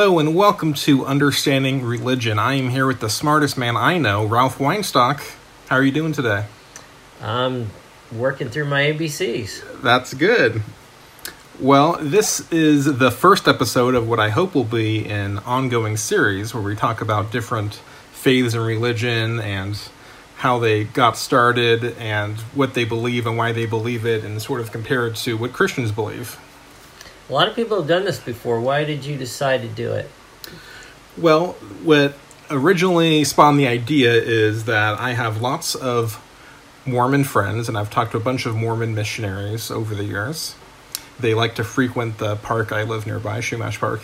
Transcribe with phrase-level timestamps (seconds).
[0.00, 2.38] Hello and welcome to Understanding Religion.
[2.38, 5.20] I am here with the smartest man I know, Ralph Weinstock.
[5.68, 6.46] How are you doing today?
[7.20, 7.68] I'm
[8.10, 9.82] working through my ABCs.
[9.82, 10.62] That's good.
[11.60, 16.54] Well, this is the first episode of what I hope will be an ongoing series
[16.54, 17.74] where we talk about different
[18.10, 19.78] faiths and religion and
[20.36, 24.62] how they got started and what they believe and why they believe it and sort
[24.62, 26.38] of compare it to what Christians believe.
[27.30, 28.60] A lot of people have done this before.
[28.60, 30.10] Why did you decide to do it?
[31.16, 31.52] Well,
[31.84, 32.14] what
[32.50, 36.20] originally spawned the idea is that I have lots of
[36.84, 40.56] Mormon friends, and I've talked to a bunch of Mormon missionaries over the years.
[41.20, 44.02] They like to frequent the park I live nearby, Chumash Park.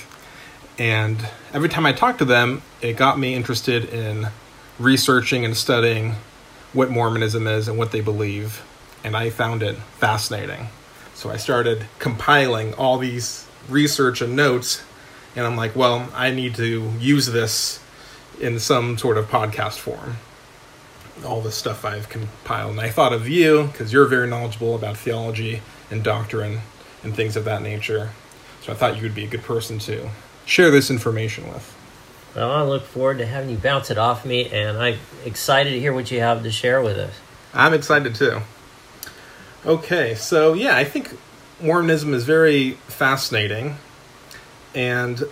[0.79, 4.29] And every time I talk to them, it got me interested in
[4.79, 6.15] researching and studying
[6.72, 8.62] what Mormonism is and what they believe.
[9.03, 10.69] And I found it fascinating.
[11.17, 14.84] So I started compiling all these research and notes,
[15.34, 17.83] and I'm like, well, I need to use this
[18.39, 20.19] in some sort of podcast form.
[21.25, 22.72] All the stuff I've compiled.
[22.72, 26.61] And I thought of you because you're very knowledgeable about theology and doctrine
[27.03, 28.11] and things of that nature.
[28.61, 30.11] So I thought you would be a good person to
[30.44, 31.75] share this information with.
[32.34, 35.81] Well, I look forward to having you bounce it off me, and I'm excited to
[35.81, 37.14] hear what you have to share with us.
[37.55, 38.42] I'm excited too.
[39.67, 41.19] Okay, so yeah, I think
[41.61, 43.78] Mormonism is very fascinating,
[44.77, 45.25] and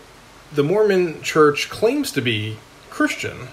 [0.52, 2.58] the Mormon church claims to be
[2.90, 3.46] Christian,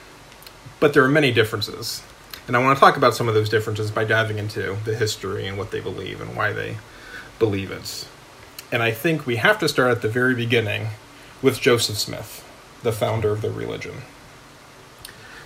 [0.79, 2.01] but there are many differences.
[2.47, 5.45] And I want to talk about some of those differences by diving into the history
[5.45, 6.77] and what they believe and why they
[7.37, 8.07] believe it.
[8.71, 10.87] And I think we have to start at the very beginning
[11.43, 12.43] with Joseph Smith,
[12.81, 14.01] the founder of the religion.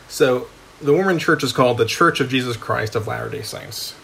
[0.08, 0.48] So,
[0.82, 3.96] the Mormon church is called the Church of Jesus Christ of Latter day Saints.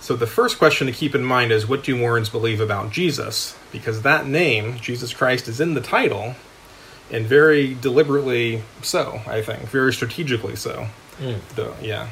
[0.00, 3.56] So the first question to keep in mind is what do Mormons believe about Jesus?
[3.70, 6.34] Because that name, Jesus Christ, is in the title,
[7.10, 10.88] and very deliberately so, I think, very strategically so.
[11.18, 11.40] Mm.
[11.54, 12.08] The, yeah.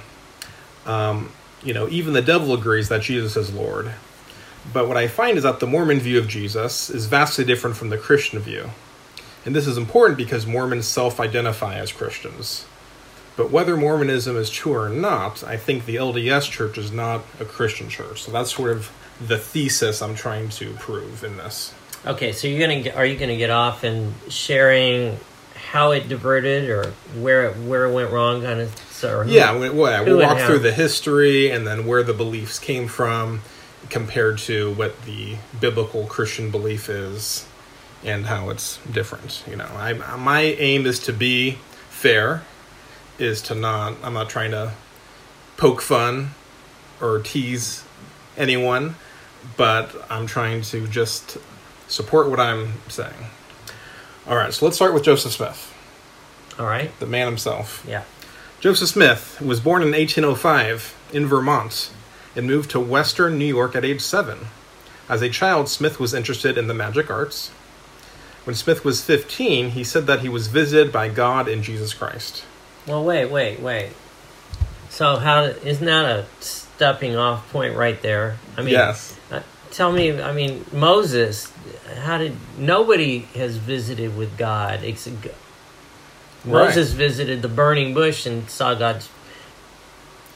[0.85, 1.33] Um,
[1.63, 3.93] you know, even the devil agrees that Jesus is Lord.
[4.73, 7.89] But what I find is that the Mormon view of Jesus is vastly different from
[7.89, 8.71] the Christian view.
[9.45, 12.67] And this is important because Mormons self identify as Christians.
[13.39, 17.45] But whether Mormonism is true or not, I think the LDS church is not a
[17.45, 18.25] Christian church.
[18.25, 18.91] So that's sort of
[19.25, 21.73] the thesis I'm trying to prove in this.
[22.05, 25.21] Okay, so you're gonna get, are you gonna get off and sharing
[25.71, 26.87] how it diverted or
[27.21, 28.77] where it, where it went wrong, kind of?
[28.91, 32.15] So, who, Yeah, we, well, who we'll walk through the history and then where the
[32.15, 33.43] beliefs came from
[33.89, 37.47] compared to what the biblical Christian belief is
[38.05, 39.45] and how it's different.
[39.49, 42.43] You know, I, my aim is to be fair,
[43.19, 44.73] is to not, I'm not trying to
[45.57, 46.31] poke fun
[47.01, 47.85] or tease
[48.37, 48.95] anyone,
[49.57, 51.39] but I'm trying to just
[51.89, 53.27] support what I'm saying.
[54.27, 55.75] All right, so let's start with Joseph Smith,
[56.59, 56.91] All right.
[57.01, 57.85] the man himself.
[57.89, 58.05] Yeah.
[58.61, 61.91] Joseph Smith was born in 1805 in Vermont
[62.37, 64.49] and moved to western New York at age seven.
[65.09, 67.49] As a child, Smith was interested in the magic arts.
[68.45, 72.45] When Smith was 15, he said that he was visited by God and Jesus Christ.
[72.89, 73.91] Well, wait, wait, wait.
[74.91, 78.39] So how isn't that a stepping off point right there?
[78.57, 79.17] I mean, yes.
[79.31, 81.53] Uh, tell me, I mean, Moses,
[82.01, 84.83] how did nobody has visited with God?
[84.83, 85.17] Except,
[86.45, 89.09] Moses visited the burning bush and saw God's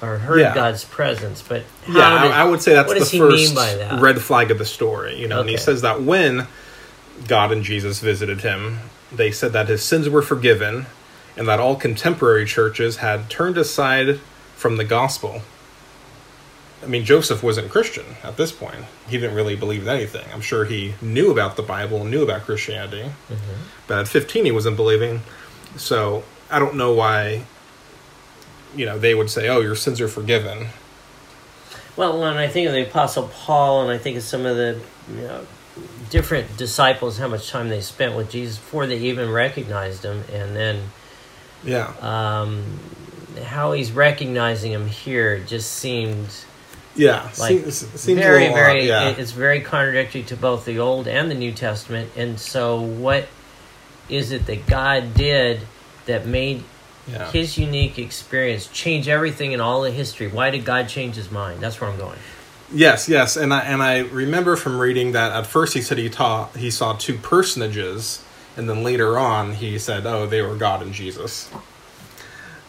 [0.02, 0.54] or heard Yeah.
[0.54, 3.18] God's presence, but how Yeah, I, did- I would say that's what the does he
[3.20, 4.00] first mean by that?
[4.00, 5.16] red flag of the story.
[5.18, 6.48] You know, and he says that when
[7.28, 8.80] God and Jesus visited him,
[9.12, 10.86] they said that his sins were forgiven
[11.36, 14.20] and that all contemporary churches had turned aside
[14.56, 15.42] from the gospel.
[16.82, 18.84] I mean, Joseph wasn't Christian at this point.
[19.08, 20.26] He didn't really believe in anything.
[20.32, 23.62] I'm sure he knew about the Bible, knew about Christianity, Mm-hmm.
[23.86, 25.22] but at 15 he wasn't believing.
[25.76, 27.44] So I don't know why,
[28.74, 30.68] you know, they would say, "Oh, your sins are forgiven."
[31.96, 34.80] Well, when I think of the Apostle Paul, and I think of some of the
[35.10, 35.46] you know,
[36.10, 40.56] different disciples, how much time they spent with Jesus before they even recognized him, and
[40.56, 40.90] then
[41.64, 41.92] Yeah.
[42.00, 42.64] um,
[43.44, 46.28] how he's recognizing him here just seemed
[46.94, 48.86] Yeah, like seems, seems very, very.
[48.88, 49.10] yeah.
[49.10, 52.10] it- It's very contradictory to both the Old and the New Testament.
[52.16, 53.26] And so, what
[54.08, 55.60] is it that God did
[56.06, 56.64] that made
[57.10, 57.28] yeah.
[57.32, 60.28] His unique experience change everything in all of history?
[60.28, 61.58] Why did God change His mind?
[61.60, 62.18] That's where I'm going.
[62.72, 66.08] Yes, yes, and I and I remember from reading that at first he said he
[66.08, 68.22] taught he saw two personages,
[68.56, 71.50] and then later on he said, "Oh, they were God and Jesus."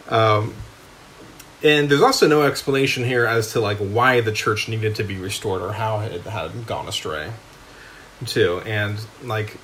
[0.08, 0.54] Um,
[1.62, 5.16] and there's also no explanation here as to like why the church needed to be
[5.16, 7.32] restored or how it had gone astray,
[8.26, 8.60] too.
[8.66, 9.56] And like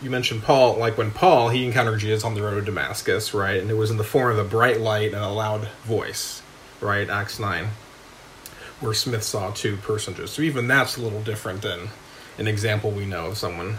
[0.00, 3.60] you mentioned Paul, like when Paul he encountered Jesus on the road to Damascus, right,
[3.60, 6.42] and it was in the form of a bright light and a loud voice,
[6.80, 7.68] right, Acts nine,
[8.80, 10.30] where Smith saw two personages.
[10.30, 11.90] So even that's a little different than
[12.38, 13.76] an example we know of someone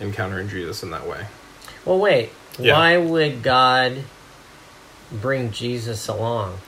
[0.00, 1.26] encountering Jesus in that way.
[1.84, 2.30] Well, wait.
[2.58, 2.74] Yeah.
[2.74, 4.04] Why would God
[5.12, 6.58] bring Jesus along?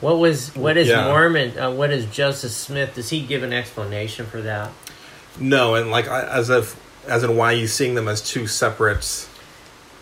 [0.00, 1.06] What was what is Yeah.
[1.06, 1.58] Mormon?
[1.58, 2.94] Uh, what is Joseph Smith?
[2.94, 4.70] Does he give an explanation for that?
[5.38, 6.76] No, and like as if
[7.08, 9.26] as in why you seeing them as two separate.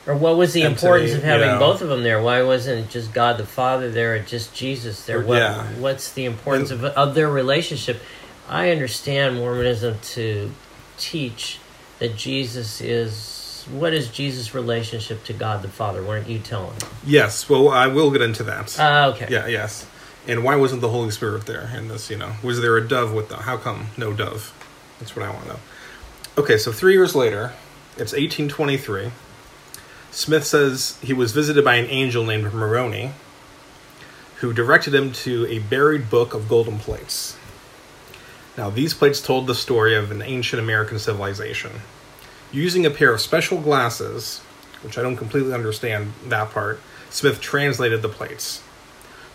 [0.06, 1.58] Or what was the Entity, importance of having yeah.
[1.58, 2.22] both of them there?
[2.22, 5.20] Why wasn't it just God the Father there and just Jesus there?
[5.20, 5.64] What, Yeah.
[5.78, 8.00] What's the importance of, of their relationship?
[8.48, 10.52] I understand Mormonism to
[10.96, 11.58] teach
[11.98, 13.66] that Jesus is.
[13.70, 16.00] What is Jesus' relationship to God the Father?
[16.00, 16.76] Don't you telling?
[17.04, 18.78] Yes, well, I will get into that.
[18.78, 19.26] Uh, okay.
[19.28, 19.86] Yeah, yes.
[20.28, 22.08] And why wasn't the Holy Spirit there in this?
[22.08, 23.40] You know, was there a dove with them?
[23.40, 24.52] How come no dove?
[25.00, 25.58] That's what I want to know.
[26.38, 27.54] Okay, so three years later,
[27.92, 29.10] it's 1823.
[30.10, 33.12] Smith says he was visited by an angel named Moroni,
[34.36, 37.36] who directed him to a buried book of golden plates.
[38.56, 41.72] Now, these plates told the story of an ancient American civilization.
[42.52, 44.40] Using a pair of special glasses,
[44.82, 46.80] which I don't completely understand that part,
[47.10, 48.62] Smith translated the plates.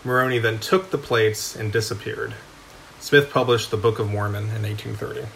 [0.04, 2.34] Moroni then took the plates and disappeared.
[2.98, 5.26] Smith published the Book of Mormon in 1830.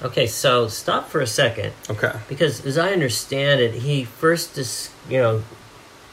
[0.00, 1.72] Okay, so stop for a second.
[1.90, 2.12] Okay.
[2.28, 5.42] Because as I understand it, he first, dis, you know,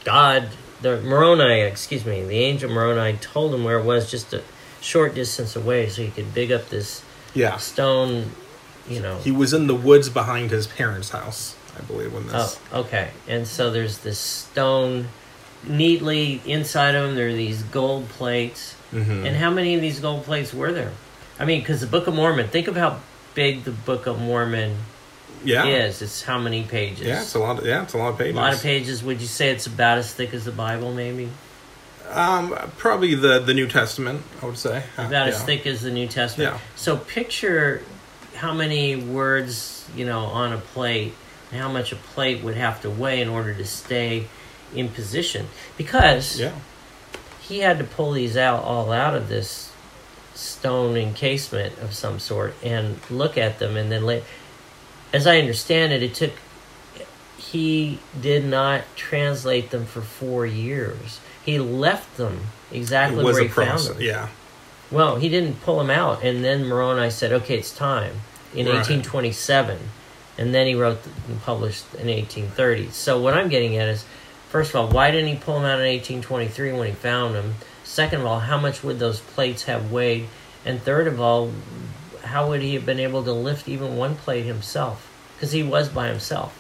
[0.04, 0.50] God,
[0.82, 4.44] the Moroni, excuse me, the angel Moroni told him where it was just a
[4.82, 7.04] short distance away so he could dig up this
[7.36, 7.58] Yeah.
[7.58, 8.32] stone,
[8.90, 9.20] you know.
[9.20, 12.60] He was in the woods behind his parents' house, I believe, when this.
[12.72, 13.12] Oh, okay.
[13.28, 15.10] And so there's this stone
[15.68, 17.16] neatly inside of him.
[17.16, 18.76] There are these gold plates.
[18.94, 19.26] Mhm.
[19.26, 20.92] And how many of these gold plates were there?
[21.40, 22.98] I mean, because the Book of Mormon, think of how
[23.34, 24.78] big the Book of Mormon
[25.44, 25.66] yeah.
[25.66, 26.02] is.
[26.02, 27.06] It's how many pages?
[27.06, 27.60] Yeah, it's a lot.
[27.60, 28.36] Of, yeah, it's a lot of pages.
[28.36, 29.04] A lot of pages.
[29.04, 31.30] Would you say it's about as thick as the Bible, maybe?
[32.10, 34.22] Um, probably the the New Testament.
[34.42, 36.54] I would say Uh, About as thick as the New Testament.
[36.54, 36.60] Yeah.
[36.76, 37.82] So picture
[38.36, 41.14] how many words, you know, on a plate,
[41.52, 44.28] and how much a plate would have to weigh in order to stay
[44.74, 45.48] in position.
[45.78, 46.52] Because Yeah.
[47.42, 49.72] he had to pull these out all out of this
[50.34, 54.24] stone encasement of some sort and look at them and then lay.
[55.14, 56.32] As I understand it, it took.
[57.38, 61.20] He did not translate them for four years.
[61.46, 62.40] He left them
[62.72, 63.98] exactly where he found them.
[64.02, 64.30] Yeah.
[64.92, 68.22] Well, he didn't pull them out, and then Moroni said, "Okay, it's time."
[68.54, 68.76] In Right.
[68.76, 69.78] 1827,
[70.38, 72.90] and then he wrote and published in 1830.
[72.92, 74.06] So what I'm getting at is,
[74.50, 77.56] first of all, why didn't he pull them out in 1823 when he found them?
[77.84, 80.28] Second of all, how much would those plates have weighed?
[80.66, 81.52] And third of all,
[82.24, 85.08] how would he have been able to lift even one plate himself?
[85.36, 86.54] Because he was by himself.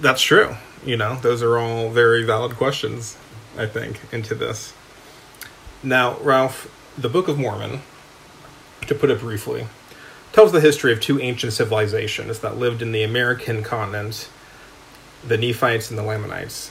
[0.00, 0.56] That's true.
[0.84, 3.16] You know, those are all very valid questions,
[3.56, 4.72] I think, into this.
[5.82, 7.82] Now, Ralph, the Book of Mormon,
[8.86, 9.66] to put it briefly,
[10.32, 14.28] tells the history of two ancient civilizations that lived in the American continent
[15.26, 16.70] the Nephites and the Lamanites.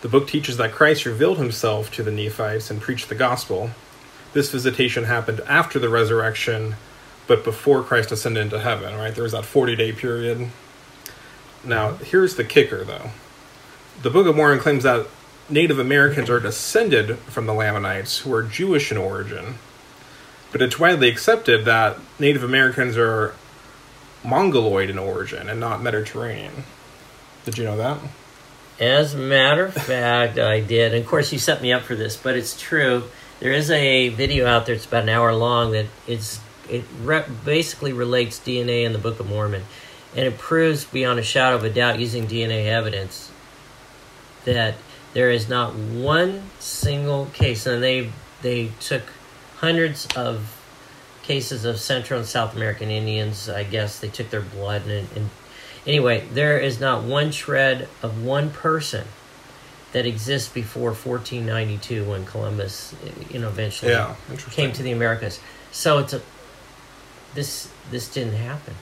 [0.00, 3.70] The book teaches that Christ revealed himself to the Nephites and preached the gospel.
[4.32, 6.76] This visitation happened after the resurrection,
[7.26, 9.14] but before Christ ascended into heaven, right?
[9.14, 10.50] There was that 40 day period.
[11.64, 13.10] Now, here's the kicker, though.
[14.02, 15.06] The Book of Mormon claims that
[15.48, 19.56] Native Americans are descended from the Lamanites, who are Jewish in origin.
[20.52, 23.34] But it's widely accepted that Native Americans are
[24.24, 26.64] Mongoloid in origin and not Mediterranean.
[27.44, 27.98] Did you know that?
[28.78, 30.94] As a matter of fact, I did.
[30.94, 33.04] And of course, you set me up for this, but it's true.
[33.38, 34.74] There is a video out there.
[34.74, 35.72] It's about an hour long.
[35.72, 39.64] That it's it re- basically relates DNA in the Book of Mormon,
[40.16, 43.30] and it proves beyond a shadow of a doubt using DNA evidence
[44.44, 44.74] that
[45.12, 48.10] there is not one single case, and they
[48.42, 49.02] they took
[49.58, 50.56] hundreds of
[51.22, 53.48] cases of Central and South American Indians.
[53.48, 55.30] I guess they took their blood and, and
[55.86, 59.06] Anyway, there is not one shred of one person
[59.92, 62.94] that exists before 1492 when Columbus,
[63.30, 64.14] you know, eventually Yeah,
[64.50, 65.40] came to the Americas.
[65.72, 66.20] So it's a
[67.34, 68.74] this this didn't happen.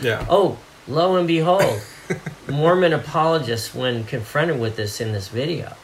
[0.00, 0.24] Yeah.
[0.28, 1.80] Oh, lo and behold,
[2.48, 5.74] Mormon apologists, when confronted with this in this video,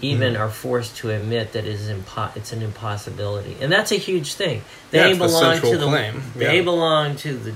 [0.00, 0.40] even Mhm.
[0.40, 4.34] are forced to admit that it is impo- it's an impossibility, and that's a huge
[4.34, 4.62] thing.
[4.90, 6.22] Yeah, They the belong central to the claim.
[6.36, 6.62] they Yeah.
[6.62, 7.54] belong to the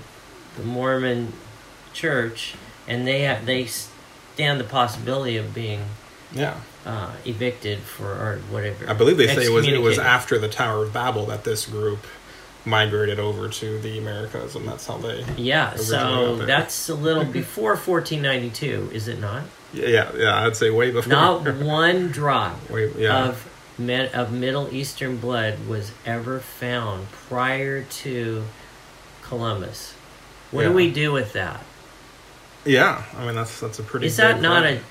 [0.56, 1.32] the Mormon
[1.94, 2.54] Church,
[2.88, 5.82] and they have, they stand the possibility of being
[6.32, 6.54] Yeah.
[6.84, 8.88] uh, evicted for or whatever.
[8.88, 11.64] I believe they say it was it was after the Tower of Babel that this
[11.66, 12.04] group
[12.64, 15.24] migrated over to the Americas, and that's how they.
[15.36, 19.44] Yeah, so that's a little before 1492, is it not?
[19.72, 21.10] Yeah, yeah, I'd say way before.
[21.10, 23.26] Not one drop way, yeah.
[23.28, 28.44] of med- of Middle Eastern blood was ever found prior to
[29.22, 29.94] Columbus.
[30.50, 30.68] What Yeah.
[30.68, 31.62] do we do with that?
[32.64, 34.06] yeah, I mean that's that's a pretty.
[34.06, 34.78] Is that not thing.
[34.78, 34.82] a?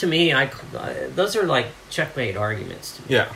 [0.00, 0.46] To me, I
[0.76, 2.96] uh, those are like checkmate arguments.
[2.96, 3.08] To me.
[3.10, 3.32] Yeah.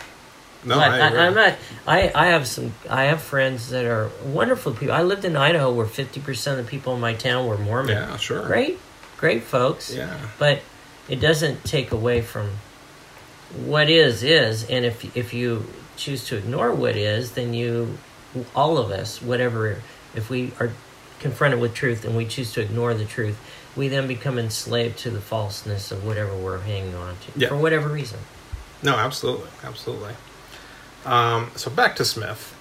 [0.68, 1.54] No, But I, I, I'm not.
[1.86, 2.74] I, I have some.
[2.88, 4.94] I have friends that are wonderful people.
[4.94, 7.96] I lived in Idaho, where fifty percent of the people in my town were Mormon.
[7.96, 8.46] Yeah, sure.
[8.46, 8.78] Great,
[9.16, 9.92] great folks.
[9.94, 10.16] Yeah.
[10.38, 10.60] But
[11.08, 12.50] it doesn't take away from
[13.64, 15.64] what is is, and if if you
[15.96, 17.98] choose to ignore what is, then you,
[18.54, 19.80] all of us, whatever,
[20.14, 20.70] if we are
[21.18, 23.36] confronted with truth and we choose to ignore the truth,
[23.74, 27.48] we then become enslaved to the falseness of whatever we're hanging on to Yeah.
[27.48, 28.20] for whatever reason.
[28.82, 30.12] No, absolutely, absolutely.
[31.08, 32.54] Um, so back to Smith.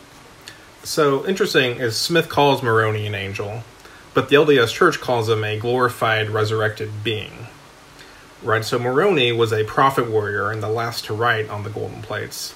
[0.81, 3.63] So interesting is Smith calls Moroni an angel,
[4.13, 7.47] but the LDS Church calls him a glorified, resurrected being.
[8.41, 8.63] Right.
[8.63, 12.55] So Moroni was a prophet warrior and the last to write on the golden plates.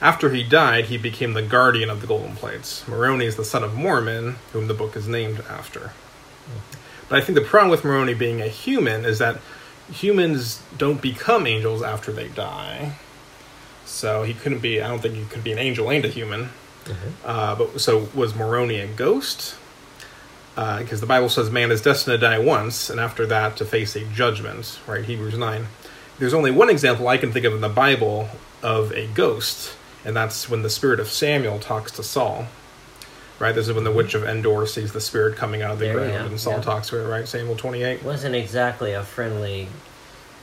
[0.00, 2.86] After he died, he became the guardian of the golden plates.
[2.86, 5.92] Moroni is the son of Mormon, whom the book is named after.
[7.08, 9.40] But I think the problem with Moroni being a human is that
[9.90, 12.96] humans don't become angels after they die.
[13.84, 14.80] So he couldn't be.
[14.82, 16.50] I don't think he could be an angel and a human.
[17.24, 19.56] Uh, but so was Moroni a ghost?
[20.54, 23.96] Because the Bible says man is destined to die once, and after that to face
[23.96, 24.78] a judgment.
[24.86, 25.66] Right, Hebrews nine.
[26.18, 28.28] There's only one example I can think of in the Bible
[28.62, 32.46] of a ghost, and that's when the spirit of Samuel talks to Saul.
[33.40, 35.86] Right, this is when the witch of Endor sees the spirit coming out of the
[35.86, 36.60] There, ground, and Saul yeah.
[36.62, 37.08] talks to her.
[37.08, 38.02] Right, Samuel twenty eight.
[38.04, 39.66] wasn't exactly a friendly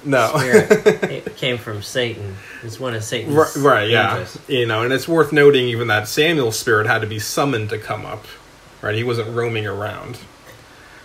[0.04, 2.36] No, it came from Satan.
[2.64, 4.18] It's one of Satan's Right, right, yeah.
[4.18, 4.40] angels.
[4.48, 7.78] You know, and it's worth noting even that Samuel's spirit had to be summoned to
[7.78, 8.26] come up.
[8.82, 8.96] Right?
[8.96, 10.18] He wasn't roaming around.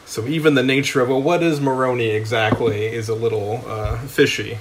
[0.06, 4.58] So even the nature of well, what is Moroni exactly is a little uh, fishy.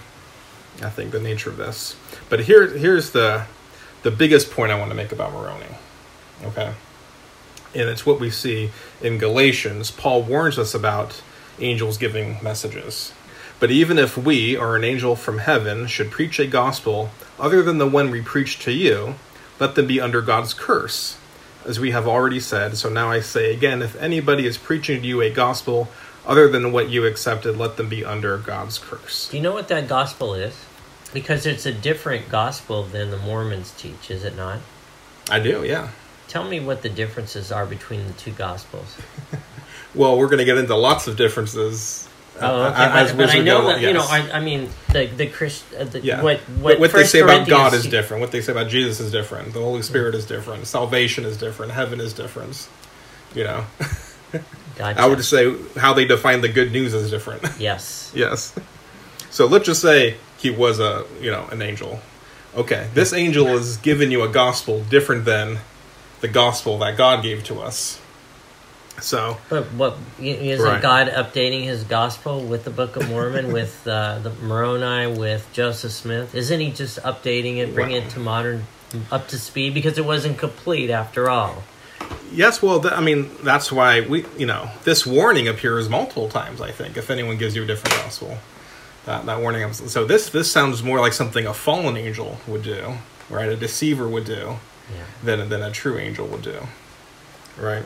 [0.83, 1.95] I think the nature of this.
[2.29, 3.45] But here here's the
[4.03, 5.65] the biggest point I want to make about Moroni.
[6.43, 6.73] Okay.
[7.73, 9.91] And it's what we see in Galatians.
[9.91, 11.21] Paul warns us about
[11.59, 13.13] angels giving messages.
[13.59, 17.09] But even if we, or an angel from heaven, should preach a gospel
[17.39, 19.15] other than the one we preach to you,
[19.59, 21.17] let them be under God's curse.
[21.65, 25.07] As we have already said, so now I say again if anybody is preaching to
[25.07, 25.87] you a gospel
[26.25, 29.29] other than what you accepted, let them be under God's curse.
[29.29, 30.55] Do you know what that gospel is?
[31.13, 34.59] Because it's a different gospel than the Mormons teach, is it not?
[35.29, 35.89] I do, yeah.
[36.27, 38.97] Tell me what the differences are between the two gospels.
[39.95, 42.09] Well, we're going to get into lots of differences.
[42.41, 42.83] Oh, okay.
[42.83, 44.05] as but, but I know go, that you know.
[44.07, 45.63] I, I mean, the the Christ.
[45.73, 46.21] Uh, the, Yeah.
[46.21, 48.21] What What, what, what they say about God is different.
[48.21, 49.53] What they say about Jesus is different.
[49.53, 50.67] The Holy Spirit is different.
[50.67, 51.71] Salvation is different.
[51.71, 52.67] Heaven is different.
[53.33, 53.65] You know,
[54.75, 54.99] Gotcha.
[54.99, 57.43] I would say how they define the good news is different.
[57.57, 58.11] Yes.
[58.15, 58.57] yes.
[59.29, 62.01] So let's just say he was a you know an angel.
[62.55, 65.59] Okay, this angel is giving you a gospel different than
[66.21, 68.01] the gospel that God gave to us.
[69.01, 70.81] So But what isn't Right.
[70.81, 75.91] God updating His gospel with the Book of Mormon, with uh, the Moroni, with Joseph
[75.91, 76.33] Smith?
[76.33, 78.07] Isn't He just updating it, bringing Wow.
[78.07, 78.67] it to modern,
[79.11, 79.73] up to speed?
[79.73, 81.63] Because it wasn't complete after all.
[82.31, 86.61] Yes, well, th- I mean, that's why we, you know, this warning appears multiple times.
[86.61, 88.37] I think if anyone gives you a different gospel,
[89.05, 89.71] that that warning.
[89.73, 92.95] So this this sounds more like something a fallen angel would do,
[93.29, 93.49] right?
[93.49, 94.57] A deceiver would do,
[94.93, 95.03] Yeah.
[95.23, 96.67] than than a true angel would do,
[97.57, 97.83] right?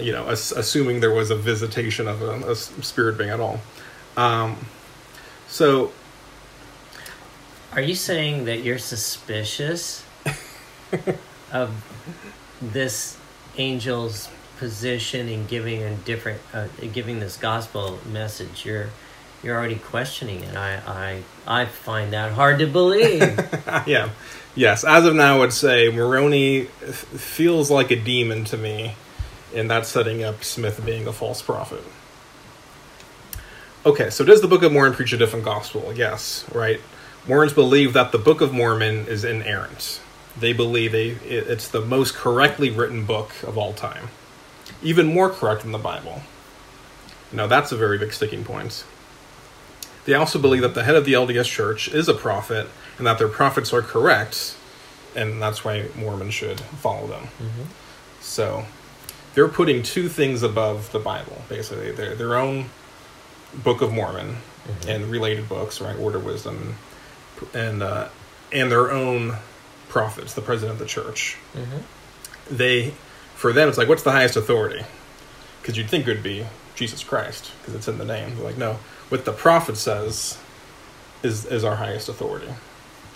[0.00, 3.60] You know, as, assuming there was a visitation of a spirit being at all.
[4.16, 4.56] Um,
[5.48, 5.92] so
[7.72, 10.04] Are you saying that you're suspicious
[11.52, 11.70] of
[12.60, 13.16] this
[13.58, 14.28] angel's
[14.58, 18.64] position in giving a different, uh, giving this gospel message?
[18.64, 18.88] You're
[19.42, 20.56] you're already questioning it.
[20.56, 23.20] I I I find that hard to believe.
[23.86, 24.10] yeah,
[24.56, 24.82] yes.
[24.84, 28.94] As of now, I would say Moroni f- feels like a demon to me,
[29.54, 31.82] and that's setting up Smith being a false prophet.
[33.86, 35.92] Okay, so does the Book of Mormon preach a different gospel?
[35.94, 36.80] Yes, right.
[37.26, 40.00] Mormons believe that the Book of Mormon is inerrant.
[40.38, 44.08] They believe it's the most correctly written book of all time,
[44.82, 46.22] even more correct than the Bible.
[47.32, 48.84] Now that's a very big sticking point.
[50.04, 53.18] They also believe that the head of the LDS Church is a prophet and that
[53.18, 54.56] their prophets are correct,
[55.14, 57.24] and that's why Mormons should follow them.
[57.24, 57.62] Mm-hmm.
[58.20, 58.64] So
[59.34, 61.92] they're putting two things above the Bible, basically.
[61.92, 62.66] Their their own
[63.54, 64.36] Book of Mormon
[64.86, 65.96] and related books, right?
[65.96, 66.74] Order, Wisdom,
[67.54, 68.08] and uh,
[68.52, 69.36] and their own
[69.88, 71.36] prophets, the president of the church.
[71.54, 72.56] Mm-hmm.
[72.56, 72.94] They,
[73.34, 74.84] for them, it's like, what's the highest authority?
[75.60, 78.36] Because you'd think it would be Jesus Christ, because it's in the name.
[78.36, 80.38] They're like, no, what the prophet says
[81.22, 82.48] is is our highest authority.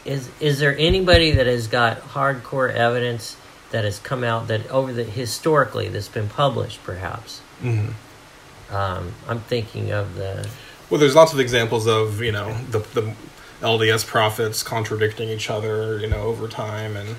[0.04, 3.36] Is is there anybody that has got hardcore evidence
[3.72, 7.40] that has come out that over the historically that's been published, perhaps?
[7.60, 8.74] Mm-hmm.
[8.74, 10.48] Um, I'm thinking of the
[10.88, 13.14] Well, there's lots of examples of you know the the
[13.60, 17.16] LDS prophets contradicting each other, you know, over time, and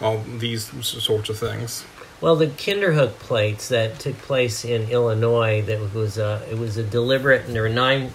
[0.00, 1.84] all these sorts of things.
[2.20, 5.62] well the Kinderhook plates that took place in Illinois.
[5.62, 8.12] That was a it was a deliberate, and there were nine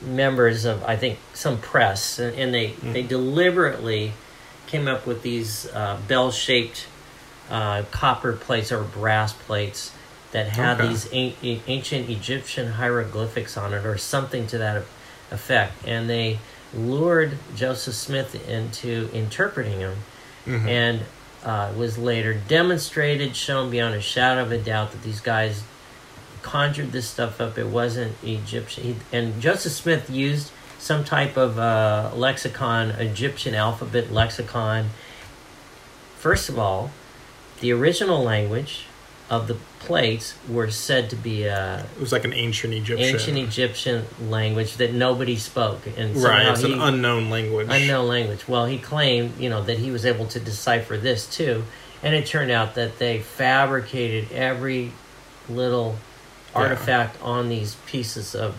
[0.00, 4.12] members of I think some press, and, and they they deliberately
[4.66, 6.86] came up with these uh, bell shaped
[7.50, 9.92] uh, copper plates or brass plates
[10.32, 10.88] that had Okay.
[10.88, 14.82] these an- ancient Egyptian hieroglyphics on it or something to that
[15.30, 16.38] effect, and they
[16.74, 19.96] lured Joseph Smith into interpreting them,
[20.46, 20.68] Mhm.
[20.68, 21.00] and
[21.44, 25.62] uh, was later demonstrated, shown beyond a shadow of a doubt that these guys
[26.42, 27.56] conjured this stuff up.
[27.56, 30.50] It wasn't Egyptian, he, and Joseph Smith used
[30.80, 34.90] some type of uh, lexicon, Egyptian alphabet lexicon.
[36.18, 36.90] First of all,
[37.60, 38.84] the original language
[39.28, 43.14] of the plates were said to be a It was like an ancient Egyptian.
[43.14, 47.66] ancient Egyptian language that nobody spoke, and Right, it's he, an unknown language.
[47.70, 48.46] unknown language.
[48.48, 51.64] Well, he claimed, you know, that he was able to decipher this too,
[52.02, 54.92] and it turned out that they fabricated every
[55.48, 55.96] little
[56.54, 56.62] Yeah.
[56.62, 58.54] artifact on these pieces of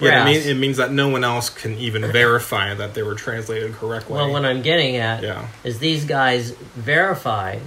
[0.00, 3.14] Yeah, it, mean, it means that no one else can even verify that they were
[3.14, 4.14] translated correctly.
[4.14, 7.60] well, what I'm getting at yeah, is these guys verified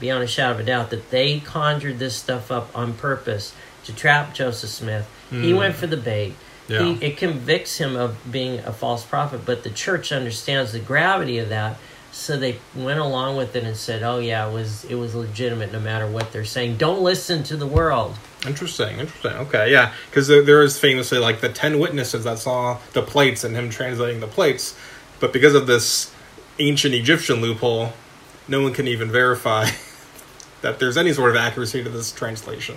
[0.00, 3.94] beyond a shadow of a doubt that they conjured this stuff up on purpose to
[3.94, 5.08] trap Joseph Smith.
[5.30, 5.56] He Mm.
[5.58, 6.34] went for the bait.
[6.68, 10.78] yeah, He, it convicts him of being a false prophet, but the church understands the
[10.78, 11.78] gravity of that,
[12.12, 15.72] so they went along with it and said, "Oh yeah, it was it was legitimate,
[15.72, 16.76] no matter what they're saying.
[16.76, 19.32] Don't listen to the world." interesting, interesting.
[19.32, 23.44] Okay, yeah, because there, there is famously like the ten witnesses that saw the plates
[23.44, 24.74] and him translating the plates,
[25.20, 26.12] but because of this
[26.58, 27.92] ancient Egyptian loophole,
[28.46, 29.66] no one can even verify
[30.62, 32.76] that there's any sort of accuracy to this translation.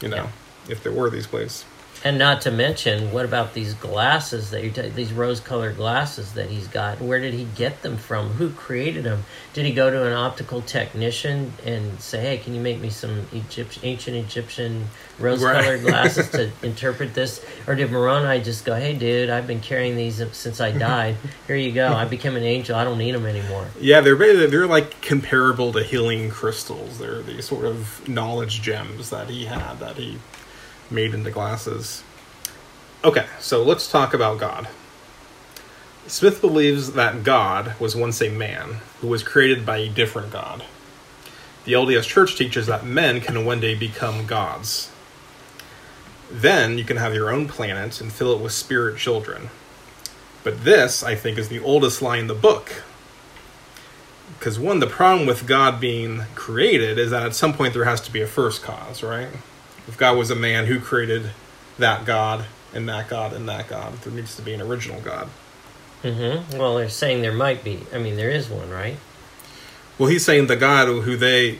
[0.00, 0.28] You know,
[0.68, 1.64] if there were these plates.
[2.04, 6.48] And not to mention, what about these glasses that you t- these rose-colored glasses that
[6.50, 7.00] he's got?
[7.00, 8.30] Where did he get them from?
[8.30, 9.24] Who created them?
[9.54, 13.28] Did he go to an optical technician and say, "Hey, can you make me some
[13.32, 14.88] Egypt- ancient Egyptian
[15.20, 15.90] rose-colored Right.
[15.92, 20.20] glasses to interpret this?" Or did Moroni just go, "Hey, dude, I've been carrying these
[20.32, 21.16] since I died.
[21.46, 21.86] Here you go.
[21.86, 22.74] I became an angel.
[22.74, 24.16] I don't need them anymore." Yeah, they're
[24.48, 26.98] they're like comparable to healing crystals.
[26.98, 30.18] They're these sort of knowledge gems that he had that he
[30.92, 32.04] made into glasses.
[33.04, 34.68] Okay, so let's talk about God.
[36.06, 40.64] Smith believes that God was once a man who was created by a different God.
[41.64, 44.90] The LDS Church teaches that men can one day become gods.
[46.30, 49.50] Then you can have your own planet and fill it with spirit children.
[50.44, 52.82] But this, I think, is the oldest lie in the book
[54.38, 58.00] because one the problem with god being created is that at some point there has
[58.00, 59.28] to be a first cause right
[59.88, 61.30] if god was a man who created
[61.78, 65.28] that god and that god and that god there needs to be an original god
[66.02, 66.58] Mm-hmm.
[66.58, 67.78] Well, they're saying there might be.
[67.94, 68.96] I mean, there is one, right?
[69.98, 71.58] well he's saying the god who they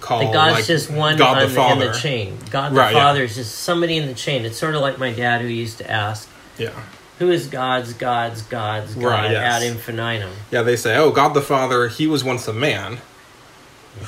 [0.00, 2.38] call The God's like, just one god on the the, father in the chain.
[2.50, 3.02] God the Right, yeah.
[3.02, 4.44] Father is just somebody in the chain.
[4.44, 6.28] It's sort of like my dad who used to ask,
[6.58, 6.72] yeah
[7.18, 9.62] "Who is God's God's God's God Right, yes.
[9.62, 12.98] ad infinitum?" yeah they say oh god the father he was once a man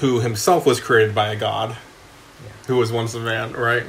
[0.00, 1.76] who himself was created by a god
[2.66, 3.84] who was once a man right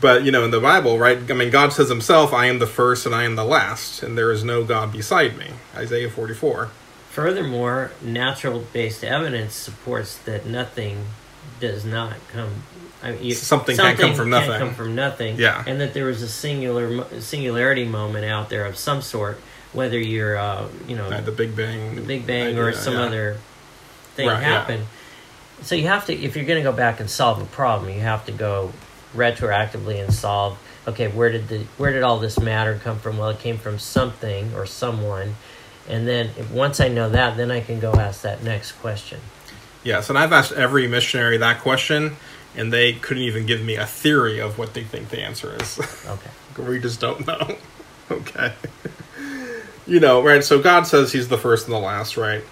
[0.00, 2.66] but you know in the bible right i mean god says himself i am the
[2.66, 6.70] first and i am the last and there is no god beside me isaiah 44
[7.16, 11.06] Furthermore, natural-based evidence supports that nothing
[11.60, 12.50] does not come.
[13.02, 14.58] I mean, you, Something can't come from nothing.
[14.58, 15.38] come from nothing.
[15.38, 15.64] Yeah.
[15.66, 19.40] and that there was a singular singularity moment out there of some sort,
[19.72, 23.04] whether you're, uh, you know, Uh, the big bang the Big Bang or some yeah.
[23.04, 23.36] other
[24.14, 24.64] thing Right, yeah.
[25.62, 28.00] So you have to, if you're going to go back and solve a problem, you
[28.00, 28.72] have to go
[29.14, 30.58] retroactively and solve.
[30.86, 33.18] Okay, where did the where did all this matter come from?
[33.18, 35.34] Well, it came from something or someone,
[35.88, 39.18] and then if, once I know that, then I can go ask that next question.
[39.82, 42.16] yes and i've asked every missionary that question
[42.56, 45.78] and they couldn't even give me a theory of what they think the answer is
[46.06, 46.30] Okay.
[46.70, 47.56] we just don't know
[48.10, 48.52] okay
[49.86, 52.42] you know right so god says he's the first and the last right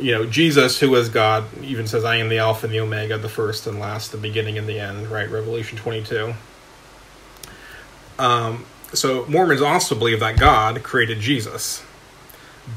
[0.00, 3.18] you know jesus who is god even says i am the alpha and the omega
[3.18, 6.34] the first and last the beginning and the end right revelation 22
[8.18, 11.82] um, so mormons also believe that god created jesus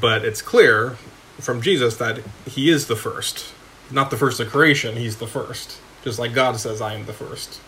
[0.00, 0.96] but it's clear
[1.38, 3.52] from Jesus that he is the first.
[3.90, 5.78] Not the first of creation, he's the first.
[6.02, 7.60] Just like God says, I am the first.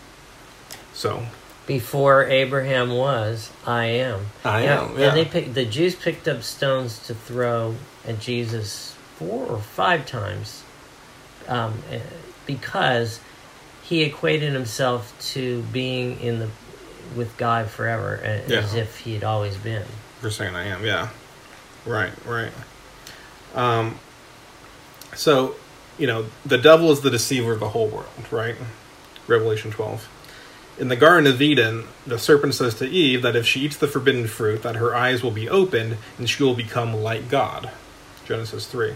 [0.93, 1.25] So,
[1.65, 4.25] Before Abraham was, I am.
[4.43, 4.99] I Yeah, am.
[4.99, 5.07] Yeah.
[5.07, 8.88] And they picked, the Jews picked up stones to throw at Jesus
[9.19, 10.63] four or five times
[11.47, 11.99] um, eh,
[12.45, 13.19] because
[13.83, 16.49] he equated himself to being in the
[17.15, 18.59] with God forever, a- Yeah.
[18.59, 19.83] as if he had always been.
[20.21, 21.09] For saying I am, yeah.
[21.85, 22.51] Right, right.
[23.55, 23.97] Um,
[25.15, 25.55] so,
[25.97, 28.55] you know, the devil is the deceiver of the whole world, right?
[29.27, 30.07] Revelation 12.
[30.77, 33.87] In the Garden of Eden, the serpent says to Eve that if she eats the
[33.87, 37.71] forbidden fruit, that her eyes will be opened and she will become like God.
[38.29, 38.93] Genesis 3.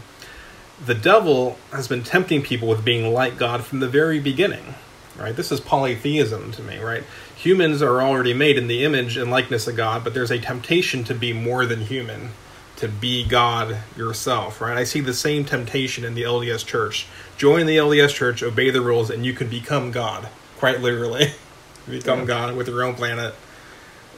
[0.85, 4.75] The devil has been tempting people with being like God from the very beginning,
[5.17, 5.35] right?
[5.35, 7.03] This is polytheism to me, right?
[7.35, 11.03] Humans are already made in the image and likeness of God, but there's a temptation
[11.05, 12.29] to be more than human,
[12.75, 14.77] to be God yourself, right?
[14.77, 17.07] I see the same temptation in the LDS church.
[17.35, 21.33] Join the LDS church, obey the rules, and you can become God, quite literally.
[21.89, 22.25] become Yeah.
[22.25, 23.33] God with your own planet.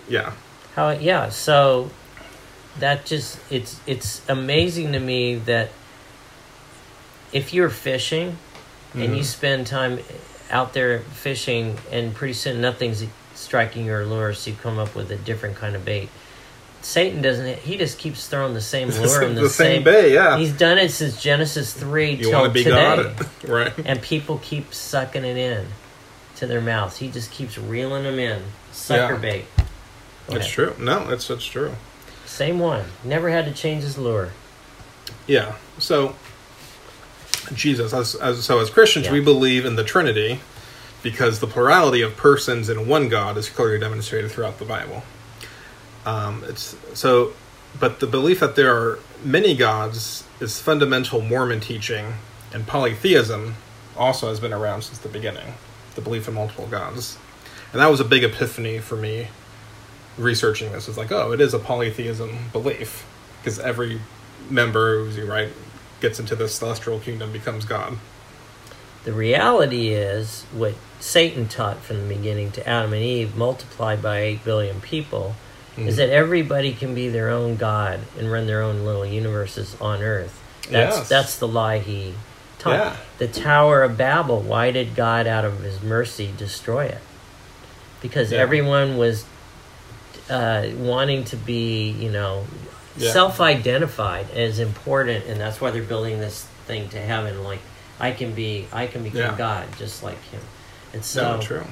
[0.10, 0.34] Yeah.
[0.76, 0.92] How?
[0.92, 1.30] Yeah.
[1.30, 1.90] So
[2.80, 5.70] that just it's it's amazing to me that
[7.34, 8.38] if you're fishing
[8.94, 9.26] and you Mhm.
[9.26, 10.00] spend time
[10.52, 15.12] out there fishing and pretty soon nothing's striking your lure so you come up with
[15.12, 16.10] a different kind of bait
[16.82, 20.14] satan doesn't he just keeps throwing the same lure in the, the same same bay,
[20.14, 20.38] yeah.
[20.38, 22.76] he's done it since genesis 3 You till be today
[23.16, 23.74] God, right?
[23.86, 25.66] and people keep sucking it in
[26.38, 29.20] to their mouths he just keeps reeling them in sucker Yeah.
[29.20, 29.46] bait
[30.30, 30.74] It's true.
[30.80, 31.76] No, it's it's true.
[32.36, 32.84] Same one.
[33.06, 34.32] Never had to change his lure.
[35.26, 35.56] Yeah.
[35.80, 36.16] So
[37.54, 39.14] Jesus, as, as so as Christians, Yeah.
[39.14, 40.42] we believe in the Trinity
[41.02, 45.04] because the plurality of persons in one God is clearly demonstrated throughout the Bible.
[46.06, 47.32] Um, it's so,
[47.80, 52.16] but the belief that there are many gods is fundamental Mormon teaching,
[52.54, 53.56] and polytheism
[53.96, 55.54] also has been around since the beginning.
[55.96, 57.18] The belief in multiple gods,
[57.72, 59.30] and that was a big epiphany for me
[60.18, 60.88] researching this.
[60.88, 63.06] It's like, oh, it is a polytheism belief
[63.42, 64.00] because every
[64.50, 65.50] member who's you right
[66.02, 67.98] gets into the celestial kingdom becomes God.
[69.04, 74.20] The reality is what Satan taught from the beginning to Adam and Eve, multiplied by
[74.20, 75.36] 8 billion people,
[75.78, 75.98] is Mhm.
[75.98, 80.40] that everybody can be their own God and run their own little universes on earth.
[80.70, 81.10] That's, Yes.
[81.10, 82.16] that's the lie he
[82.58, 82.72] taught.
[82.74, 82.96] Yeah.
[83.20, 87.02] The Tower of Babel, why did God, out of his mercy, destroy it?
[88.02, 88.40] Because Yeah.
[88.40, 89.26] everyone was
[90.30, 92.46] uh, wanting to be, you know,
[92.98, 93.12] Yeah.
[93.12, 97.44] self-identified is important, and that's why they're building this thing to heaven.
[97.44, 97.60] Like,
[98.00, 99.36] I can be, I can become Yeah.
[99.38, 100.42] God, just like him.
[100.94, 101.66] And so No, true.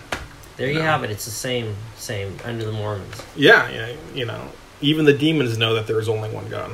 [0.57, 1.09] there you have it.
[1.11, 3.15] It's the same, same under the Mormons.
[3.35, 4.49] Yeah, yeah, you know,
[4.81, 6.71] even the demons know that there is only one God.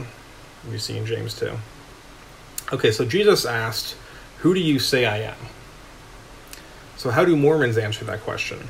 [0.70, 1.52] We see in James 2.
[2.74, 3.96] Okay, so Jesus asked,
[4.39, 5.36] Who do you say I am?
[6.98, 8.68] So, how do Mormons answer that question?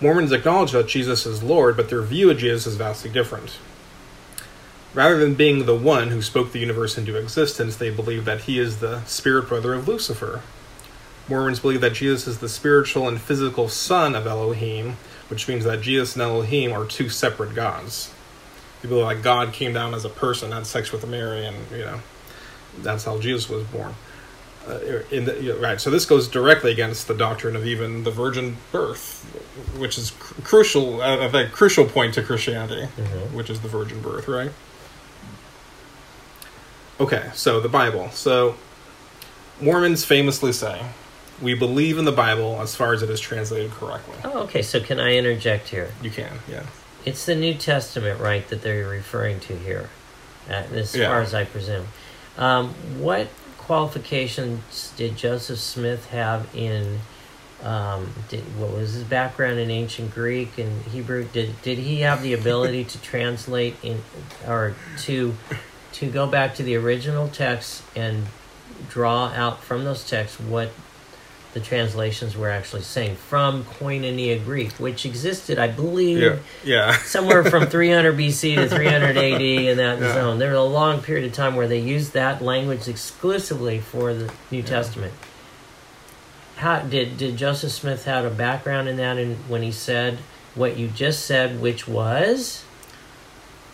[0.00, 3.58] Mormons acknowledge that Jesus is Lord, but their view of Jesus is vastly different.
[4.92, 8.58] Rather than being the one who spoke the universe into existence, they believe that he
[8.58, 10.42] is the spirit brother of Lucifer.
[11.28, 14.96] Mormons believe that Jesus is the spiritual and physical son of Elohim,
[15.28, 18.12] which means that Jesus and Elohim are two separate gods.
[18.80, 21.78] They believe like God came down as a person, had sex with Mary, and you
[21.78, 22.00] know
[22.78, 23.94] that's how Jesus was born.
[24.68, 24.78] Uh,
[25.12, 28.10] in the, you know, right, so this goes directly against the doctrine of even the
[28.10, 29.22] virgin birth,
[29.78, 33.30] which is cr- crucial, uh, a crucial point to Christianity, Mhm.
[33.32, 34.50] which is the virgin birth, right?
[37.00, 38.10] Okay, so the Bible.
[38.12, 38.56] So
[39.60, 40.80] Mormons famously say,
[41.40, 44.62] "We believe in the Bible as far as it is translated correctly." Oh, okay.
[44.62, 45.92] So can I interject here?
[46.02, 46.62] You can, yeah.
[47.04, 49.90] It's the New Testament, right, that they're referring to here,
[50.50, 51.08] uh, as Yeah.
[51.08, 51.86] far as I presume.
[52.36, 53.28] Um, what
[53.66, 57.00] qualifications did Joseph Smith have in?
[57.62, 61.24] Um, did, what was his background in ancient Greek and Hebrew?
[61.24, 64.02] Did did he have the ability to translate in
[64.46, 65.36] or to
[65.94, 68.26] to go back to the original text and
[68.88, 70.70] draw out from those texts what
[71.56, 76.96] the translations were actually saying from Koinonia Greek, which existed, I believe, Yeah, yeah.
[77.04, 80.12] somewhere from 300 BC to 300 AD in that Yeah.
[80.12, 80.38] zone.
[80.38, 84.30] There was a long period of time where they used that language exclusively for the
[84.50, 85.14] New Testament.
[86.56, 89.16] How did did Joseph Smith have a background in that?
[89.16, 90.18] And when he said
[90.54, 92.64] what you just said, which was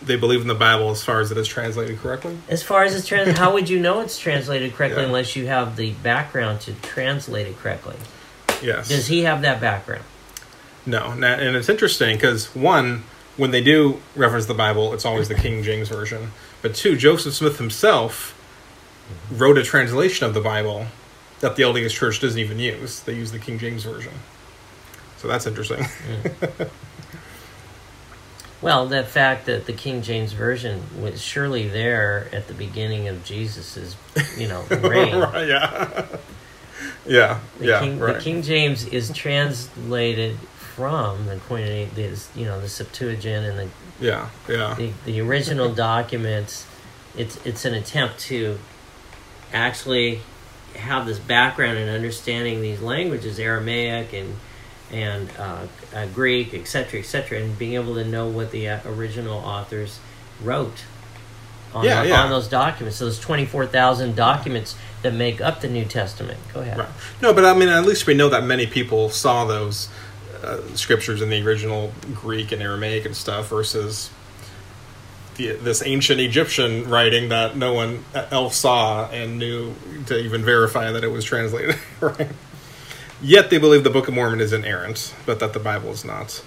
[0.05, 2.37] they believe in the Bible as far as it is translated correctly.
[2.49, 5.07] as far as it's trans, how would you know it's translated correctly Yeah.
[5.07, 7.97] unless you have the background to translate it correctly?
[8.62, 8.88] Yes.
[8.88, 10.05] Does he have that background?
[10.85, 11.25] No, and
[11.57, 13.05] it's interesting because one,
[13.37, 16.33] when they do reference the Bible, it's always the King James version.
[16.61, 18.37] But two, Joseph Smith himself
[19.31, 20.87] wrote a translation of the Bible
[21.41, 23.01] that the LDS Church doesn't even use.
[23.01, 24.12] They use the King James version.
[25.19, 25.85] So that's interesting.
[25.85, 26.62] Hmm.
[28.62, 33.25] Well, the fact that the King James version was surely there at the beginning of
[33.25, 33.96] Jesus's,
[34.38, 35.16] you know, reign.
[35.16, 36.07] right, yeah.
[37.05, 38.14] yeah, The yeah, King, right.
[38.14, 40.38] the King James is translated
[40.75, 43.68] from the this, you know, the Septuagint and the,
[44.01, 44.75] yeah, yeah.
[44.75, 46.66] the the original documents.
[47.16, 48.59] It's it's an attempt to
[49.53, 50.20] actually
[50.77, 54.37] have this background and understanding these languages, Aramaic and
[54.92, 59.38] and uh, uh, Greek, etc., etc., and being able to know what the uh, original
[59.38, 59.98] authors
[60.42, 60.85] wrote
[61.74, 62.22] on, Yeah, the- yeah.
[62.24, 62.98] on those documents.
[62.98, 66.38] So those twenty four thousand documents that make up the New Testament.
[66.55, 66.78] Go ahead.
[66.78, 66.88] Right.
[67.20, 69.88] No, but I mean, at least we know that many people saw those
[70.44, 74.11] uh, scriptures in the original Greek and Aramaic and stuff versus
[75.37, 79.74] the, this ancient Egyptian writing that no one else saw and knew
[80.07, 81.76] to even verify that it was translated.
[82.00, 82.28] right.
[83.22, 86.42] Yet they believe the Book of Mormon is inerrant, but that the Bible is not.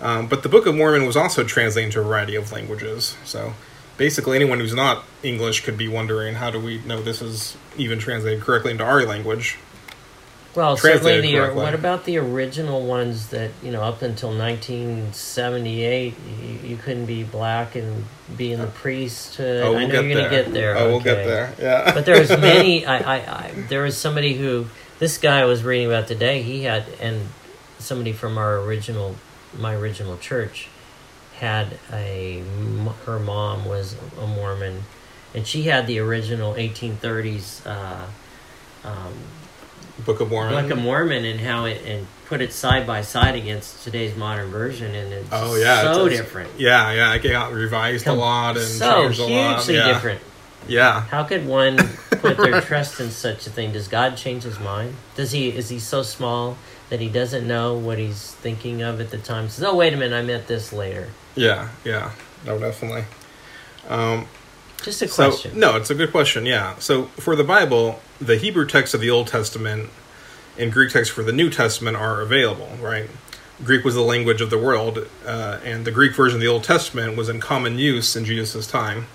[0.00, 3.16] Um, but the Book of Mormon was also translated into a variety of languages.
[3.24, 3.52] So
[3.98, 7.98] basically, anyone who's not English could be wondering how do we know this is even
[7.98, 9.58] translated correctly into our language?
[10.54, 11.62] Well, certainly the correctly.
[11.62, 17.22] what about the original ones that you know up until 1978 you, you couldn't be
[17.22, 19.62] black and be in the priesthood.
[19.62, 20.76] Oh, I we'll know get you're going to get there.
[20.76, 21.54] Oh, we'll get there.
[21.60, 21.94] Yeah.
[21.94, 22.84] but there was many.
[22.86, 24.66] I, I, I there was somebody who
[24.98, 26.42] this guy I was reading about today.
[26.42, 27.28] He had and
[27.78, 29.16] somebody from our original
[29.58, 30.68] my original church
[31.36, 32.42] had a,
[33.06, 34.82] her mom was a Mormon,
[35.34, 37.64] and she had the original 1830s.
[37.66, 38.06] Uh,
[38.84, 39.14] um,
[40.04, 40.62] Book of Mormon.
[40.62, 44.50] Book of Mormon and how it and put it side by side against today's modern
[44.50, 48.56] version, and it's Oh yeah, so it's- different, Yeah, yeah, it got revised a lot
[48.56, 49.56] and so changed a lot.
[49.58, 49.88] hugely Yeah.
[49.92, 50.20] different.
[50.68, 51.00] Yeah.
[51.02, 51.76] How could one
[52.20, 53.72] put their trust in such a thing?
[53.72, 54.94] Does God change his mind?
[55.16, 55.48] Does he?
[55.48, 56.56] Is he so small
[56.90, 59.48] that he doesn't know what he's thinking of at the time?
[59.48, 62.12] Says, "Oh, wait a minute, I meant this later." Yeah, yeah.
[62.44, 63.04] No, definitely.
[63.88, 64.26] Um,
[64.82, 65.58] Just a so question.
[65.58, 66.46] no, it's a good question.
[66.46, 66.76] Yeah.
[66.78, 69.90] So for the Bible, the Hebrew text of the Old Testament
[70.58, 72.70] and Greek text for the New Testament are available.
[72.80, 73.08] Right.
[73.64, 76.62] Greek was the language of the world, uh, and the Greek version of the Old
[76.62, 79.06] Testament was in common use in Jesus' time.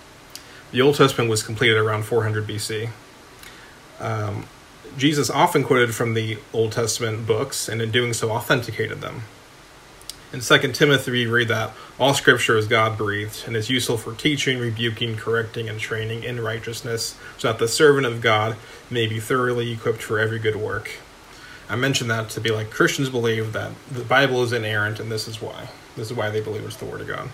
[0.74, 2.90] The Old Testament was completed around 400 BC.
[4.00, 4.48] Um,
[4.98, 9.22] Jesus often quoted from the Old Testament books, and in doing so, authenticated them.
[10.34, 14.16] In 2 Timothy, we read that all scripture is God breathed and is useful for
[14.16, 18.56] teaching, rebuking, correcting, and training in righteousness, so that the servant of God
[18.90, 20.90] may be thoroughly equipped for every good work.
[21.70, 25.28] I mentioned that to be like Christians believe that the Bible is inerrant, and this
[25.28, 25.70] is why.
[25.96, 27.30] This is why they believe it's the Word of God.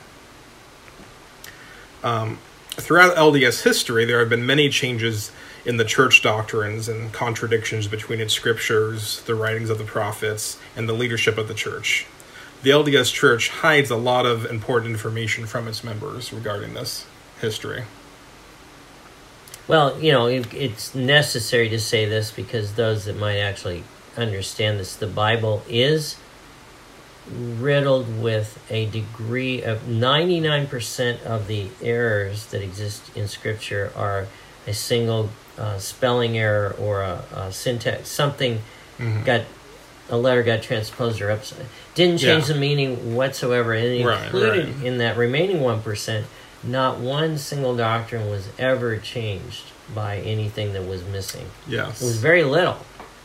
[2.04, 2.40] Um,
[2.82, 5.32] throughout LDS history, there have been many changes
[5.66, 10.88] in the church doctrines and contradictions between its scriptures, the writings of the prophets, and
[10.88, 12.08] the leadership of the church.
[12.62, 17.06] The LDS Church hides a lot of important information from its members regarding this
[17.40, 17.86] history.
[19.66, 23.86] Well, you know, it, it's necessary to say this because those that might actually
[24.18, 26.18] understand this, the Bible is
[27.32, 34.28] riddled with a degree of 99% of the errors that exist in Scripture are
[34.68, 38.62] a single uh, spelling error or a, a syntax, something
[39.00, 39.24] Mhm.
[39.26, 39.42] got
[40.10, 41.66] a letter got transposed or upside
[41.96, 42.54] didn't change Yeah.
[42.54, 44.86] the meaning whatsoever and Right, included right.
[44.86, 46.26] in that remaining 1%
[46.64, 49.64] not one single doctrine was ever changed
[49.96, 52.02] by anything that was missing Yes.
[52.02, 52.78] it was very little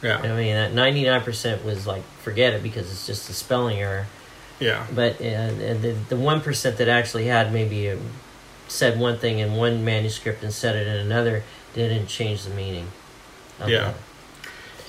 [0.02, 4.07] i mean that 99% was like forget it because it's just a spelling error
[4.61, 4.87] Yeah.
[4.94, 7.98] but uh, and the, the 1% that actually had maybe a,
[8.68, 11.42] said one thing in one manuscript and said it in another
[11.74, 12.88] didn't change the meaning
[13.61, 13.66] Yeah.
[13.66, 13.94] that.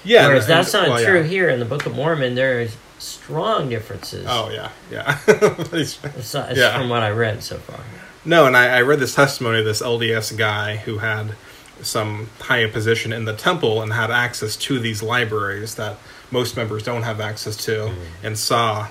[0.03, 0.27] Yeah.
[0.27, 1.27] Whereas and- that's not well, true yeah.
[1.27, 2.35] here in the Book of Mormon.
[2.35, 4.25] There is strong differences.
[4.29, 4.69] Oh, yeah.
[4.91, 5.17] Yeah.
[5.73, 6.77] It's, it's yeah.
[6.77, 7.79] from what I read so far.
[8.23, 11.35] No, and I, I read this testimony of this LDS guy who had
[11.81, 15.97] some higher position in the temple and had access to these libraries that
[16.31, 18.25] most members don't have access to, Mm-hmm.
[18.25, 18.87] and saw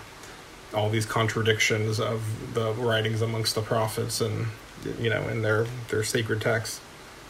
[0.72, 4.46] all these contradictions of the writings amongst the prophets and
[4.98, 6.80] you know in their their sacred texts.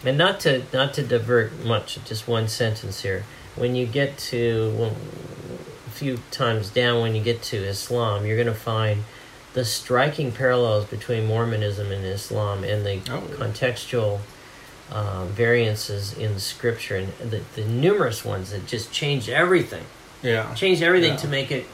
[0.05, 3.25] And not to not to divert much, just one sentence here.
[3.57, 4.97] When you get to well,
[5.87, 9.05] a few times down, when you get to Islam, you're going to find
[9.53, 13.21] the striking parallels between Mormonism and Islam, and the Oh.
[13.37, 14.21] contextual
[14.90, 19.85] uh, variances in Scripture, and the, the numerous ones that just change everything.
[20.23, 20.55] Yeah.
[20.55, 21.16] change everything Yeah.
[21.18, 21.66] to make it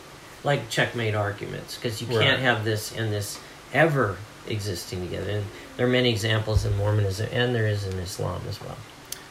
[0.42, 2.20] like checkmate arguments because you Right.
[2.27, 3.38] can't have this and this
[3.73, 4.16] ever
[4.49, 5.31] existing together.
[5.31, 5.44] And
[5.77, 8.77] there are many examples in Mormonism and there is in Islam as well.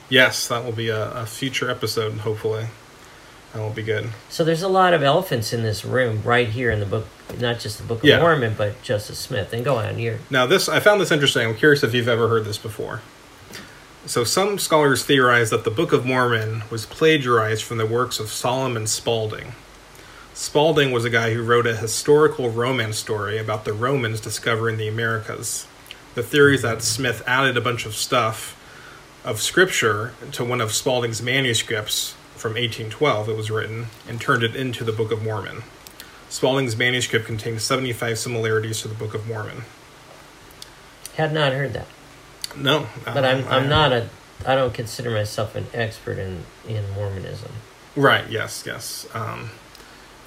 [0.08, 2.68] Yes, that will be a, a future episode, hopefully.
[3.54, 4.10] That will be good.
[4.30, 7.08] So there's a lot of elephants in this room right here in the book,
[7.40, 8.20] not just the Book of Yeah.
[8.20, 9.52] Mormon, but Joseph Smith.
[9.52, 11.48] And go on, you're Now, this I found this interesting.
[11.48, 13.02] I'm curious if you've ever heard this before.
[14.10, 18.32] So, some scholars theorize that the Book of Mormon was plagiarized from the works of
[18.32, 19.52] Solomon Spaulding.
[20.34, 24.88] Spaulding was a guy who wrote a historical romance story about the Romans discovering the
[24.88, 25.68] Americas.
[26.16, 28.58] The theory is that Smith added a bunch of stuff
[29.24, 34.56] of scripture to one of Spaulding's manuscripts from 1812 it was written and turned it
[34.56, 35.62] into the Book of Mormon.
[36.30, 39.66] Spaulding's manuscript contains 75 similarities to the Book of Mormon.
[41.14, 41.86] had not heard that.
[42.58, 44.10] No, But I'm I- I'm not a
[44.46, 47.52] I don't consider myself an expert in in Mormonism
[47.96, 48.30] Right.
[48.30, 48.64] Yes.
[48.66, 49.08] Yes.
[49.14, 49.50] Um,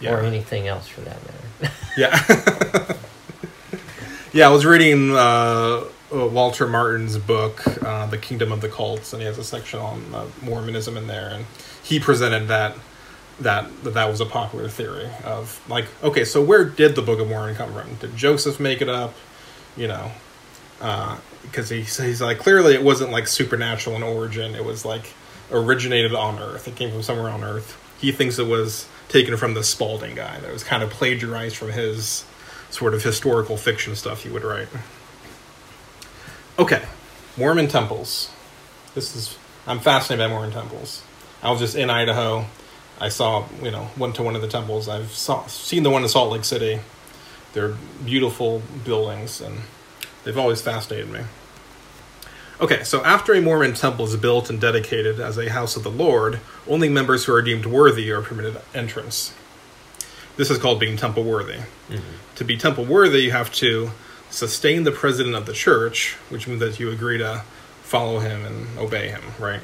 [0.01, 0.13] yeah.
[0.15, 1.75] or anything else for that matter.
[1.97, 2.97] Yeah.
[4.33, 4.49] yeah.
[4.49, 9.21] I was reading uh, uh, Walter Martin's book, uh, "The Kingdom of the Cults," and
[9.23, 11.47] he has a section on uh, Mormonism in there, and
[11.83, 12.75] he presented that
[13.41, 17.21] that that that was a popular theory of like, okay, so where did the Book
[17.21, 17.95] of Mormon come from?
[17.97, 19.15] Did Joseph make it up?
[19.77, 20.11] You know,
[21.43, 24.55] because he he's like clearly it wasn't like supernatural in origin.
[24.55, 25.13] It was like
[25.51, 26.67] originated on Earth.
[26.69, 27.79] It came from somewhere on Earth.
[28.01, 30.41] He thinks it was taken from the Spalding guy.
[30.41, 32.25] That was kind of plagiarized from his
[32.71, 34.69] sort of historical fiction stuff he would write.
[36.59, 36.83] Okay,
[37.37, 38.31] Mormon temples.
[38.95, 41.03] This is I'm fascinated by Mormon temples.
[41.43, 42.47] I was just in Idaho.
[43.01, 44.89] I saw you know went to one of the temples.
[44.89, 46.81] I've saw, seen the one in Salt Lake City.
[47.53, 47.75] They're
[48.05, 49.59] beautiful buildings and
[50.25, 51.21] they've always fascinated me.
[52.61, 55.91] Okay, so after a Mormon temple is built and dedicated as a house of the
[55.91, 59.35] Lord, only members who are deemed worthy are permitted entrance.
[60.37, 61.59] This is called being temple worthy.
[61.89, 62.37] Mm-hmm.
[62.37, 63.91] To be temple worthy, you have to
[64.31, 67.43] sustain the president of the church, which means that you agree to
[67.83, 69.61] follow him and obey him, right?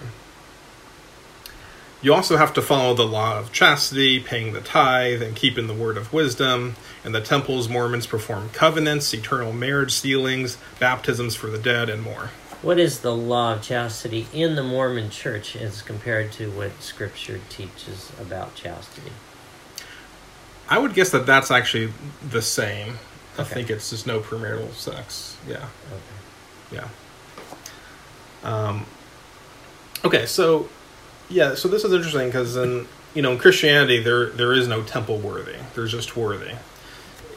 [2.01, 5.75] You also have to follow the law of chastity, paying the tithe, and keeping the
[5.75, 6.77] word of wisdom.
[7.05, 12.31] In the temples, Mormons perform covenants, eternal marriage sealings, baptisms for the dead, and more.
[12.63, 17.41] What is the law of chastity in the Mormon church as compared to what scripture
[17.49, 19.13] teaches about chastity?
[20.69, 21.93] I would guess that that's actually
[22.29, 22.99] the same.
[23.39, 25.37] I think it's just no premarital sex.
[25.49, 25.67] Yeah,
[26.73, 26.83] Okay.
[26.83, 26.89] yeah.
[28.43, 28.87] Um,
[30.05, 30.69] okay, so
[31.29, 34.83] yeah, so this is interesting because in you know in Christianity there there is no
[34.83, 35.57] temple worthy.
[35.75, 36.55] There's just worthy.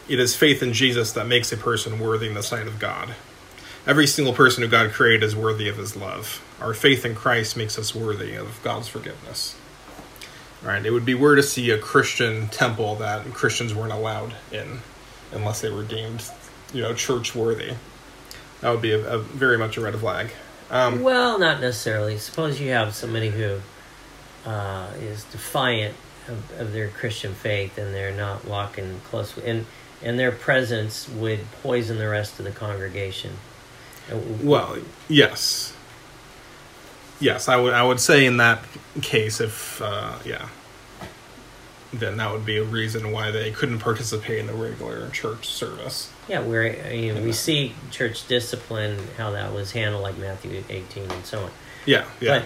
[0.07, 3.15] It is faith in Jesus that makes a person worthy in the sight of God.
[3.87, 6.43] Every single person who God created is worthy of His love.
[6.59, 9.55] Our faith in Christ makes us worthy of God's forgiveness.
[10.61, 10.85] Right?
[10.85, 14.81] It would be weird to see a Christian temple that Christians weren't allowed in,
[15.31, 16.23] unless they were deemed,
[16.71, 17.73] you know, church worthy.
[18.59, 20.29] That would be a, a very much a red flag.
[20.69, 22.19] Um, Well, not necessarily.
[22.19, 23.61] Suppose you have somebody who
[24.45, 25.95] uh, is defiant
[26.27, 29.65] of, of their Christian faith and they're not walking close, with, and
[30.03, 33.33] and their presence would poison the rest of the congregation.
[34.11, 34.77] Uh, Well,
[35.07, 35.73] yes,
[37.19, 37.73] yes, I would.
[37.73, 38.63] I would say in that
[39.01, 40.47] case, if uh, yeah,
[41.93, 46.09] then that would be a reason why they couldn't participate in the regular church service.
[46.27, 47.31] yeah, where I mean, we Yeah.
[47.33, 51.51] see church discipline, how that was handled, like Matthew eighteen and so on.
[51.85, 52.45] Yeah, yeah, But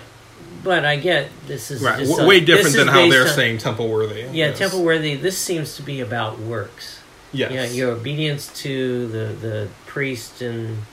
[0.64, 2.00] but I get this is right.
[2.00, 4.22] W- a- way this different than how they're on- saying temple worthy.
[4.22, 4.58] Yeah, Yes.
[4.58, 5.16] temple worthy.
[5.16, 7.00] This seems to be about works.
[7.32, 7.52] Yes.
[7.52, 10.84] Yeah, your obedience to the the priest, and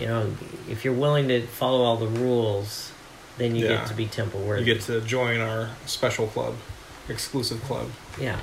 [0.00, 0.32] you know,
[0.70, 2.90] if you're willing to follow all the rules,
[3.38, 3.76] then you Yeah.
[3.78, 4.64] get to be temple worthy.
[4.64, 6.54] You get to join our special club,
[7.08, 7.90] exclusive club.
[8.20, 8.38] yeah.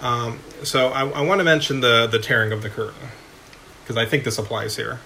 [0.00, 3.08] Um, so I, I want to mention the the tearing of the curtain
[3.82, 5.00] because I think this applies here.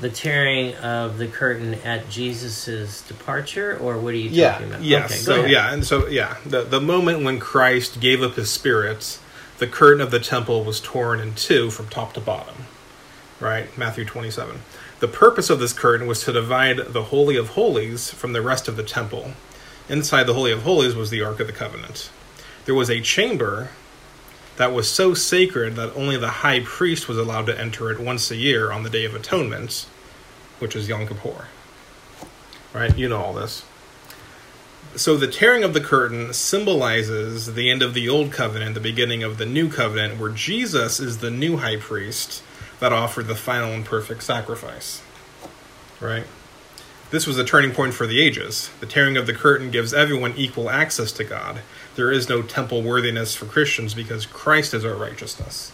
[0.00, 4.52] The tearing of the curtain at Jesus's departure, or what are you Yeah.
[4.52, 4.82] talking about?
[4.82, 5.10] Yes.
[5.10, 9.18] Okay, so yeah, and so yeah, the the moment when Christ gave up his spirit,
[9.58, 12.64] the curtain of the temple was torn in two from top to bottom.
[13.40, 14.62] Right, Matthew twenty seven.
[15.00, 18.68] The purpose of this curtain was to divide the holy of holies from the rest
[18.68, 19.32] of the temple.
[19.88, 22.10] Inside the holy of holies was the ark of the covenant.
[22.64, 23.70] There was a chamber
[24.56, 28.30] that was so sacred that only the high priest was allowed to enter it once
[28.30, 29.86] a year on the Day of Atonement,
[30.60, 31.46] which is Yom Kippur.
[32.72, 32.96] Right?
[32.96, 33.64] You know all this.
[34.96, 39.22] So the tearing of the curtain symbolizes the end of the old covenant, the beginning
[39.22, 42.42] of the new covenant, where Jesus is the new high priest
[42.80, 45.02] that offered the final and perfect sacrifice.
[46.00, 46.24] Right?
[47.10, 48.70] This was a turning point for the ages.
[48.80, 51.60] The tearing of the curtain gives everyone equal access to God.
[51.96, 55.72] There is no temple worthiness for Christians because Christ is our righteousness.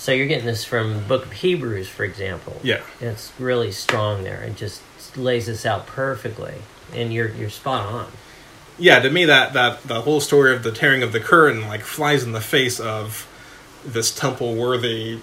[0.00, 2.58] So you're getting this from the book of Hebrews, for example.
[2.62, 2.80] Yeah.
[3.02, 4.40] It's really strong there.
[4.42, 4.80] It just
[5.14, 6.54] lays this out perfectly.
[6.94, 8.10] And you're you're spot on.
[8.78, 11.82] Yeah, to me that that the whole story of the tearing of the curtain like
[11.82, 13.28] flies in the face of
[13.84, 15.20] this temple worthy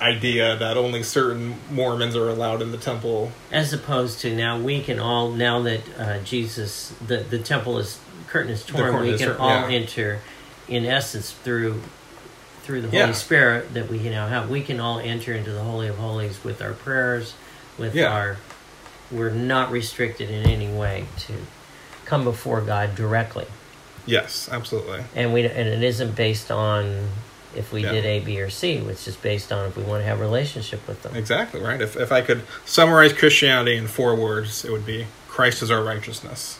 [0.00, 3.32] idea that only certain Mormons are allowed in the temple.
[3.52, 8.00] As opposed to now we can all now that uh, Jesus the the temple is
[8.28, 9.76] curtain is torn, curtain we is can torn, all yeah.
[9.76, 10.20] enter
[10.68, 11.82] in essence through
[12.66, 13.12] through the Holy Yeah.
[13.12, 14.50] Spirit that we can now have.
[14.50, 17.34] We can all enter into the Holy of Holies with our prayers,
[17.78, 18.12] with Yeah.
[18.12, 18.36] our
[19.08, 21.32] we're not restricted in any way to
[22.04, 23.46] come before God directly.
[24.04, 25.04] Yes, absolutely.
[25.14, 27.08] and we and it isn't based on
[27.54, 27.92] if we Yeah.
[27.92, 28.74] did A, B, or C.
[28.88, 31.14] It's just based on if we want to have a relationship with them.
[31.14, 31.80] Exactly, right?
[31.80, 35.82] If if I could summarize Christianity in four words, it would be Christ is our
[35.84, 36.58] righteousness.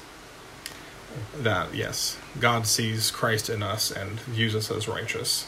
[1.36, 5.46] That yes, God sees Christ in us and views us as righteous.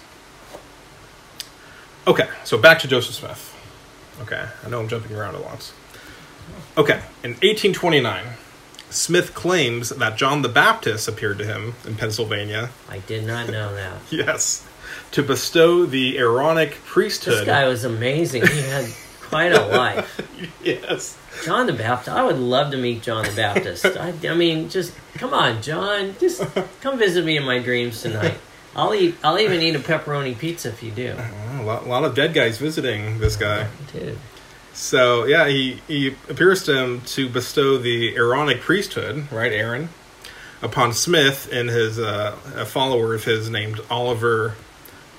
[2.09, 3.54] Okay, so back to Joseph Smith.
[4.22, 5.70] Okay, I know I'm jumping around a lot.
[6.78, 8.24] Okay, in 1829,
[8.88, 12.70] Smith claims that John the Baptist appeared to him in Pennsylvania.
[12.88, 14.00] I did not know that.
[14.11, 14.66] Yes,
[15.11, 17.40] to bestow the Aaronic priesthood.
[17.40, 18.46] This guy was amazing.
[18.46, 18.86] He had
[19.20, 20.18] quite a life.
[20.64, 21.18] yes.
[21.44, 22.16] John the Baptist.
[22.16, 23.84] I would love to meet John the Baptist.
[23.84, 26.16] I, I mean, just come on, John.
[26.18, 26.42] Just
[26.80, 28.38] come visit me in my dreams tonight.
[28.77, 29.16] I'll eat.
[29.25, 31.16] I'll even eat a pepperoni pizza if you do,
[31.59, 33.69] a lot, a lot of dead guys visiting this guy.
[33.93, 34.19] dude.
[34.73, 39.89] So yeah, he he appears to him to bestow the Aaronic priesthood, right, Aaron,
[40.62, 44.55] upon Smith and his uh, a follower of his named Oliver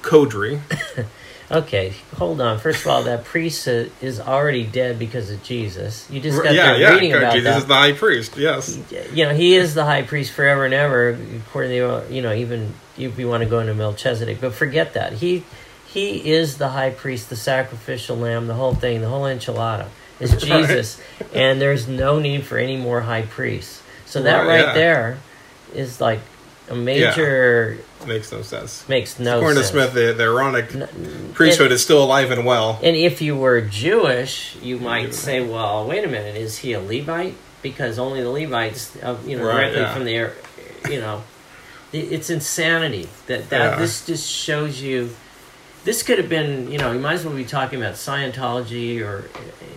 [0.01, 0.61] Cowdery.
[1.51, 2.59] Okay, hold on.
[2.59, 6.07] First of all, that priest is already dead because of Jesus.
[6.09, 6.93] You just got yeah, yeah.
[6.93, 7.57] reading about Jesus that.
[7.59, 8.37] is the high priest.
[8.37, 8.77] Yes.
[9.13, 12.73] you know he is the high priest forever and ever according to you know even
[12.97, 15.43] if you want to go into melchizedek but forget that he
[15.87, 19.87] he is the high priest the sacrificial lamb the whole thing the whole enchilada
[20.19, 21.01] is jesus
[21.33, 24.73] and there's no need for any more high priests so that Right, right yeah.
[24.73, 25.17] there
[25.73, 26.19] is like
[26.69, 28.87] a major Makes no sense.
[28.87, 32.31] makes no According sense to Smith, the, the Aaronic N- priesthood and- is still alive
[32.31, 32.79] and well.
[32.83, 35.11] and if you were Jewish, you might Yeah.
[35.13, 37.35] say, "Well, wait a minute, is he a Levite?
[37.61, 39.93] Because only the Levites, uh, you know, Right, directly yeah.
[39.93, 40.33] from there,
[40.89, 41.23] you know,
[41.91, 43.79] it's insanity that that Yeah.
[43.79, 45.09] this just shows you.
[45.85, 49.29] This could have been, you know, you might as well be talking about Scientology or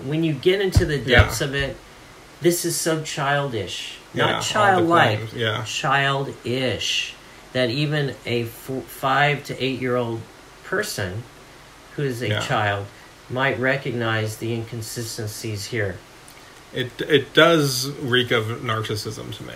[0.05, 1.23] when you get into the Yeah.
[1.23, 1.77] depths of it.
[2.41, 5.65] This is so childish, Yeah, not childlike, yeah.
[5.65, 7.15] childish.
[7.53, 10.21] That even a f- five to eight year old
[10.65, 11.23] person
[11.97, 12.41] who is a Yeah.
[12.41, 12.87] child
[13.29, 15.97] might recognize the inconsistencies here.
[16.73, 19.55] It it does reek of narcissism to me.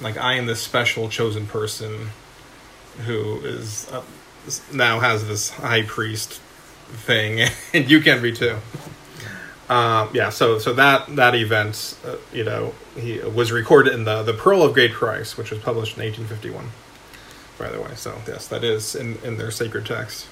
[0.00, 2.10] Like I am this special chosen person
[3.06, 4.02] who is uh,
[4.72, 6.40] now has this high priest
[6.92, 8.56] thing, and you can be too.
[9.72, 14.22] Um, yeah, so so that that event, uh, you know, he was recorded in the
[14.22, 16.72] the Pearl of Great Price, which was published in 1851.
[17.58, 20.26] By the way, so yes, that is in in their sacred text.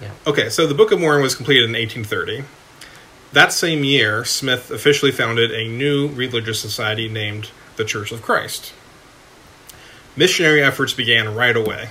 [0.00, 0.12] Yeah.
[0.28, 2.44] Okay, so the Book of Mormon was completed in 1830.
[3.32, 8.72] That same year, Smith officially founded a new religious society named the Church of Christ.
[10.14, 11.88] Missionary efforts began right away.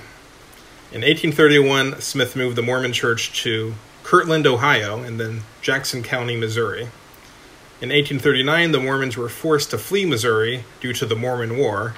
[0.90, 3.74] In 1831, Smith moved the Mormon Church to
[4.08, 6.84] Kirtland, Ohio, and then Jackson County, Missouri.
[7.82, 11.94] In 1839, the Mormons were forced to flee Missouri due to the Mormon War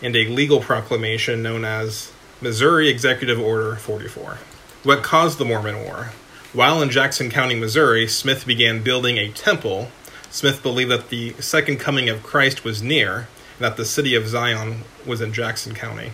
[0.00, 4.38] and a legal proclamation known as Missouri Executive Order 44.
[4.84, 6.12] What caused the Mormon War?
[6.54, 9.90] While in Jackson County, Missouri, Smith began building a temple.
[10.30, 14.26] Smith believed that the second coming of Christ was near, and that the city of
[14.26, 16.12] Zion was in Jackson County.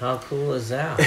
[0.00, 0.98] How cool is that?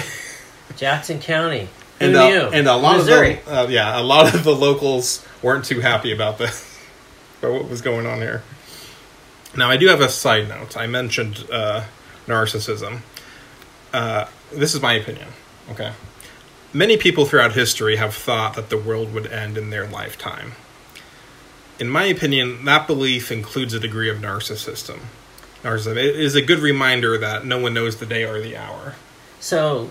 [0.77, 1.69] Jackson County.
[2.01, 2.19] And, knew?
[2.19, 3.39] uh, and a lot Missouri.
[3.39, 6.79] of the, uh, yeah, a lot of the locals weren't too happy about this,
[7.39, 8.43] about what was going on here.
[9.55, 10.77] Now, I do have a side note.
[10.77, 11.85] I mentioned uh,
[12.25, 12.99] narcissism.
[13.93, 15.27] Uh, this is my opinion.
[15.69, 15.91] Okay,
[16.73, 20.53] many people throughout history have thought that the world would end in their lifetime.
[21.79, 24.99] In my opinion, that belief includes a degree of narcissism.
[25.63, 28.95] Narcissism it is a good reminder that no one knows the day or the hour.
[29.39, 29.89] So,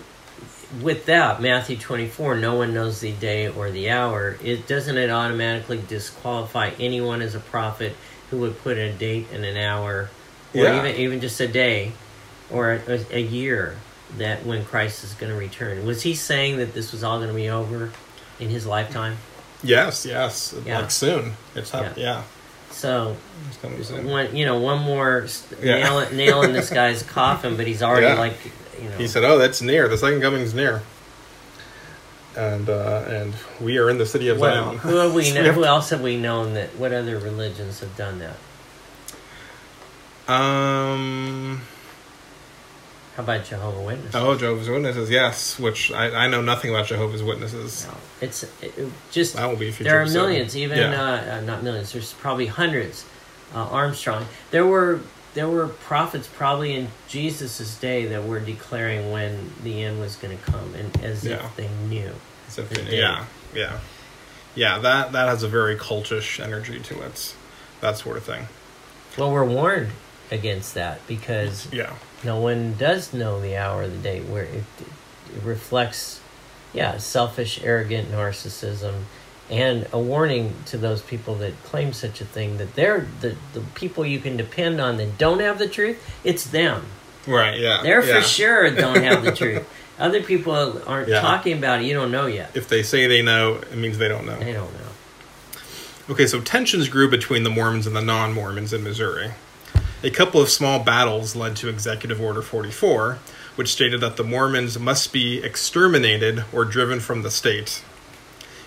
[0.81, 5.09] with that, Matthew 24, no one knows the day or the hour, it doesn't it
[5.09, 7.95] automatically disqualify anyone as a prophet
[8.29, 10.09] who would put a date and an hour,
[10.53, 10.79] or Yeah.
[10.79, 11.91] even even just a day
[12.49, 13.75] or a, a year
[14.17, 15.85] that when Christ is going to return?
[15.85, 17.91] Was he saying that this was all going to be over
[18.39, 19.17] in his lifetime?
[19.63, 20.79] Yes, yes, Yeah.
[20.79, 21.33] like soon.
[21.55, 22.03] It's hap- Yeah.
[22.03, 22.23] yeah.
[22.71, 23.15] So,
[23.49, 24.05] it's coming soon.
[24.05, 25.75] one you know, one more st- Yeah.
[25.83, 28.15] nail nail in this guy's coffin, but he's already Yeah.
[28.19, 28.37] like
[28.81, 28.97] you know.
[28.97, 29.87] He said, "Oh, that's near.
[29.87, 30.83] The second coming's near."
[32.37, 34.77] and uh, and we are in the city of Well, Zion.
[34.77, 35.31] who have we?
[35.33, 36.69] Know, who else have we known that?
[36.77, 38.37] What other religions have done that?
[40.31, 41.61] Um.
[43.17, 44.15] How about Jehovah Witnesses?
[44.15, 45.59] Oh, Jehovah's Witnesses, yes.
[45.59, 47.85] Which I, I know nothing about Jehovah's Witnesses.
[47.85, 48.73] No, it's it,
[49.11, 50.27] just That will be a future there are episode.
[50.27, 51.01] millions, even Yeah.
[51.03, 51.91] uh, uh, not millions.
[51.91, 53.05] There's probably hundreds.
[53.53, 54.25] Uh, Armstrong.
[54.51, 55.01] There were
[55.33, 60.37] there were prophets probably in Jesus' day that were declaring when the end was going
[60.37, 61.45] to come, and as Yeah.
[61.45, 62.11] if they knew.
[62.49, 62.99] So if- the day.
[62.99, 63.79] yeah, yeah,
[64.55, 64.77] yeah.
[64.79, 67.33] That that has a very cultish energy to it.
[67.79, 68.47] That sort of thing.
[69.17, 69.91] Well, we're warned
[70.31, 74.63] against that because Yeah, no one does know the hour of the day where it,
[74.79, 76.19] it reflects
[76.73, 79.03] yeah selfish arrogant narcissism
[79.51, 83.59] and a warning to those people that claim such a thing that they're the, the
[83.75, 86.85] people you can depend on that don't have the truth it's them
[87.27, 87.59] right.
[87.59, 88.21] Yeah, they're yeah.
[88.21, 89.67] for sure don't have the truth
[89.99, 91.19] other people aren't Yeah.
[91.21, 94.07] talking about it you don't know yet If they say they know, it means they
[94.07, 94.39] don't know.
[94.39, 94.79] they don't know
[96.09, 99.31] Okay, so tensions grew between the Mormons and the non Mormons in Missouri.
[100.03, 103.19] A couple of small battles led to Executive Order 44,
[103.55, 107.83] which stated that the Mormons must be exterminated or driven from the state.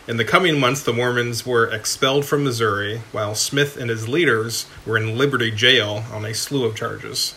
[0.06, 4.66] In the coming months, the Mormons were expelled from Missouri, while Smith and his leaders
[4.84, 7.34] were in Liberty Jail on a slew of charges.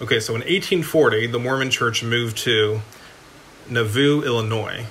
[0.00, 2.80] Okay, so in 1840, the Mormon church moved to
[3.68, 4.86] Nauvoo, Illinois.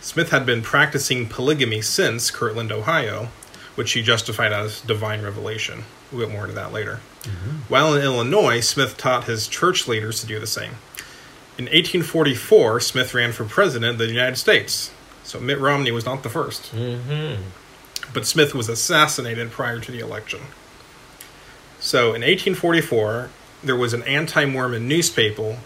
[0.00, 3.28] Smith had been practicing polygamy since Kirtland, Ohio,
[3.76, 5.84] which he justified as divine revelation.
[6.10, 6.98] We'll get more into that later.
[7.22, 7.50] Mm-hmm.
[7.68, 10.72] While in Illinois, Smith taught his church leaders to do the same.
[11.58, 14.90] In 1844, Smith ran for president of the United States.
[15.24, 16.74] So Mitt Romney was not the first.
[16.74, 17.42] mm-hmm
[18.12, 20.40] But Smith was assassinated prior to the election.
[21.80, 23.30] So in 1844,
[23.62, 25.58] there was an anti Mormon newspaper,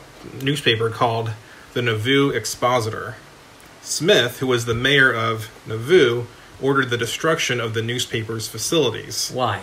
[0.42, 1.32] newspaper called
[1.72, 3.16] the Nauvoo Expositor.
[3.82, 6.24] Smith, who was the mayor of Nauvoo,
[6.60, 9.60] ordered the destruction of the newspaper's facilities why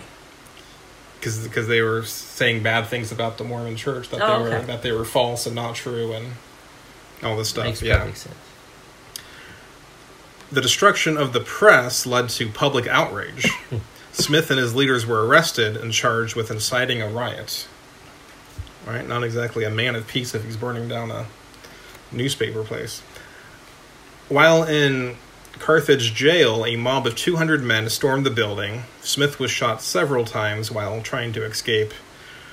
[1.19, 4.65] because they were saying bad things about the Mormon Church that Oh, they were okay.
[4.67, 6.33] that they were false and not true and
[7.23, 7.65] all this stuff.
[7.65, 8.35] makes yeah, perfect sense
[10.53, 13.47] the destruction of the press led to public outrage.
[14.11, 17.67] Smith and his leaders were arrested and charged with inciting a riot.
[18.85, 19.07] Right?
[19.07, 21.25] Not exactly a man of peace if he's burning down a
[22.11, 23.01] newspaper place.
[24.29, 25.15] While in
[25.57, 28.83] Carthage jail, a mob of 200 men stormed the building.
[29.01, 31.93] Smith was shot several times while trying to escape.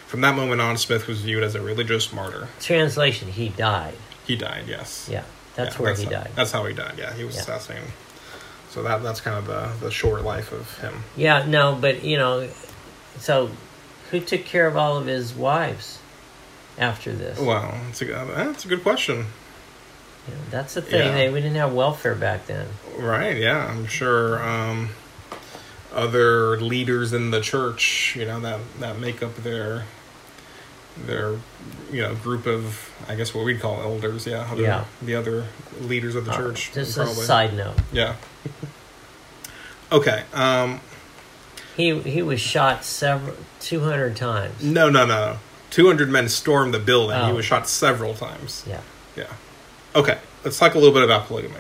[0.07, 2.49] From that moment on, Smith was viewed as a religious martyr.
[2.59, 3.95] translation he died
[4.27, 5.09] He died, yes.
[5.11, 5.25] yeah
[5.65, 6.95] that's Yeah, where he how, died That's how he died.
[6.99, 7.43] Yeah, he was Yeah.
[7.43, 7.91] assassinated.
[8.71, 11.05] So that that's kind of the the short life of him.
[11.17, 12.49] Yeah, no, but you know,
[13.19, 13.51] so
[14.11, 15.99] who took care of all of his wives
[16.79, 17.39] after this?
[17.39, 19.27] Wow, that's a that's a good question.
[20.29, 21.07] Know, that's the thing.
[21.07, 21.15] Yeah.
[21.15, 22.69] They we didn't have welfare back then.
[22.97, 23.37] Right?
[23.37, 24.43] Yeah, I'm sure.
[24.43, 24.91] Um,
[25.93, 29.85] other leaders in the church, you know, that that make up their
[30.97, 31.37] their
[31.91, 34.27] you know group of I guess what we'd call elders.
[34.27, 34.85] Yeah, other, Yeah.
[35.03, 35.47] the other
[35.81, 36.71] leaders of the Uh, church.
[36.75, 37.75] just a side note.
[37.93, 38.17] Yeah.
[39.93, 40.25] okay.
[40.35, 40.81] Um,
[41.77, 44.63] He he was shot several two hundred times.
[44.63, 45.39] no, no, no.
[45.71, 47.17] Two hundred men stormed the building.
[47.17, 47.35] He Oh.
[47.35, 48.65] was shot several times.
[48.67, 48.81] Yeah.
[49.17, 49.25] Yeah.
[49.95, 51.55] Okay, let's talk a little bit about polygamy.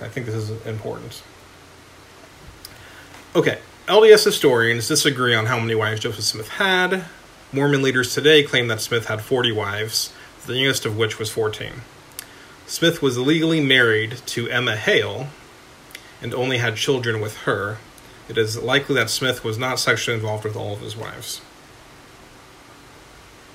[0.00, 1.22] I think this is important.
[3.36, 7.04] Okay, LDS historians disagree on how many wives Joseph Smith had.
[7.50, 10.12] Mormon leaders today claim that Smith had 40 wives,
[10.46, 11.72] the youngest of which was 14.
[12.66, 15.28] Smith was legally married to Emma Hale
[16.20, 17.78] and only had children with her.
[18.28, 21.40] It is likely that Smith was not sexually involved with all of his wives.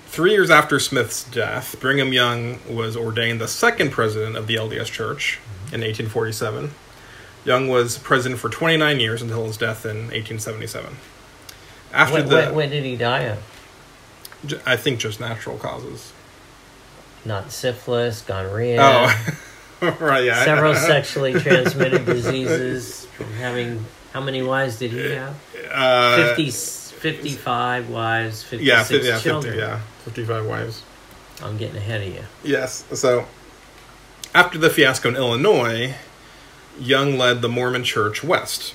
[0.07, 4.91] Three years after Smith's death, Brigham Young was ordained the second president of the LDS
[4.91, 5.39] Church
[5.71, 6.71] in 1847.
[7.45, 10.95] Young was president for 29 years until his death in 1877.
[11.93, 13.52] After When, the, when, when did he die of?
[14.65, 16.11] I think just natural causes.
[17.25, 19.37] Not syphilis, gonorrhea, Oh,
[19.99, 20.43] right, yeah.
[20.43, 23.05] several sexually transmitted diseases.
[23.17, 25.35] From having how many wives did he have?
[25.71, 29.57] Uh, 50, 55 wives, 56 yeah, 50, yeah, 50, children.
[29.57, 30.83] yeah, 55 wives.
[31.41, 32.23] I'm getting ahead of you.
[32.43, 32.85] Yes.
[32.93, 33.25] So,
[34.35, 35.95] after the fiasco in Illinois,
[36.79, 38.73] Young led the Mormon Church west.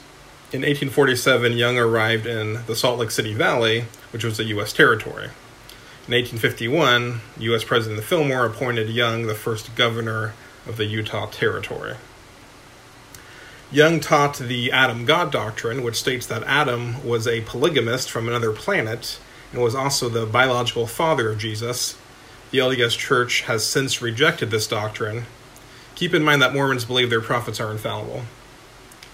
[0.52, 4.72] In 1847, Young arrived in the Salt Lake City Valley, which was a U.S.
[4.72, 5.28] territory.
[6.08, 7.64] In 1851, U.S.
[7.64, 10.32] President Fillmore appointed Young the first governor
[10.66, 11.96] of the Utah Territory.
[13.70, 18.52] Young taught the Adam God doctrine, which states that Adam was a polygamist from another
[18.52, 19.20] planet
[19.52, 21.98] and was also the biological father of Jesus.
[22.52, 25.26] The LDS Church has since rejected this doctrine
[25.94, 28.22] Keep in mind that Mormons believe their prophets are infallible.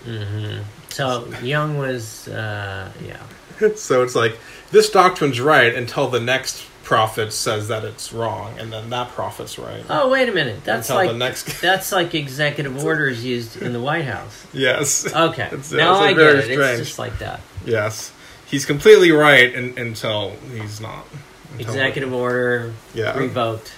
[0.05, 0.59] hmm
[0.91, 3.23] So Young was, uh, yeah.
[3.75, 4.39] so it's like
[4.71, 9.59] this doctrine's right until the next prophet says that it's wrong, and then that prophet's
[9.59, 9.85] right.
[9.91, 10.63] Oh, wait a minute.
[10.65, 14.47] That's Until the like next- that's like executive orders used in the White House.
[14.53, 15.13] Yes.
[15.13, 16.43] Okay, It's- now it's I get it.
[16.45, 16.61] strange.
[16.81, 17.41] It's just like that.
[17.67, 18.13] Yes.
[18.47, 21.05] He's completely right in, until he's not.
[21.53, 23.17] Until- Executive order Yeah.
[23.19, 23.73] revoked.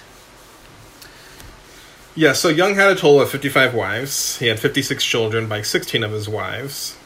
[2.15, 4.39] Yeah, so Young had a total of 55 wives.
[4.39, 6.97] He had 56 children by 16 of his wives.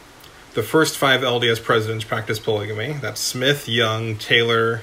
[0.54, 2.94] The first five LDS presidents practiced polygamy.
[3.02, 4.82] That's Smith, Young, Taylor,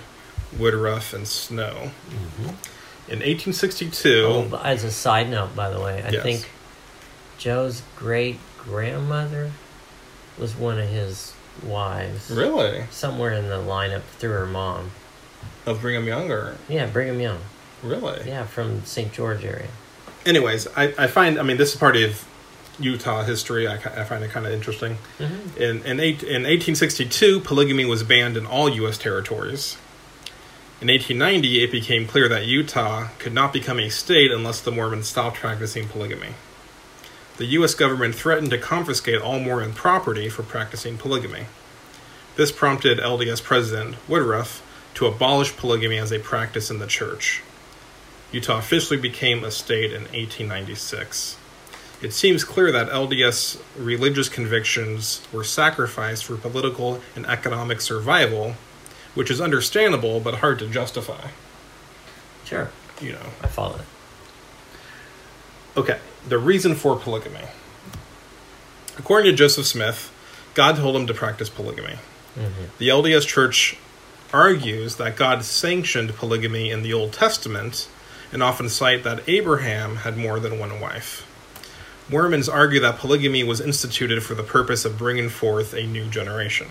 [0.57, 1.91] Woodruff, and Snow.
[3.09, 6.23] In 1862, Oh, as a side note, by the way, I Yes.
[6.23, 6.51] think
[7.39, 9.51] Joe's great grandmother
[10.39, 11.33] was one of his
[11.63, 12.31] wives.
[12.31, 14.91] really, Somewhere in the lineup through her mom.
[15.67, 17.39] of Brigham Young, or Yeah, Brigham Young.
[17.83, 18.21] really?
[18.27, 19.13] Yeah, from St.
[19.13, 19.69] George area.
[20.27, 22.25] Anyways, I, I find, I mean, this is part of
[22.79, 23.67] Utah history.
[23.67, 24.99] I, I find it kind of interesting.
[25.19, 25.25] hmm
[25.61, 28.99] In, in, eight, in 1862, polygamy was banned in all U.S.
[28.99, 29.77] territories.
[30.81, 35.09] In 1890, it became clear that Utah could not become a state unless the Mormons
[35.09, 36.35] stopped practicing polygamy.
[37.37, 37.75] The U.S.
[37.75, 41.47] government threatened to confiscate all Mormon property for practicing polygamy.
[42.37, 44.63] This prompted LDS President Woodruff
[44.95, 47.43] to abolish polygamy as a practice in the church.
[48.31, 51.39] Utah officially became a state in 1896.
[52.01, 58.55] It seems clear that LDS religious convictions were sacrificed for political and economic survival,
[59.19, 61.31] which is understandable but hard to justify.
[62.45, 63.27] Sure, You know.
[63.43, 63.85] I follow it.
[65.77, 65.99] Okay,
[66.29, 67.49] the reason for polygamy.
[68.97, 70.13] According to Joseph Smith,
[70.55, 71.97] God told him to practice polygamy.
[72.37, 73.77] hmm The LDS Church
[74.33, 77.89] argues that God sanctioned polygamy in the Old Testament
[78.31, 81.27] and often cite that Abraham had more than one wife.
[82.09, 86.69] Mormons argue that polygamy was instituted for the purpose of bringing forth a new generation.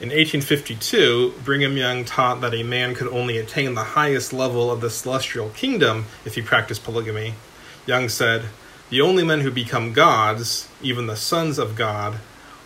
[0.00, 4.80] In 1852, Brigham Young taught that a man could only attain the highest level of
[4.80, 7.34] the celestial kingdom if he practiced polygamy.
[7.86, 8.46] Young said,
[8.90, 12.18] The only men who become gods, even the sons of God,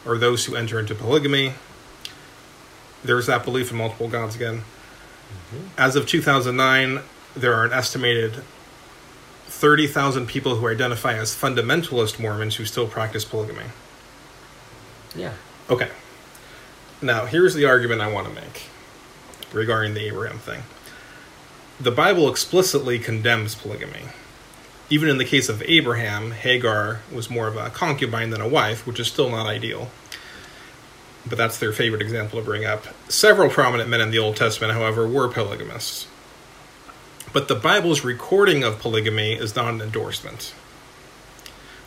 [0.07, 1.53] are those who enter into polygamy.
[3.05, 4.63] There's that belief in multiple gods again.
[5.53, 5.67] Mm-hmm.
[5.77, 7.03] As of 2009,
[7.37, 8.43] there are an estimated
[9.49, 13.65] 30,000 people who identify as fundamentalist Mormons who still practice polygamy.
[15.15, 15.35] Yeah.
[15.69, 15.91] Okay.
[17.01, 18.69] Now, here's the argument I want to make
[19.53, 20.63] regarding the Abraham thing.
[21.79, 24.07] The Bible explicitly condemns polygamy.
[24.91, 28.85] Even in the case of Abraham, Hagar was more of a concubine than a wife,
[28.85, 29.91] which is still not ideal.
[31.25, 32.87] But that's their favorite example to bring up.
[33.09, 36.09] Several prominent men in the Old Testament, however, were polygamists.
[37.33, 40.55] But the Bible's recording of polygamy is not an endorsement.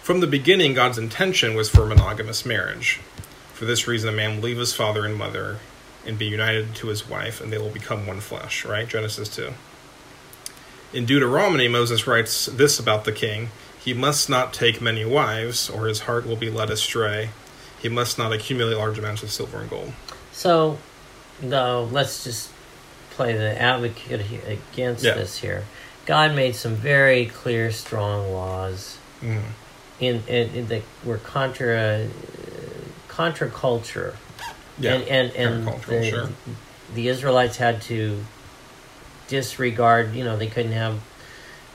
[0.02, 3.02] From the beginning, God's intention was for monogamous marriage.
[3.62, 5.60] For this reason, a man will leave his father and mother
[6.04, 8.88] and be united to his wife, and they will become one flesh, right?
[8.88, 9.54] Genesis 2.
[10.94, 13.50] In Deuteronomy, Moses writes this about the king
[13.80, 17.30] He must not take many wives, or his heart will be led astray.
[17.80, 19.94] He must not accumulate large amounts of silver and gold.
[20.32, 20.80] So,
[21.40, 22.50] though, let's just
[23.12, 25.14] play the advocate against Yeah.
[25.14, 25.66] this here.
[26.08, 29.44] God made some very clear, strong laws Mm.
[30.00, 32.08] in, in, in that were contra
[33.12, 34.16] contra culture,
[34.80, 34.94] Yeah.
[34.96, 35.04] and
[35.36, 36.30] and, and the, sure.
[36.96, 38.24] the Israelites had to
[39.28, 40.14] disregard.
[40.16, 41.00] You know, they couldn't have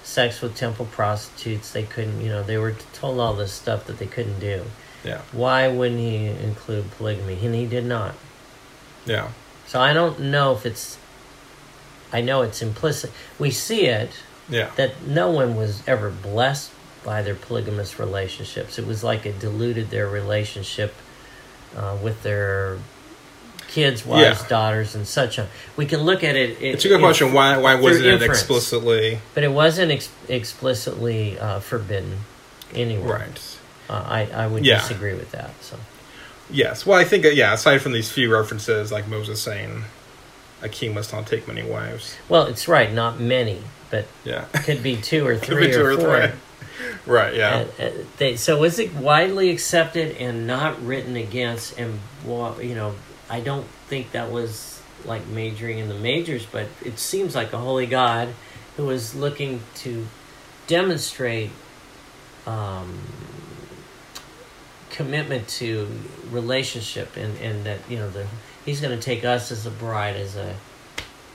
[0.02, 1.72] sex with temple prostitutes.
[1.72, 2.20] They couldn't.
[2.20, 4.64] You know, they were told all this stuff that they couldn't do.
[5.04, 5.20] Yeah.
[5.32, 7.38] Why wouldn't he include polygamy?
[7.44, 8.14] And he did not.
[9.04, 9.28] Yeah.
[9.66, 10.98] So I don't know if it's.
[12.12, 13.10] I know it's implicit.
[13.38, 14.10] We see it
[14.48, 14.70] Yeah.
[14.76, 16.70] that no one was ever blessed
[17.04, 18.78] by their polygamous relationships.
[18.78, 20.94] It was like it diluted their relationship
[21.76, 22.78] uh, with their
[23.68, 24.48] kids, wives, Yeah.
[24.48, 25.48] daughters, and such on.
[25.76, 26.50] We can look at it.
[26.62, 27.32] it It's a good it- question.
[27.32, 29.20] Why, why wasn't it explicitly.
[29.34, 32.20] But it wasn't ex- explicitly uh, forbidden
[32.74, 33.18] anywhere.
[33.18, 33.40] Right.
[33.88, 34.80] Uh, I I would Yeah.
[34.80, 35.50] disagree with that.
[35.60, 35.76] So
[36.50, 36.86] Yes.
[36.86, 39.84] Well, I think, uh, yeah, aside from these few references, like Moses saying,
[40.62, 42.14] a king must not take many wives.
[42.28, 42.92] well, it's right.
[42.92, 43.58] Not many,
[43.90, 44.44] but Yeah.
[44.64, 46.20] could be two or Could three be two or, or four.
[46.28, 46.30] three.
[47.06, 47.66] Right, yeah.
[47.78, 51.78] Uh, they, so is it widely accepted and not written against?
[51.78, 52.94] And you know,
[53.30, 57.58] I don't think that was like majoring in the majors, but it seems like a
[57.58, 58.28] holy God
[58.76, 60.06] who was looking to
[60.66, 61.50] demonstrate
[62.46, 62.98] um,
[64.90, 65.88] commitment to
[66.30, 68.26] relationship, and and that you know the
[68.64, 70.56] he's going to take us as a bride as a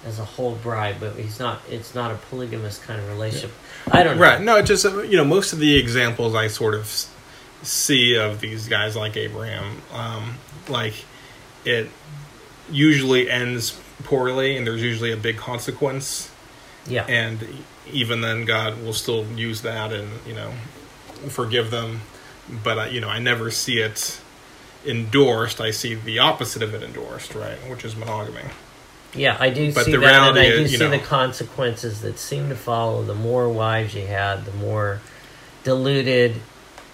[0.05, 1.61] as a whole bride, but he's not.
[1.69, 3.51] It's not a polygamous kind of relationship.
[3.89, 4.23] I don't know.
[4.23, 4.41] Right.
[4.41, 6.87] No, it's just you know most of the examples I sort of
[7.63, 10.35] see of these guys like Abraham, um,
[10.67, 10.93] like
[11.65, 11.89] it
[12.71, 16.31] usually ends poorly, and there's usually a big consequence,
[16.87, 17.05] Yeah.
[17.07, 17.45] and
[17.91, 20.53] even then God will still use that and you know
[21.29, 22.01] forgive them.
[22.63, 24.19] But I, you know I never see it
[24.85, 25.61] endorsed.
[25.61, 27.57] I see the opposite of it endorsed, right?
[27.69, 28.41] Which is monogamy.
[29.13, 32.01] Yeah, I do But see the that, and I do is, see know- the consequences
[32.01, 33.03] that seem to follow.
[33.03, 35.01] The more wives you had, the more
[35.63, 36.35] diluted,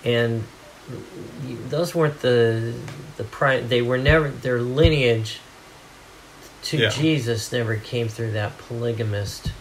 [0.04, 0.44] and
[1.70, 2.74] those weren't the
[3.18, 3.68] the prime.
[3.70, 5.40] They were never their lineage
[6.64, 6.90] to Yeah.
[6.90, 9.52] Jesus never came through that polygamist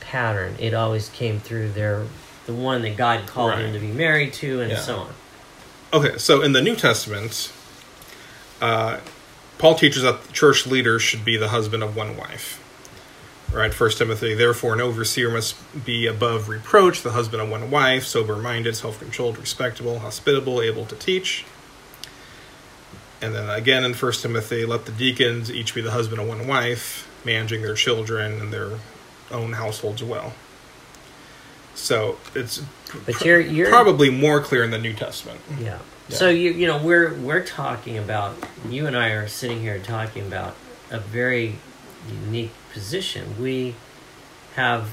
[0.00, 0.56] pattern.
[0.58, 2.02] It always came through their
[2.46, 3.62] the one that God called Right.
[3.62, 4.80] them to be married to, and Yeah.
[4.80, 5.14] so on.
[5.92, 7.50] Okay, so in the New Testament,
[8.60, 8.98] uh,
[9.58, 12.64] Paul teaches that the church leader should be the husband of one wife.
[13.52, 14.34] Right, First Timothy.
[14.34, 20.00] Therefore, an overseer must be above reproach, the husband of one wife, sober-minded, self-controlled, respectable,
[20.00, 21.46] hospitable, able to teach.
[23.20, 26.46] And then again in First Timothy, let the deacons each be the husband of one
[26.46, 28.78] wife, managing their children and their
[29.30, 30.34] own households well.
[31.74, 35.40] So it's pr- you're you're probably more clear in the New Testament.
[35.60, 35.78] Yeah.
[36.08, 36.16] Yeah.
[36.16, 38.36] So you you know we're we're talking about
[38.68, 40.56] you and I are sitting here talking about
[40.90, 41.56] a very
[42.08, 43.34] unique position.
[43.40, 43.74] We
[44.54, 44.88] have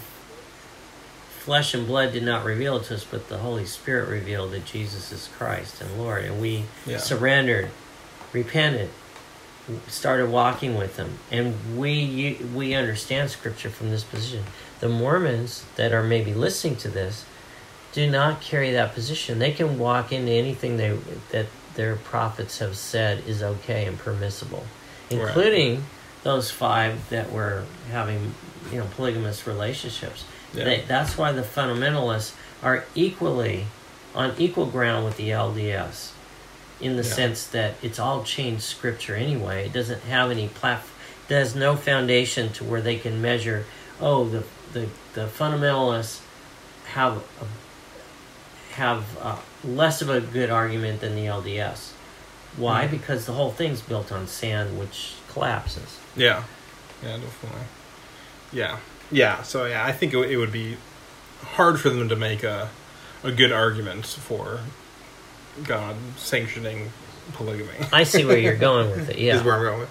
[1.39, 4.65] flesh and blood did not reveal it to us, but the Holy Spirit revealed that
[4.65, 6.97] Jesus is Christ and Lord, and we Yeah.
[6.97, 7.69] surrendered,
[8.33, 8.89] repented,
[9.87, 14.43] started walking with Him, and we we understand Scripture from this position.
[14.81, 17.23] The Mormons that are maybe listening to this
[17.95, 19.39] do not carry that position.
[19.39, 20.99] They can walk into anything they
[21.31, 24.65] that their prophets have said is okay and permissible,
[25.09, 25.21] Right.
[25.21, 25.85] including
[26.23, 28.35] those five that were having
[28.71, 30.25] you know polygamous relationships.
[30.53, 30.65] Yeah.
[30.65, 33.65] They, that's why the fundamentalists are equally
[34.13, 36.11] on equal ground with the LDS,
[36.81, 37.13] in the Yeah.
[37.15, 39.65] sense that it's all changed scripture anyway.
[39.67, 40.91] It doesn't have any platform.
[41.29, 43.65] There's no foundation to where they can measure.
[44.01, 44.43] Oh, the
[44.73, 46.19] the the fundamentalists
[46.93, 47.45] have a
[48.75, 51.91] have uh, less of a good argument than the LDS.
[52.57, 52.87] Why?
[52.87, 52.91] Mhm.
[52.91, 55.97] Because the whole thing's built on sand, which collapses.
[56.15, 56.43] Yeah,
[57.03, 57.61] yeah, definitely.
[58.53, 58.77] Yeah,
[59.11, 59.41] yeah.
[59.43, 60.77] So yeah, I think it, would- it would be
[61.43, 62.69] hard for them to make a
[63.23, 64.59] a good argument for
[65.63, 66.91] God sanctioning
[67.33, 67.71] polygamy.
[67.91, 69.17] I see where you're going with it.
[69.17, 69.35] Yeah.
[69.37, 69.79] is where I'm going.
[69.79, 69.89] with.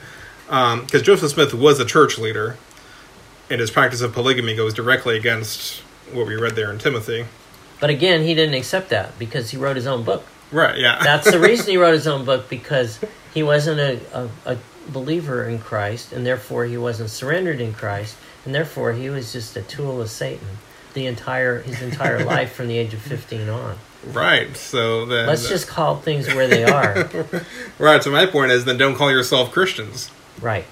[0.86, 2.56] Because Joseph Smith was a church leader,
[3.50, 5.80] and his practice of polygamy goes directly against
[6.12, 7.26] what we read there in Timothy.
[7.80, 10.24] But again, he didn't accept that because he wrote his own book.
[10.52, 10.78] Right.
[10.78, 11.00] Yeah.
[11.02, 13.00] That's the reason he wrote his own book because
[13.32, 14.00] he wasn't a,
[14.46, 14.58] a, a
[14.88, 19.56] believer in Christ, and therefore he wasn't surrendered in Christ, and therefore he was just
[19.56, 20.46] a tool of Satan
[20.94, 23.76] the entire his entire life from the age of 15 on.
[24.12, 24.56] right.
[24.56, 25.26] So then.
[25.26, 27.10] Let's just call things where they are.
[27.78, 28.02] Right.
[28.04, 30.10] So my point is, then don't call yourself Christians.
[30.40, 30.64] right.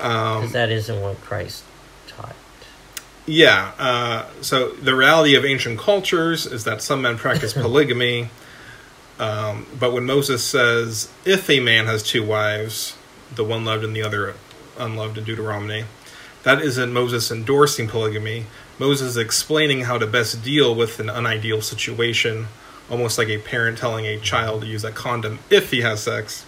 [0.00, 1.62] Um, Because that isn't what Christ.
[3.26, 3.72] Yeah.
[3.78, 8.30] Uh, so the reality of ancient cultures is that some men practice polygamy.
[9.18, 12.96] Um, but when Moses says, if a man has two wives,
[13.34, 14.34] the one loved and the other
[14.78, 15.84] unloved in Deuteronomy,
[16.42, 18.46] that isn't Moses endorsing polygamy.
[18.78, 22.48] Moses is explaining how to best deal with an unideal situation,
[22.90, 26.44] almost like a parent telling a child to use a condom if he has sex.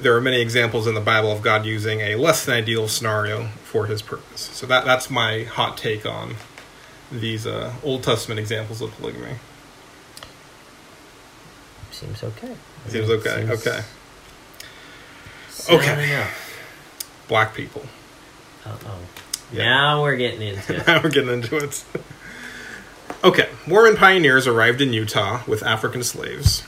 [0.00, 3.48] There are many examples in the Bible of God using a less than ideal scenario
[3.64, 4.40] for his purpose.
[4.52, 6.36] So that that's my hot take on
[7.12, 9.36] these uh, Old Testament examples of polygamy.
[11.90, 12.56] Seems okay.
[12.88, 13.40] Seems okay.
[13.40, 13.84] Seems okay.
[15.68, 16.10] Okay.
[16.12, 16.62] enough.
[17.28, 17.82] Black people.
[18.64, 18.98] Uh oh.
[19.52, 19.64] Yeah.
[19.64, 20.86] Now we're getting into it.
[20.86, 21.84] Now we're getting into it.
[23.24, 26.62] okay, Mormon pioneers arrived in Utah with African slaves.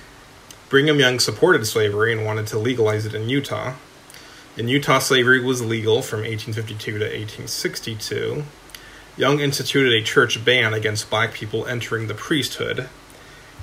[0.73, 3.75] Brigham Young supported slavery and wanted to legalize it in Utah.
[4.57, 8.45] In Utah, slavery was legal from 1852 to 1862.
[9.19, 12.89] Young instituted a church ban against black people entering the priesthood.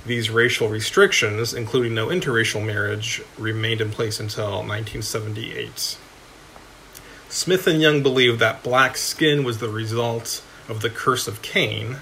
[0.06, 5.98] These racial restrictions, including no interracial marriage, remained in place until 1978.
[7.28, 11.96] Smith and Young believed that black skin was the result of the curse of Cain,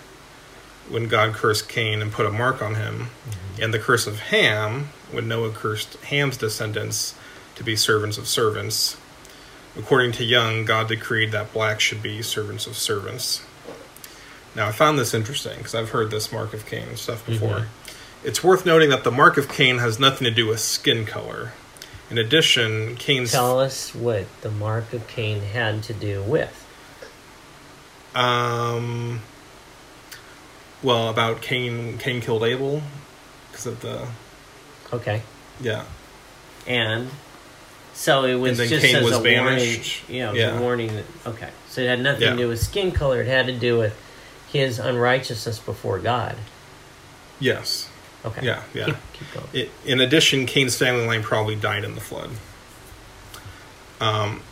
[0.91, 3.63] when God cursed Cain and put a mark on him, mm-hmm.
[3.63, 7.15] and the curse of Ham, when Noah cursed Ham's descendants
[7.57, 8.97] to be servants of servants.
[9.77, 13.43] According to Young, God decreed that blacks should be servants of servants.
[14.55, 17.49] Now, I found this interesting because I've heard this mark of Cain stuff before.
[17.61, 17.67] Mhm.
[18.25, 21.53] It's worth noting that the mark of Cain has nothing to do with skin color.
[22.11, 26.65] In addition, Cain's Tell us what the mark of Cain had to do with.
[28.15, 29.21] um,
[30.83, 31.99] well about Cain.
[31.99, 32.83] Cain killed Abel
[33.51, 34.09] because of the
[34.93, 35.23] Okay.
[35.61, 35.85] yeah
[36.67, 37.11] And
[37.95, 40.05] so it was just Cain as was a banished.
[40.09, 40.19] warning.
[40.19, 40.59] Yeah, it was Yeah.
[40.59, 40.95] a warning.
[40.95, 41.51] That, okay.
[41.69, 42.31] So it had nothing Yeah.
[42.31, 43.21] to do with skin color.
[43.23, 43.95] It had to do with
[44.53, 46.37] his unrighteousness before God.
[47.41, 47.89] yes
[48.25, 48.45] Okay.
[48.45, 48.87] Yeah, yeah.
[48.87, 49.47] Keep, keep going.
[49.55, 52.31] I in addition, Cain's family line probably died in the flood.
[54.01, 54.43] Um,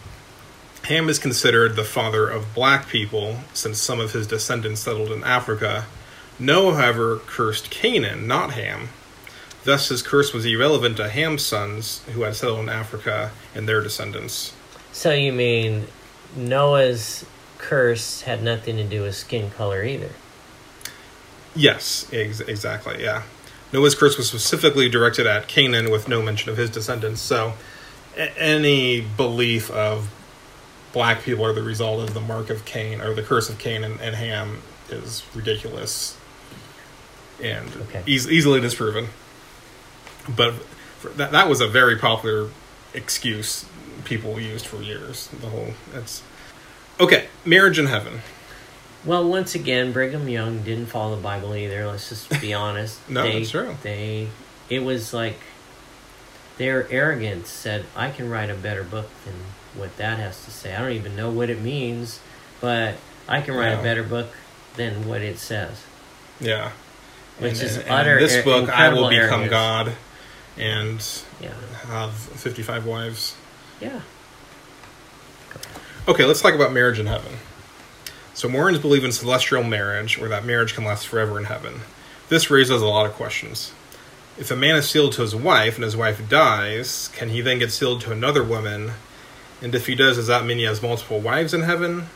[0.84, 5.24] Ham is considered the father of black people since some of his descendants settled in
[5.24, 5.86] Africa.
[6.38, 8.90] Noah, however, cursed Canaan, not Ham.
[9.66, 13.82] Thus, his curse was irrelevant to Ham's sons who had settled in Africa and their
[13.82, 14.52] descendants.
[14.92, 15.88] So you mean
[16.36, 17.26] Noah's
[17.58, 20.10] curse had nothing to do with skin color either?
[21.56, 23.24] Yes, ex- exactly, yeah.
[23.72, 27.20] Noah's curse was specifically directed at Canaan with no mention of his descendants.
[27.20, 27.54] So,
[28.16, 30.08] a- any belief of
[30.92, 33.82] black people are the result of the mark of Cain or the curse of Cain
[33.82, 36.16] and, and Ham is ridiculous
[37.42, 38.04] and Okay.
[38.06, 39.08] eas- easily disproven.
[40.28, 42.50] But for, that that was a very popular
[42.94, 43.64] excuse
[44.04, 45.28] people used for years.
[45.28, 46.22] The whole it's
[47.00, 47.28] okay.
[47.44, 48.20] Marriage in heaven.
[49.04, 51.86] Well, once again, Brigham Young didn't follow the Bible either.
[51.86, 52.98] Let's just be honest.
[53.08, 53.76] No, they, that's true.
[53.82, 54.28] They,
[54.68, 55.38] it was like
[56.58, 59.34] their arrogance said, "I can write a better book than
[59.80, 60.74] what that has to say.
[60.74, 62.18] I don't even know what it means,
[62.60, 62.94] but
[63.28, 63.80] I can write Yeah.
[63.80, 64.28] a better book
[64.74, 65.82] than what it says."
[66.40, 66.72] Yeah.
[67.38, 69.50] Which And- is and utter this book, I will become arrogance.
[69.50, 69.92] God,
[70.58, 71.04] and
[71.40, 71.52] Yeah,
[71.88, 73.34] have fifty-five wives.
[73.80, 74.00] yeah.
[76.08, 77.32] Okay, let's talk about marriage in heaven.
[78.32, 81.80] So Mormons believe in celestial marriage, or that marriage can last forever in heaven.
[82.28, 83.72] This raises a lot of questions.
[84.38, 87.58] If a man is sealed to his wife and his wife dies, can he then
[87.58, 88.92] get sealed to another woman?
[89.62, 92.08] And if he does, does that mean he has multiple wives in heaven?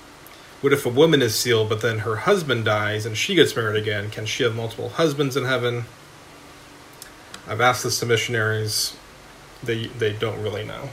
[0.61, 3.81] What if a woman is sealed, but then her husband dies and she gets married
[3.81, 4.11] again?
[4.11, 5.87] Can she have multiple husbands in heaven?
[7.51, 8.97] I've asked this to missionaries.
[9.63, 10.91] They they don't really know.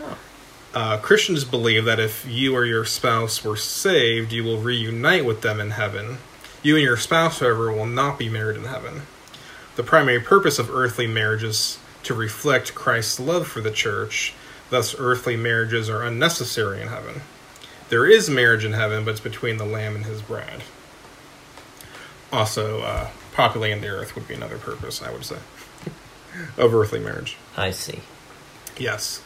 [0.00, 0.18] Oh.
[0.74, 5.42] Uh, Christians believe that if you or your spouse were saved, you will reunite with
[5.42, 6.16] them in heaven.
[6.62, 9.02] You and your spouse, however, will not be married in heaven.
[9.76, 14.34] The primary purpose of earthly marriage is to reflect Christ's love for the church,
[14.70, 17.20] thus, earthly marriages are unnecessary in heaven.
[17.90, 20.62] There is marriage in heaven, but it's between the Lamb and his bride.
[22.32, 25.38] Also, uh, populating the earth would be another purpose, I would say,
[26.56, 27.36] of earthly marriage.
[27.56, 28.00] I see.
[28.78, 29.22] Yes.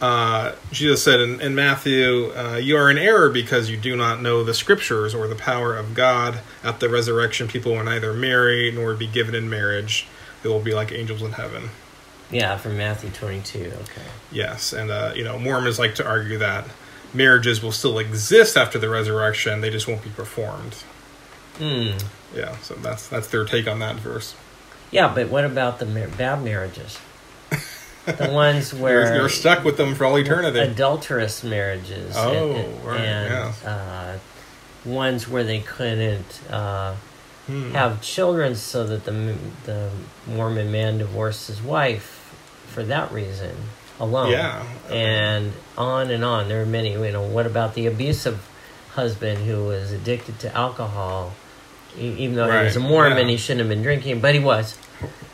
[0.00, 4.20] Uh, Jesus said in, in Matthew, uh, You are in error because you do not
[4.20, 6.40] know the scriptures or the power of God.
[6.64, 10.08] At the resurrection, people will neither marry nor be given in marriage.
[10.42, 11.70] They will be like angels in heaven.
[12.32, 13.72] Yeah, from Matthew twenty-two.
[13.82, 14.08] Okay.
[14.32, 14.72] Yes.
[14.72, 16.64] And, uh, you know, Mormons like to argue that
[17.14, 20.74] marriages will still exist after the resurrection, they just won't be performed.
[21.58, 21.98] Hmm.
[22.34, 24.34] Yeah, so that's that's their take on that verse.
[24.90, 26.98] Yeah, but what about the mar- bad marriages?
[28.06, 30.58] the ones where You're, stuck with them for all eternity.
[30.58, 32.14] adulterous marriages.
[32.16, 34.18] Oh, and, right, and uh,
[34.84, 36.94] ones where they couldn't uh,
[37.48, 37.72] Hmm.
[37.72, 39.90] have children, so that the the
[40.28, 42.32] Mormon man divorced his wife
[42.68, 43.50] for that reason
[43.98, 44.30] alone.
[44.30, 44.62] Yeah.
[44.88, 46.48] and on and on.
[46.48, 46.92] There are many.
[46.92, 48.48] You know, what about the abusive
[48.92, 51.32] husband who was addicted to alcohol?
[51.98, 53.32] Even though he was a Mormon, yeah.
[53.32, 54.78] he shouldn't have been drinking, but he was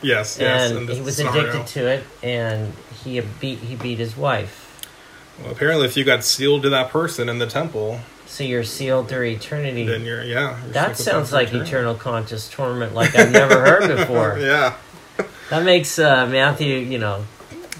[0.01, 0.71] Yes, yes.
[0.71, 1.49] and he was scenario.
[1.49, 4.65] addicted to it, and he beat he beat his wife.
[5.41, 9.07] Well, apparently, if you got sealed to that person in the temple, So you're sealed
[9.09, 9.85] through eternity.
[9.85, 10.61] then you're yeah.
[10.63, 11.69] you're that sounds like eternity.
[11.69, 14.37] eternal conscious torment, like I've never heard before.
[14.41, 14.75] yeah,
[15.49, 17.25] That makes uh, Matthew, you know.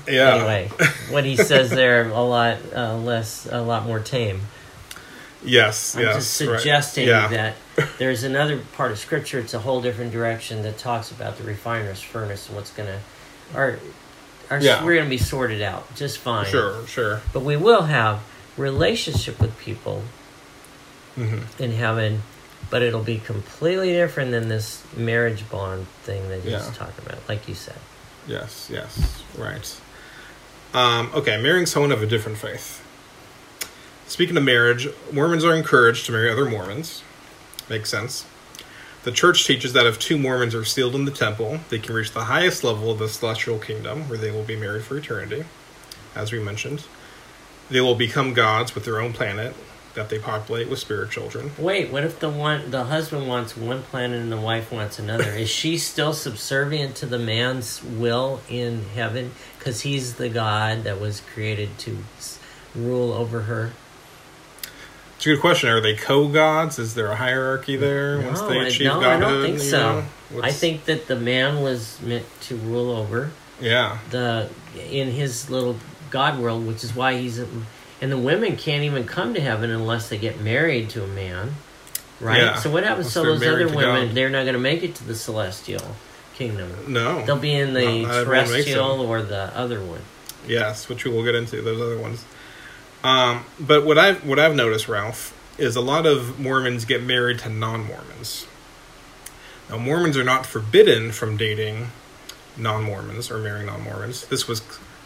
[0.07, 0.36] yeah.
[0.36, 0.69] Anyway,
[1.09, 4.41] what he says there a lot uh, less, a lot more tame.
[5.43, 6.15] Yes, I'm yes.
[6.15, 6.59] just right.
[6.59, 7.27] suggesting Yeah.
[7.29, 7.55] that
[7.97, 9.39] there's another part of scripture.
[9.39, 12.99] It's a whole different direction that talks about the refiner's furnace and what's gonna,
[13.55, 13.79] our,
[14.49, 14.83] our Yeah.
[14.83, 16.45] we're gonna be sorted out just fine.
[16.45, 17.21] Sure, sure.
[17.31, 18.21] But we will have
[18.57, 20.03] relationship with people
[21.15, 22.21] hmm in heaven,
[22.69, 26.71] but it'll be completely different than this marriage bond thing that you yeah.
[26.73, 27.77] talking about, like you said.
[28.27, 29.79] Yes, yes, right.
[30.73, 32.78] Um, okay, marrying someone of a different faith.
[34.10, 37.03] Speaking of marriage, Mormons are encouraged to marry other Mormons.
[37.70, 38.26] Makes sense.
[39.03, 42.12] The church teaches that if two Mormons are sealed in the temple, they can reach
[42.12, 45.45] the highest level of the celestial kingdom, where they will be married for eternity,
[46.16, 46.86] as we mentioned.
[47.70, 49.55] They will become gods with their own planet,
[49.93, 51.51] that they populate with spirit children.
[51.60, 55.30] Wait, what if the one the husband wants one planet and the wife wants another?
[55.30, 60.99] Is she still subservient to the man's will in heaven because he's the God that
[60.99, 61.99] was created to
[62.74, 63.74] rule over her?
[65.20, 65.67] It's a good question.
[65.67, 66.80] Are they co-gods?
[66.80, 69.59] Is there a hierarchy there once no, they I, achieve no, I don't think you
[69.59, 70.05] so.
[70.32, 70.41] know?
[70.41, 74.49] I think that the man was meant to rule over yeah, the
[74.89, 75.76] in his little
[76.09, 77.65] God world, which is why he's and
[77.99, 81.51] the women can't even come to heaven unless they get married to a man,
[82.22, 82.39] right?
[82.39, 82.55] Yeah.
[82.55, 84.07] So what happens Once to those other to women?
[84.07, 84.15] God.
[84.15, 85.97] They're not going to make it to the celestial
[86.36, 86.72] kingdom.
[86.88, 88.53] no, They'll be in the Not- not everyone makes it.
[88.53, 89.99] terrestrial or the other one.
[90.47, 92.24] Yes, which we will get into those other ones.
[93.04, 97.39] Um, but what I've what I've noticed, Ralph, is a lot of Mormons get married
[97.39, 98.45] to non-Mormons.
[99.70, 101.91] Now, Mormons are not forbidden from dating
[102.58, 104.28] non-Mormons or marrying non-Mormons.
[104.28, 104.62] This was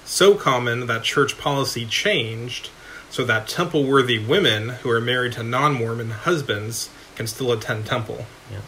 [0.06, 2.70] so common that church policy changed
[3.10, 8.26] so that temple-worthy women who are married to non-Mormon husbands can still attend temple.
[8.52, 8.62] Yeah.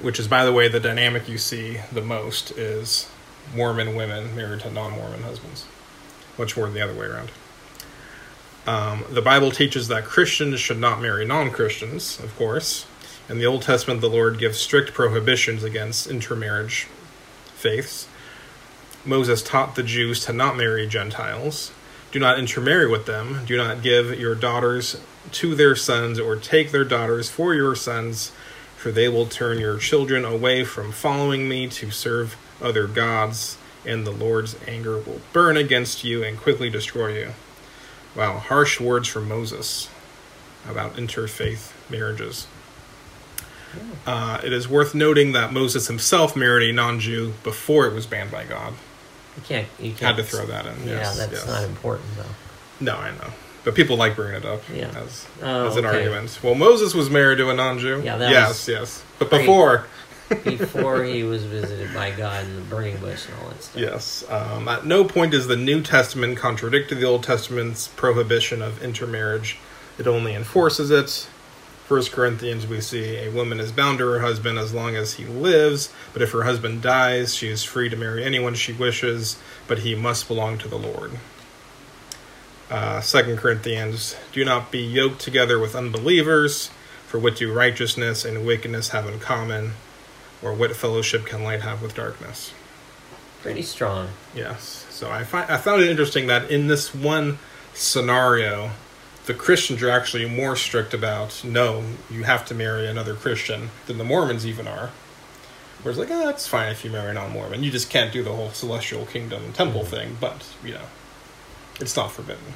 [0.00, 3.08] Which is, by the way, the dynamic you see the most is
[3.54, 5.66] Mormon women married to non-Mormon husbands,
[6.38, 7.30] much more than the other way around.
[8.66, 12.86] Um, the Bible teaches that Christians should not marry non-Christians, of course.
[13.28, 16.86] In the Old Testament, the Lord gives strict prohibitions against intermarriage
[17.54, 18.08] faiths.
[19.04, 21.72] Moses taught the Jews to not marry Gentiles.
[22.12, 23.44] Do not intermarry with them.
[23.46, 25.00] Do not give your daughters
[25.32, 28.32] to their sons or take their daughters for your sons,
[28.76, 34.06] for they will turn your children away from following me to serve other gods, and
[34.06, 37.32] the Lord's anger will burn against you and quickly destroy you.
[38.14, 39.88] Wow, harsh words from Moses
[40.68, 42.46] about interfaith marriages.
[44.06, 48.06] Uh, it is worth noting that Moses himself married a non Jew before it was
[48.06, 48.74] banned by God.
[49.36, 49.68] You can't.
[49.80, 50.00] You can't.
[50.00, 50.74] Had to throw that in.
[50.86, 51.46] Yeah, yes, that's yes.
[51.46, 52.24] not important though.
[52.84, 53.32] No, I know.
[53.64, 54.90] But people like bringing it up Yeah.
[54.96, 55.98] as, Oh, as an okay.
[55.98, 56.38] argument.
[56.42, 58.02] Well, Moses was married to a non Jew.
[58.04, 59.02] Yeah, that yes, was yes.
[59.18, 59.86] But before,
[60.44, 63.80] Before he was visited by God in the burning bush and all that stuff.
[63.80, 64.24] yes.
[64.30, 69.58] Um, at no point does the New Testament contradict the Old Testament's prohibition of intermarriage,
[69.98, 71.28] it only enforces it.
[71.84, 75.24] First Corinthians, we see a woman is bound to her husband as long as he
[75.24, 79.36] lives, but if her husband dies, she is free to marry anyone she wishes,
[79.68, 81.12] but he must belong to the Lord.
[82.70, 86.70] Uh, 2 Corinthians, do not be yoked together with unbelievers,
[87.06, 89.72] for what do righteousness and wickedness have in common,
[90.42, 92.52] or what fellowship can light have with darkness?
[93.42, 94.08] Pretty strong.
[94.34, 94.86] Yes.
[94.90, 97.38] So I find I found it interesting that in this one
[97.74, 98.70] scenario,
[99.26, 103.98] the Christians are actually more strict about no, you have to marry another Christian than
[103.98, 104.90] the Mormons even are.
[105.82, 107.64] Whereas like, ah, it's fine if you marry a non-Mormon.
[107.64, 110.86] You just can't do the whole celestial kingdom temple thing, but you know,
[111.80, 112.54] it's not forbidden.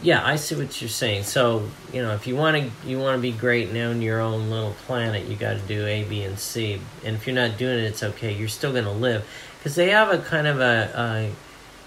[0.00, 1.24] Yeah, I see what you're saying.
[1.24, 4.20] So you know, if you want to, you want to be great and own your
[4.20, 6.80] own little planet, you got to do A, B, and C.
[7.04, 8.32] And if you're not doing it, it's okay.
[8.34, 9.26] You're still going to live
[9.58, 10.92] because they have a kind of a,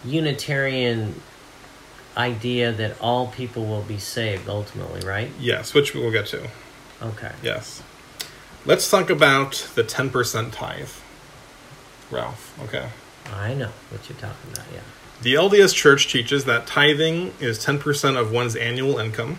[0.04, 1.22] a Unitarian
[2.18, 5.32] idea that all people will be saved ultimately, right?
[5.40, 6.50] Yes, which we'll get to.
[7.02, 7.32] Okay.
[7.42, 7.82] Yes.
[8.66, 10.90] Let's talk about the ten percent tithe,
[12.12, 12.60] Ralph.
[12.64, 12.90] Okay.
[13.34, 14.66] I know what you're talking about.
[14.74, 14.82] Yeah.
[15.22, 19.38] The LDS Church teaches that tithing is 10% of one's annual income.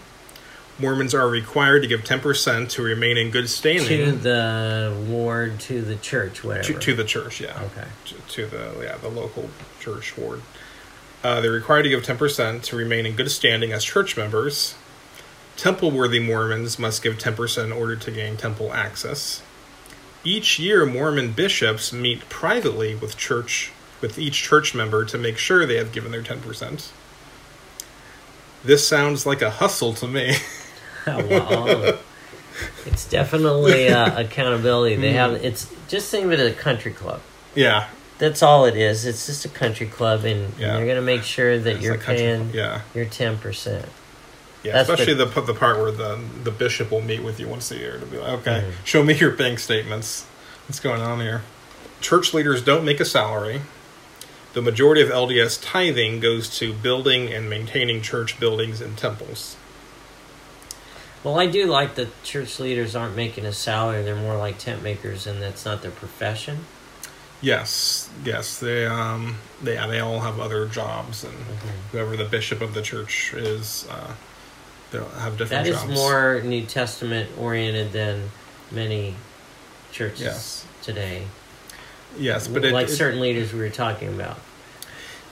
[0.78, 4.04] Mormons are required to give 10% to remain in good standing.
[4.04, 6.72] To the ward, to the church, whatever.
[6.72, 7.60] to, to the church, yeah.
[7.62, 7.88] Okay.
[8.06, 10.42] To, to the yeah, the local church ward.
[11.24, 14.76] Uh, they're required to give 10% to remain in good standing as church members.
[15.56, 19.42] Temple worthy Mormons must give 10% in order to gain temple access.
[20.24, 23.72] Each year, Mormon bishops meet privately with church
[24.02, 26.90] with each church member to make sure they have given their 10%.
[28.64, 30.34] This sounds like a hustle to me.
[31.06, 31.98] well,
[32.84, 34.96] it's definitely uh, accountability.
[34.96, 35.44] They have Hmm.
[35.46, 37.20] it's just think of it as a country club.
[37.54, 37.88] yeah.
[38.18, 39.04] That's all it is.
[39.04, 40.76] It's just a country club, and Yeah.
[40.76, 42.80] they're going to make sure that It's you're paying club, yeah.
[42.94, 43.84] your ten percent.
[44.62, 47.48] Yeah, That's especially the- the the part where the the bishop will meet with you
[47.48, 48.86] once a year to be like, okay, Mhm.
[48.86, 50.24] show me your bank statements.
[50.68, 51.42] What's going on here?
[52.00, 53.62] Church leaders don't make a salary.
[54.52, 59.56] The majority of LDS tithing goes to building and maintaining church buildings and temples.
[61.24, 64.82] Well, I do like that church leaders aren't making a salary; they're more like tent
[64.82, 66.66] makers, and that's not their profession.
[67.40, 71.90] Yes, yes, they um they yeah, they all have other jobs, and Mhm.
[71.92, 74.12] whoever the bishop of the church is, uh,
[74.90, 75.92] they'll have different That is jobs.
[75.94, 78.30] more New Testament oriented than
[78.70, 79.14] many
[79.92, 80.64] churches Yes.
[80.82, 81.22] today.
[82.18, 84.38] Yes, but like it- certain leaders we were talking about.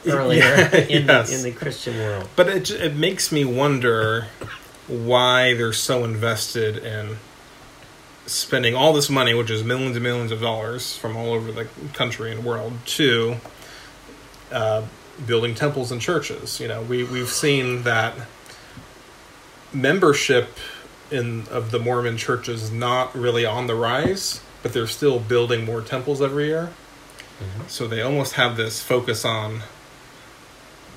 [0.07, 1.29] earlier Yeah, in, yes.
[1.31, 2.29] the, in the Christian world.
[2.37, 4.27] But it it makes me wonder
[4.89, 7.17] why they're so invested in
[8.27, 11.67] spending all this money, which is millions and millions of dollars from all over the
[11.93, 13.37] country and world, to
[14.53, 14.83] uh,
[15.27, 16.61] building temples and churches.
[16.61, 18.15] You know, we we've seen that
[19.73, 20.49] membership
[21.11, 25.65] in of the Mormon churches is not really on the rise, but they're still building
[25.65, 26.71] more temples every year.
[27.69, 29.63] So they almost have this focus on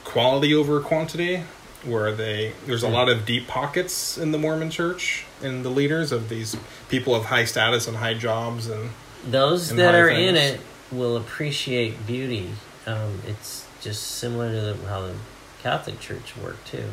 [0.04, 1.44] quality over quantity,
[1.84, 6.12] where they there's a lot of deep pockets in the Mormon church in the leaders
[6.12, 6.56] of these
[6.90, 8.92] people of high status and high jobs and
[9.26, 10.60] Those and that are in it
[10.92, 12.50] will appreciate beauty.
[12.86, 15.14] Um, it's just similar to the, how the
[15.62, 16.90] Catholic Church worked too.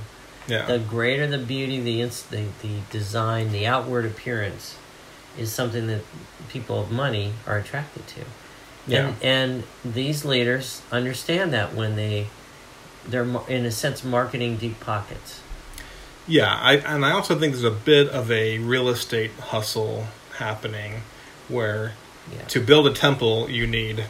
[0.46, 4.76] yeah The greater the beauty, the, ins- the the design, the outward appearance,
[5.38, 6.00] is something that
[6.48, 8.20] people of money are attracted to.
[8.86, 12.26] yeah And, and these leaders understand that when they
[13.06, 15.40] they're in a sense marketing deep pockets.
[16.26, 20.06] yeah I and I also think there's a bit of a real estate hustle
[20.38, 21.02] happening
[21.48, 21.92] where
[22.32, 22.42] Yeah.
[22.48, 24.04] to build a temple you need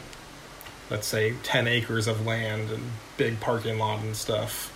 [0.89, 4.71] let's say 10 acres of land and big parking lot and stuff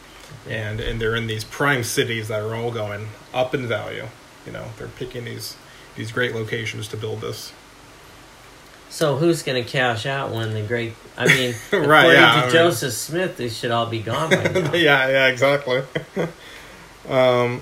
[0.49, 4.07] and and they're in these prime cities that are all going up in value
[4.45, 5.55] you know they're picking these
[5.95, 7.51] these great locations to build this
[8.89, 10.93] So who's going to cash out when the great?
[11.17, 14.29] I mean, Right, according yeah, to I mean- Joseph Smith, they should all be gone
[14.29, 14.73] by now.
[14.73, 15.83] yeah yeah exactly
[17.09, 17.61] um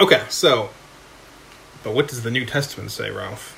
[0.00, 0.70] okay so
[1.84, 3.52] but what does the new testament say ralph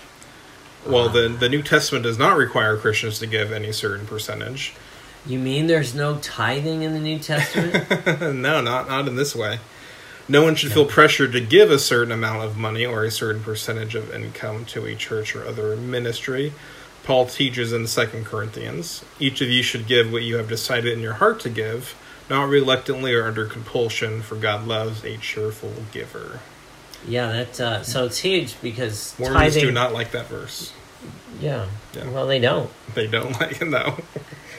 [0.87, 4.75] well the the new testament does not require christians to give any certain percentage
[5.27, 7.91] You mean there's no tithing in the New Testament?
[8.37, 9.59] no, not not in this way.
[10.31, 13.43] No one should feel pressured to give a certain amount of money or a certain
[13.43, 16.53] percentage of income to a church or other ministry.
[17.03, 21.01] Paul teaches in 2 Corinthians, each of you should give what you have decided in
[21.01, 21.97] your heart to give,
[22.29, 26.41] not reluctantly or under compulsion, for God loves a cheerful giver.
[27.07, 27.59] yeah, that.
[27.61, 29.65] Uh, so it's huge because Mormons tithing.
[29.65, 30.75] do not like that verse.
[31.41, 31.67] Yeah.
[31.95, 32.11] Yeah.
[32.11, 32.69] Well, they don't.
[32.95, 33.97] They don't like it, no.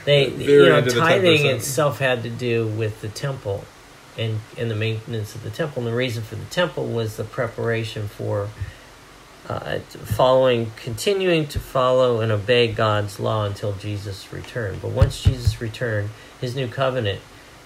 [0.05, 3.65] They, you know, the tithing itself had to do with the temple
[4.20, 5.84] and and the maintenance of the temple.
[5.84, 8.49] And the reason for the temple was the preparation for
[9.47, 14.82] uh, following, continuing to follow and obey God's law until Jesus returned.
[14.82, 17.22] But once Jesus returned, His new covenant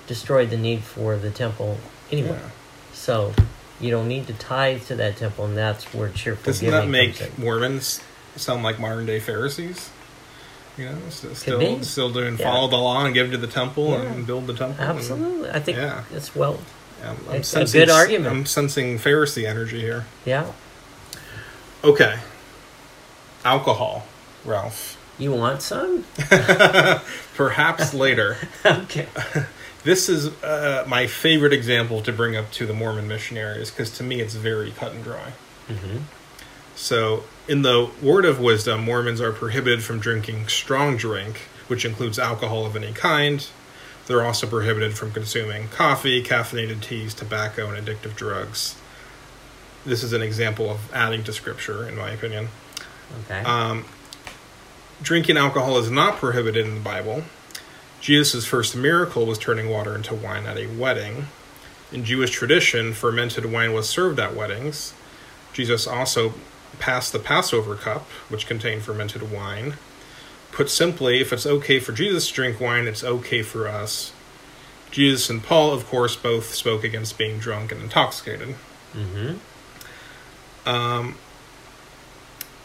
[0.07, 1.77] destroyed the need for the temple
[2.11, 2.39] anyway.
[2.41, 2.49] Yeah.
[2.93, 3.33] So
[3.81, 7.37] you don't need to tithe to that temple, and that's where cheerful Doesn't that make.
[7.37, 8.01] Mormons
[8.35, 9.89] sound like modern day Pharisees?
[10.77, 12.45] You know, st- still still doing Yeah.
[12.51, 14.01] follow the law and give to the temple Yeah.
[14.01, 14.83] and build the temple.
[14.83, 16.03] and- Absolutely, I think Yeah.
[16.13, 16.59] it's well,
[17.01, 18.33] Yeah, I'm It's a sensing, good argument.
[18.33, 20.05] I'm sensing Pharisee energy here.
[20.25, 20.45] yeah.
[21.83, 22.17] Okay.
[23.43, 24.05] Alcohol,
[24.45, 24.97] Ralph.
[25.19, 26.05] You want some?
[27.35, 28.37] Perhaps later.
[28.65, 29.07] okay.
[29.83, 34.03] This is uh, my favorite example to bring up to the Mormon missionaries because to
[34.03, 35.33] me it's very cut and dry.
[35.67, 35.97] hmm
[36.73, 42.17] So, in the Word of Wisdom, Mormons are prohibited from drinking strong drink, which includes
[42.17, 43.47] alcohol of any kind.
[44.07, 48.75] They're also prohibited from consuming coffee, caffeinated teas, tobacco, and addictive drugs.
[49.85, 52.47] This is an example of adding to Scripture, in my opinion.
[53.25, 53.41] Okay.
[53.41, 53.85] Um,
[55.01, 57.23] drinking alcohol is not prohibited in the Bible.
[57.99, 61.27] Jesus' first miracle was turning water into wine at a wedding.
[61.91, 64.93] In Jewish tradition, fermented wine was served at weddings.
[65.53, 66.33] Jesus also
[66.79, 69.75] passed the Passover cup, which contained fermented wine.
[70.51, 74.13] Put simply, if it's okay for Jesus to drink wine, it's okay for us.
[74.91, 78.55] Jesus and Paul, of course, both spoke against being drunk and intoxicated.
[78.93, 79.37] mm-hmm.
[80.65, 81.15] Um,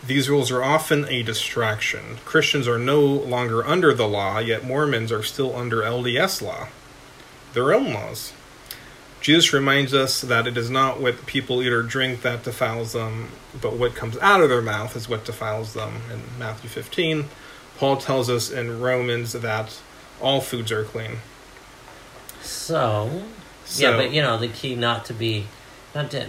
[0.07, 2.19] these rules are often a distraction.
[2.25, 6.69] Christians are no longer under the law, yet Mormons are still under LDS law,
[7.55, 8.33] their own laws.
[9.21, 13.29] Jesus reminds us that it is not what people eat or drink that defiles them,
[13.61, 16.03] but what comes out of their mouth is what defiles them.
[16.13, 17.27] In Matthew 15,
[17.79, 19.81] Paul tells us in Romans that
[20.21, 21.19] all foods are clean.
[22.43, 23.23] So,
[23.65, 25.47] So, yeah, but you know the key not to be,
[25.95, 26.29] not to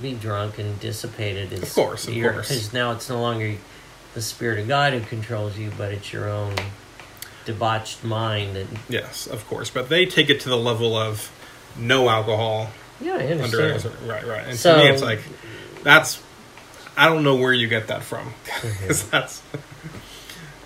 [0.00, 2.48] be drunk and dissipated is Of course, of course.
[2.48, 3.56] because now it's no longer
[4.14, 6.54] the spirit of God who controls you, but it's your own
[7.44, 8.56] debauched mind.
[8.56, 11.30] And yes, of course, but they take it to the level of
[11.78, 12.70] no alcohol,
[13.00, 14.08] yeah, I under understand.
[14.08, 14.46] right right.
[14.46, 15.20] And So- to me it's like
[15.82, 16.22] that's
[16.96, 18.26] i don't know where you get that from.
[18.46, 18.86] Mm-hmm.
[18.88, 19.42] 'Cause that's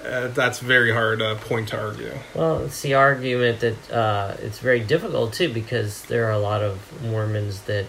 [0.04, 2.12] uh, that's very hard uh, point to argue.
[2.34, 6.62] Well, it's the argument that uh, it's very difficult too because there are a lot
[6.62, 7.86] of Mormons that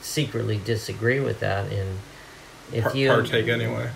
[0.00, 1.98] secretly disagree with that, and
[2.72, 3.90] if Par- you partake anyway.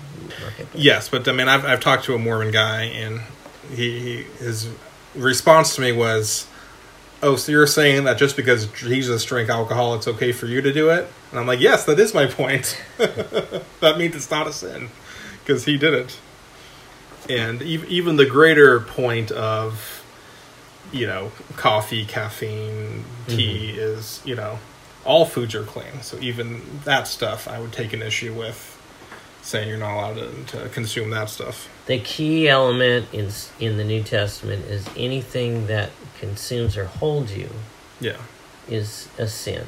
[0.74, 3.20] Yes but i mean i've, I've talked to a mormon guy and
[3.70, 4.69] he, he his
[5.15, 6.47] response to me was,
[7.23, 10.73] "Oh, so you're saying that just because Jesus drank alcohol, it's okay for you to
[10.73, 12.81] do it?" And I'm like, "Yes, that is my point.
[12.99, 14.90] that means it's not a sin
[15.43, 16.19] because he did it."
[17.28, 20.05] And even the greater point of,
[20.90, 23.78] you know, coffee, caffeine, tea mm-hmm.
[23.78, 24.59] is, you know,
[25.05, 26.03] all foods are clean.
[26.03, 28.72] So even that stuff, I would take an issue with
[29.43, 31.69] saying you're not allowed to, to consume that stuff.
[31.86, 37.51] The key element in in the New Testament is anything that consumes or holds you
[38.01, 38.19] Yeah,
[38.69, 39.66] is a sin.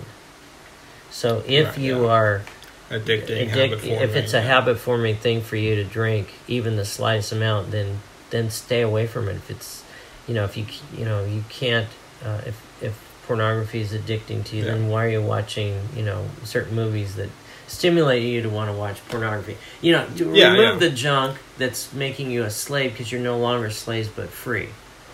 [1.10, 2.10] So if Right, you yeah.
[2.12, 2.42] are
[2.90, 4.42] addicting, addic- if it's a yeah.
[4.42, 9.06] habit forming thing for you to drink even the slightest amount, then then stay away
[9.06, 9.36] from it.
[9.36, 9.82] If it's
[10.28, 11.88] you know if you you know you can't
[12.24, 16.26] uh, if if pornography is addicting to you, then why are you watching you know
[16.44, 17.30] certain movies that
[17.74, 19.56] stimulate you to want to watch pornography?
[19.80, 20.88] You know, to Yeah, remove yeah.
[20.88, 24.68] the junk that's making you a slave because you're no longer slaves but free.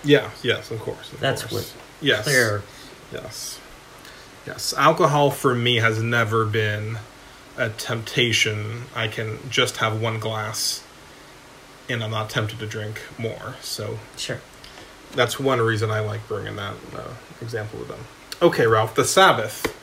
[0.05, 1.13] Yeah, yes, of course.
[1.13, 1.73] Of That's course.
[1.75, 2.63] what yes, clear.
[3.13, 3.59] yes,
[4.47, 4.73] yes.
[4.77, 6.99] Alcohol for me has never been
[7.59, 8.85] a temptation.
[8.97, 10.83] I can just have one glass,
[11.91, 13.57] and I'm not tempted to drink more.
[13.61, 14.41] So Sure.
[15.13, 17.13] that's one reason I like bringing that uh,
[17.43, 18.01] example with them.
[18.41, 19.77] Okay, Ralph, the Sabbath.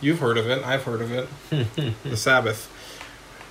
[0.00, 0.64] You've heard of it.
[0.64, 1.28] I've heard of it.
[2.04, 2.70] the Sabbath.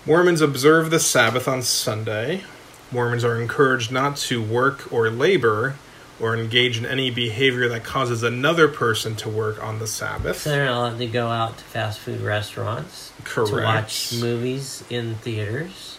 [0.05, 2.43] Mormons observe the Sabbath on Sunday.
[2.91, 5.75] Mormons are encouraged not to work or labor
[6.19, 10.39] or engage in any behavior that causes another person to work on the Sabbath.
[10.41, 13.13] So they're not allowed to go out to fast food restaurants.
[13.23, 13.49] Correct.
[13.51, 15.97] to watch movies in theaters,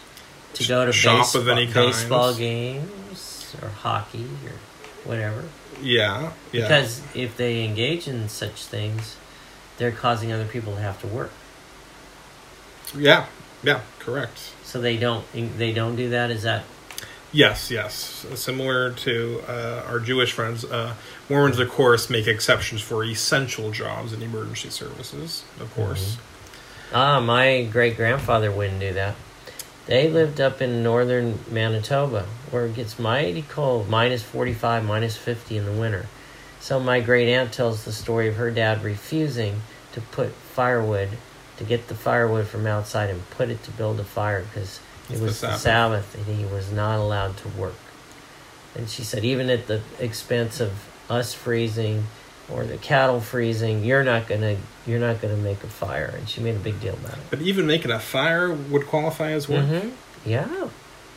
[0.55, 1.87] to go to Shop baseball, of any kind.
[1.87, 4.53] baseball games or hockey or
[5.05, 5.45] whatever.
[5.81, 6.61] Yeah, yeah.
[6.63, 9.15] Because if they engage in such things,
[9.81, 11.31] they're causing other people to have to work.
[12.95, 13.25] yeah,
[13.63, 14.53] yeah, correct.
[14.63, 15.25] So they don't
[15.57, 16.29] they don't do that.
[16.29, 16.63] Is that
[17.33, 18.25] Yes, yes.
[18.35, 20.95] Similar to uh, our Jewish friends, uh,
[21.29, 26.17] Mormons, of course, make exceptions for essential jobs and emergency services, of course.
[26.93, 27.21] ah?
[27.21, 29.15] My great grandfather wouldn't do that.
[29.85, 35.17] They lived up in northern Manitoba, where it gets mighty cold, minus forty five, minus
[35.17, 36.05] fifty in the winter.
[36.59, 39.61] So my great aunt tells the story of her dad refusing
[39.93, 41.09] to put firewood,
[41.57, 45.13] to get the firewood from outside and put it to build a fire because it
[45.13, 45.61] It's the was the Sabbath.
[45.61, 47.75] Sabbath and he was not allowed to work.
[48.75, 50.71] And she said, even at the expense of
[51.09, 52.05] us freezing
[52.49, 54.57] or the cattle freezing, you're not gonna
[54.87, 56.13] you're not gonna make a fire.
[56.17, 57.23] And she made a big deal about it.
[57.29, 59.65] But even making a fire would qualify as work.
[59.65, 59.89] hmm
[60.25, 60.69] Yeah,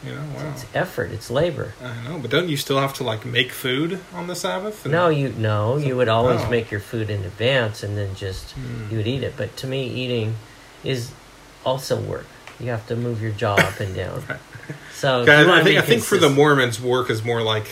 [0.04, 0.50] You know, wow.
[0.52, 1.72] it's effort, it's labor.
[1.82, 4.84] I know, but don't you still have to like make food on the Sabbath?
[4.84, 6.50] And- No, you no, you would always Oh.
[6.50, 8.90] make your food in advance and then just Hmm.
[8.90, 9.34] you would eat it.
[9.36, 10.36] But to me, eating
[10.82, 11.10] is
[11.64, 12.26] also work.
[12.60, 14.22] You have to move your jaw up and down.
[14.28, 14.38] Right.
[14.94, 17.66] So if you I, think I think for the Mormons, work is more like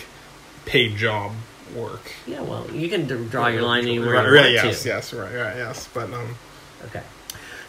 [0.65, 1.33] paid job
[1.75, 2.13] work.
[2.27, 4.89] yeah, well, you can d- draw your line anywhere Right, you right, want yes, to.
[4.89, 5.89] yes, right, right, yes.
[5.95, 6.37] But um,
[6.87, 7.03] Okay.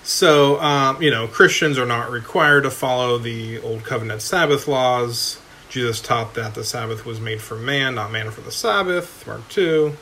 [0.04, 5.40] So, um, you know, Christians are not required to follow the Old Covenant Sabbath laws.
[5.70, 9.26] Jesus taught that the Sabbath was made for man, not man for the Sabbath.
[9.26, 9.96] Mark 2.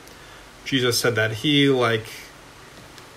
[0.64, 2.06] Jesus said that he, like,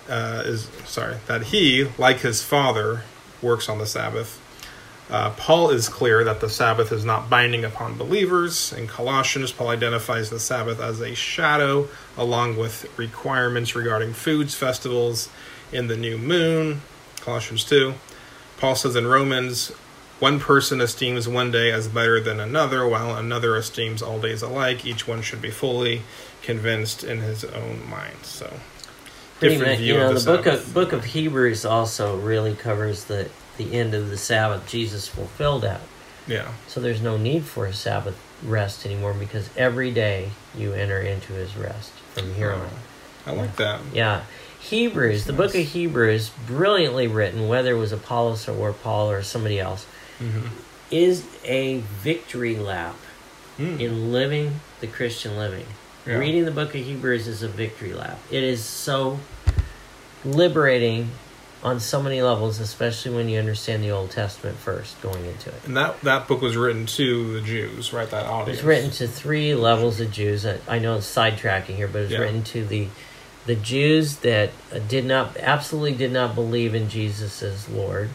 [0.08, 3.02] uh, is, sorry, that he, like his Father,
[3.42, 4.40] works on the Sabbath.
[5.10, 8.72] Uh, Paul is clear that the Sabbath is not binding upon believers.
[8.72, 15.28] In Colossians, Paul identifies the Sabbath as a shadow, along with requirements regarding foods, festivals,
[15.72, 16.82] in the new moon.
[17.20, 17.94] Colossians 2.
[18.58, 19.72] Paul says in Romans,
[20.18, 24.86] one person esteems one day as better than another, while another esteems all days alike.
[24.86, 26.02] Each one should be fully
[26.42, 28.16] convinced in his own mind.
[28.22, 28.60] So,
[29.40, 30.66] different much, view you know, of the, the, book Sabbath.
[30.66, 33.28] of book of Hebrews also really covers the
[33.58, 34.66] the end of the Sabbath.
[34.68, 35.80] Jesus fulfilled that,
[36.26, 41.00] yeah, so there's no need for a Sabbath rest anymore because every day you enter
[41.00, 42.70] into His rest from here on.
[43.26, 43.80] I like that.
[43.92, 44.22] Yeah.
[44.70, 49.58] Hebrews, the book of Hebrews, brilliantly written, whether it was Apollos or Paul or somebody
[49.60, 49.84] else,
[50.18, 50.46] hmm
[50.90, 52.94] is a victory lap
[53.58, 53.80] Mm.
[53.80, 55.66] in living the Christian living.
[56.06, 56.18] Yeah.
[56.18, 58.18] Reading the book of Hebrews is a victory lap.
[58.30, 59.18] It is so
[60.24, 61.10] liberating
[61.64, 65.60] on so many levels, especially when you understand the Old Testament first going into it.
[65.64, 68.08] And that that book was written to the Jews, right?
[68.10, 68.58] That It audience.
[68.58, 70.46] was written to three levels of Jews.
[70.46, 72.18] I- know it's sidetracking here, but it's Yeah.
[72.18, 72.88] written to the
[73.46, 78.10] the Jews that uh, did not absolutely did not believe in Jesus as Lord.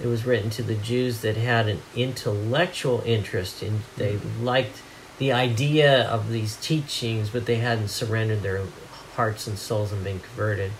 [0.00, 4.82] It was written to the Jews that had an intellectual interest in they liked
[5.18, 8.60] the idea of these teachings, but they hadn't surrendered their
[9.14, 10.70] hearts and souls and been converted.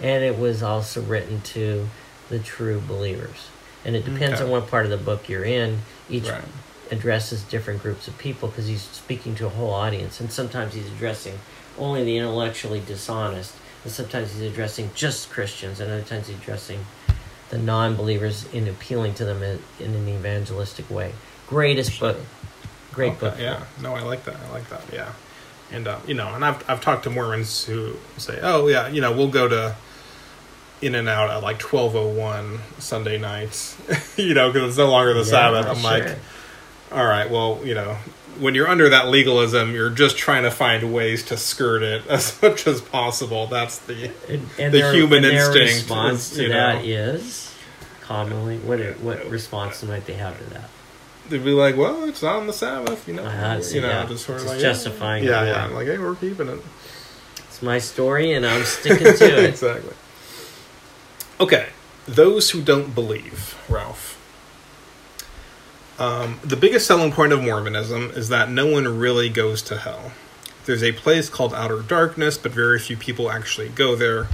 [0.00, 1.88] And it was also written to
[2.30, 3.48] the true believers.
[3.84, 4.44] And it depends Okay.
[4.44, 5.80] on what part of the book you're in.
[6.08, 6.42] Each Right.
[6.90, 10.86] addresses different groups of people because he's speaking to a whole audience, and sometimes he's
[10.86, 11.38] addressing
[11.78, 13.54] only the intellectually dishonest,
[13.84, 16.84] and sometimes he's addressing just Christians, and other times he's addressing
[17.50, 21.12] the non-believers in appealing to them in, in an evangelistic way.
[21.48, 22.16] Greatest book,
[22.92, 23.34] great Okay, book.
[23.38, 24.36] Yeah, no, I like that.
[24.36, 24.82] I like that.
[24.92, 25.12] Yeah,
[25.70, 29.00] and uh, you know, and I've I've talked to Mormons who say, oh yeah, you
[29.02, 29.74] know, we'll go to
[30.80, 33.76] In-N-Out at like twelve oh one Sunday nights,
[34.18, 35.66] you know, because it's no longer the Yeah, Sabbath.
[35.66, 35.90] I'm sure.
[35.90, 36.18] like,
[36.90, 37.96] all right, well, you know,
[38.38, 42.40] when you're under that legalism, you're just trying to find ways to skirt it as
[42.42, 43.46] much as possible.
[43.46, 47.54] That's the and, and the their, human and their instinct response to that know- is
[48.00, 50.68] commonly what what response might they have to that?
[51.28, 54.26] they'd be like, well, it's on the Sabbath, you know, Uh, you know, yeah, just
[54.26, 55.46] sort of just like justifying Yeah, it.
[55.48, 56.58] yeah, like hey, we're keeping it.
[57.38, 59.44] It's my story, and I'm sticking to it.
[59.48, 59.94] exactly.
[61.40, 61.68] Okay,
[62.06, 64.11] those who don't believe, Ralph.
[65.98, 70.12] Um, the biggest selling point of Mormonism is that no one really goes to hell.
[70.64, 74.28] There's a place called outer darkness, but very few people actually go there.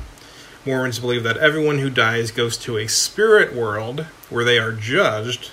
[0.64, 5.51] Mormons believe that everyone who dies goes to a spirit world where they are judged.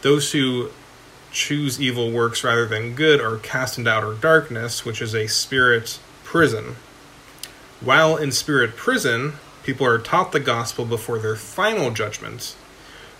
[0.00, 0.70] Those who
[1.30, 5.98] choose evil works rather than good are cast into outer darkness, which is a spirit
[6.24, 6.76] prison.
[7.80, 12.56] While in spirit prison, people are taught the gospel before their final judgment.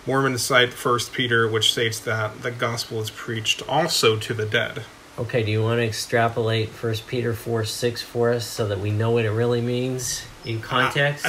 [0.07, 4.83] Mormons cite 1 Peter, which states that the gospel is preached also to the dead.
[5.17, 8.91] Okay, do you want to extrapolate First Peter four six for us so that we
[8.91, 11.27] know what it really means in context?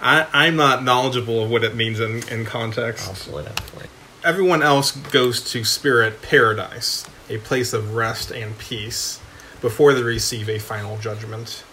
[0.00, 3.08] I, I'm not knowledgeable of what it means in, in context.
[3.08, 3.90] I'll pull it up for you.
[4.24, 9.20] Everyone else goes to spirit paradise, a place of rest and peace,
[9.60, 11.64] before they receive a final judgment.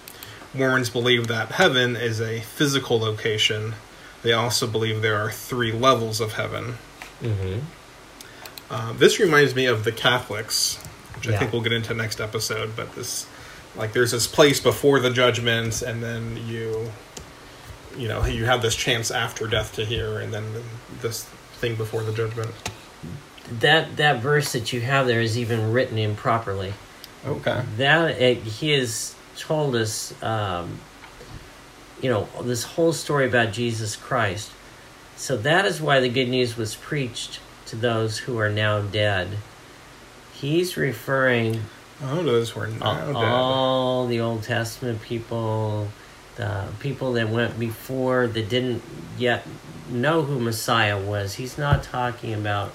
[0.54, 3.76] Mormons believe that heaven is a physical location.
[4.26, 6.80] They also believe there are three levels of heaven.
[7.22, 7.60] Mm-hmm.
[8.72, 10.84] Uh, this reminds me of the Catholics,
[11.16, 12.76] which I think we'll get into next episode.
[12.76, 13.28] But this,
[13.76, 16.92] like, there's this place before the judgment, and then you,
[17.96, 20.44] you know, you have this chance after death to hear, and then
[21.02, 21.26] this
[21.60, 22.50] thing before the judgment.
[23.60, 26.74] That that verse that you have there is even written improperly.
[27.28, 27.62] Okay.
[27.78, 30.80] That it, he has told us, um,
[32.02, 34.52] you know, this whole story about Jesus Christ.
[35.16, 39.38] So that is why the good news was preached to those who are now dead.
[40.34, 41.62] He's referring
[42.04, 43.16] Oh, those were now all, dead.
[43.16, 45.88] all the Old Testament people,
[46.36, 48.82] the people that went before that didn't
[49.18, 49.46] yet
[49.90, 51.36] know who Messiah was.
[51.36, 52.74] He's not talking about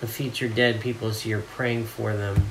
[0.00, 2.46] the future dead people, so you're praying for them.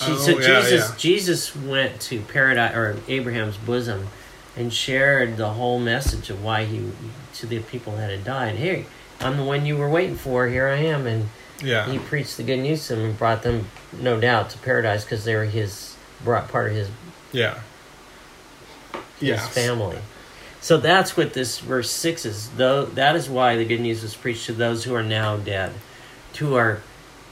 [0.00, 0.96] Oh, so yeah, Jesus, yeah.
[0.96, 4.08] Jesus went to paradise or Abraham's bosom
[4.56, 6.90] and shared the whole message of why he
[7.34, 8.56] to the people that had died.
[8.56, 8.86] Hey,
[9.20, 10.46] I'm the one you were waiting for.
[10.48, 11.28] Here I am, and
[11.62, 11.86] Yeah.
[11.90, 15.24] he preached the good news to them and brought them, no doubt, to paradise because
[15.24, 16.88] they were his brought part of his
[17.32, 17.54] yeah.
[19.20, 19.48] his Yes.
[19.48, 19.98] family.
[20.60, 22.50] So that's what this verse six is.
[22.56, 25.72] Though that is why the good news was preached to those who are now dead,
[26.38, 26.80] who are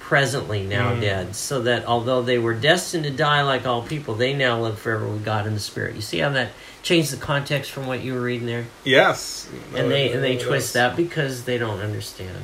[0.00, 1.00] presently now Mm.
[1.00, 4.78] dead, so that although they were destined to die like all people, they now live
[4.78, 5.94] forever with God in the Spirit.
[5.94, 6.48] You see how that
[6.82, 9.48] changed the context from what you were reading there, Yes.
[9.76, 12.36] and they and they twist that because they don't understand.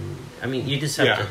[0.43, 1.17] I mean, you just have Yeah.
[1.17, 1.27] to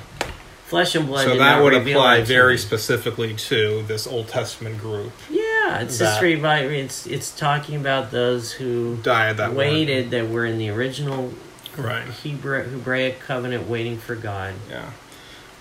[0.67, 1.25] flesh and blood.
[1.25, 5.11] So that would apply very specifically to this Old Testament group.
[5.29, 10.45] Yeah, it's just revi- It's it's talking about those who Died that waited that were
[10.45, 11.33] in the original
[11.77, 12.07] Right.
[12.23, 14.53] Hebrew, Hebraic covenant waiting for God.
[14.69, 14.91] Yeah.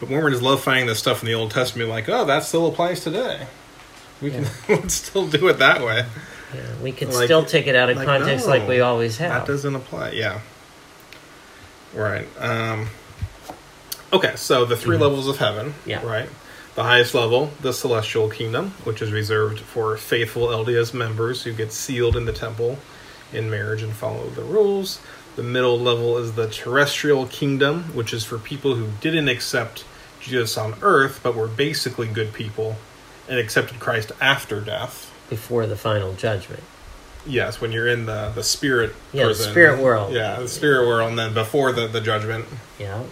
[0.00, 3.00] But Mormons love finding this stuff in the Old Testament, like, oh, that still applies
[3.02, 3.46] today.
[4.22, 6.04] We can let's still do it that way.
[6.54, 9.18] Yeah, we could Like- still take it out of like, context no, like we always
[9.18, 9.46] have.
[9.46, 10.10] That doesn't apply.
[10.10, 10.40] Yeah.
[11.94, 12.26] Right.
[12.38, 12.88] Um,
[14.12, 15.00] okay, so the 3 Mhm.
[15.00, 15.74] levels of heaven.
[15.86, 16.04] Yeah.
[16.04, 16.28] Right.
[16.74, 21.72] The highest level, the celestial kingdom, which is reserved for faithful LDS members who get
[21.72, 22.78] sealed in the temple
[23.32, 24.98] in marriage and follow the rules.
[25.36, 29.84] The middle level is the terrestrial kingdom, which is for people who didn't accept
[30.20, 32.76] Jesus on earth, but were basically good people
[33.28, 35.10] and accepted Christ after death.
[35.34, 36.62] Before the final judgment.
[37.26, 40.12] Yes, when you're in the, the spirit Yeah, the spirit world.
[40.12, 42.44] Yeah, the spirit world, and then before the, the judgment.
[42.78, 43.02] Yeah.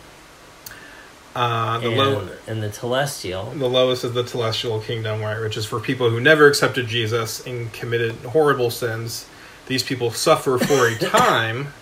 [1.34, 3.58] Uh, the and, low and the telestial.
[3.58, 7.44] the lowest is the celestial kingdom, right, which is for people who never accepted Jesus
[7.44, 9.26] and committed horrible sins.
[9.66, 11.72] These people suffer for a time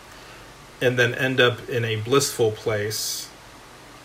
[0.80, 3.28] and then end up in a blissful place.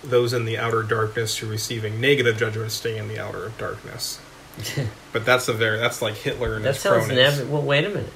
[0.03, 4.20] Those in the outer darkness who receiving negative judgment stay in the outer darkness.
[5.14, 7.18] But that's a very that's like Hitler and that his sounds cronies.
[7.40, 7.45] never.
[7.52, 8.11] Well, wait a minute.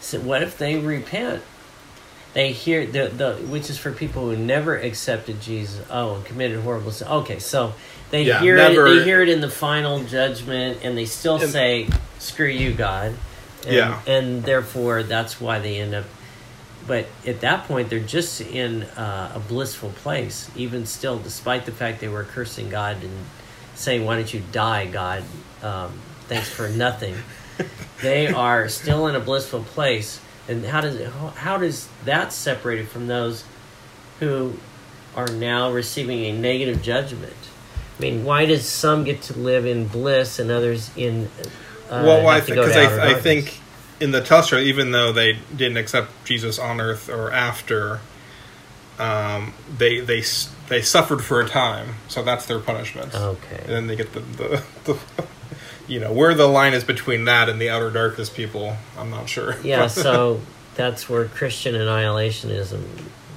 [0.00, 1.42] So what if they repent
[2.34, 5.82] they hear the the which is for people who never accepted Jesus.
[5.90, 7.08] Oh, and committed horrible sin.
[7.08, 7.72] Okay, so
[8.10, 8.94] they Yeah, hear never- it.
[8.98, 11.88] They hear it in the final judgment, and they still And- say,
[12.18, 13.14] "Screw you, God."
[13.66, 14.00] And, Yeah.
[14.06, 16.04] and therefore that's why they end up.
[16.86, 21.72] But at that point, they're just in uh, a blissful place, even still, despite the
[21.72, 23.24] fact they were cursing God and
[23.74, 25.22] saying, "Why don't you die, God?
[25.62, 25.92] Um,
[26.28, 27.16] thanks for nothing."
[28.02, 30.20] they are still in a blissful place.
[30.48, 33.44] And how does it, how- does that separate it from those
[34.20, 34.54] who
[35.14, 37.32] are now receiving a negative judgment?
[37.98, 41.30] I mean, why does some get to live in bliss and others in?
[41.88, 43.58] Uh, well, I have to think because I, I think
[44.00, 48.00] in the telestial, even though they didn't accept Jesus on earth or after,
[48.98, 50.22] um, they they
[50.68, 53.14] they suffered for a time, so that's their punishment.
[53.14, 53.60] Okay.
[53.60, 54.98] and then they get the, the, the
[55.88, 58.76] you know where the line is between that and the outer darkness people.
[58.98, 59.56] I'm not sure.
[59.62, 60.40] Yeah, so
[60.74, 62.82] that's where Christian annihilationism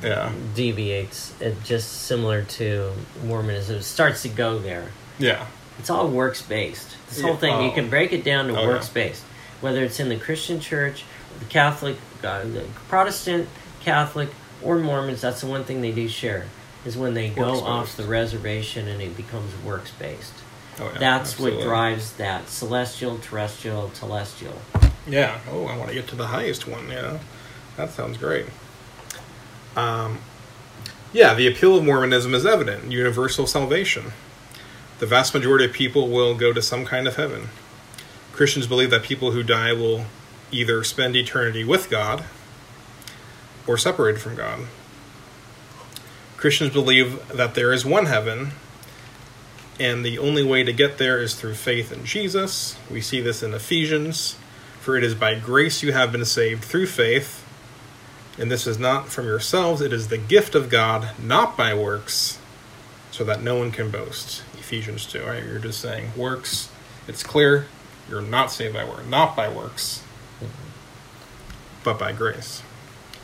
[0.04, 1.40] yeah, deviates.
[1.42, 2.92] It just similar to
[3.26, 3.78] Mormonism.
[3.78, 4.90] It starts to go there.
[5.18, 5.46] yeah,
[5.78, 6.96] It's all works based.
[7.10, 7.74] This whole Yeah, thing, you oh.
[7.74, 9.24] can break it down to Oh, works based.
[9.62, 11.04] Whether it's in the Christian church,
[11.40, 13.50] the Catholic, uh, the Protestant,
[13.82, 14.30] Catholic,
[14.64, 16.46] or Mormons, that's the one thing they do share
[16.86, 20.34] is when they go off the reservation and it becomes works based.
[20.80, 21.60] Oh, yeah That's absolutely.
[21.60, 24.58] what drives that celestial, terrestrial, telestial.
[25.08, 25.40] Yeah.
[25.50, 26.90] Oh, I want to get to the highest one.
[26.90, 27.20] Yeah,
[27.78, 28.46] that sounds great.
[29.76, 30.20] Um,
[31.14, 34.12] yeah, the appeal of Mormonism is evident: universal salvation.
[35.00, 37.50] The vast majority of people will go to some kind of heaven.
[38.34, 40.06] Christians believe that people who die will
[40.52, 42.26] either spend eternity with God
[43.66, 44.62] or separated from God.
[46.38, 48.52] Christians believe that there is one heaven,
[49.80, 52.78] and the only way to get there is through faith in Jesus.
[52.90, 54.36] We see this in Ephesians.
[54.80, 57.46] For it is by grace you have been saved through faith,
[58.38, 62.40] and this is not from yourselves, it is the gift of God, not by works,
[63.12, 64.42] so that no one can boast.
[64.54, 65.44] Ephesians 2, right?
[65.44, 66.72] You're just saying works.
[67.08, 67.68] It's clear
[68.10, 70.02] you're not saved by work, not by works,
[71.84, 72.64] but by grace.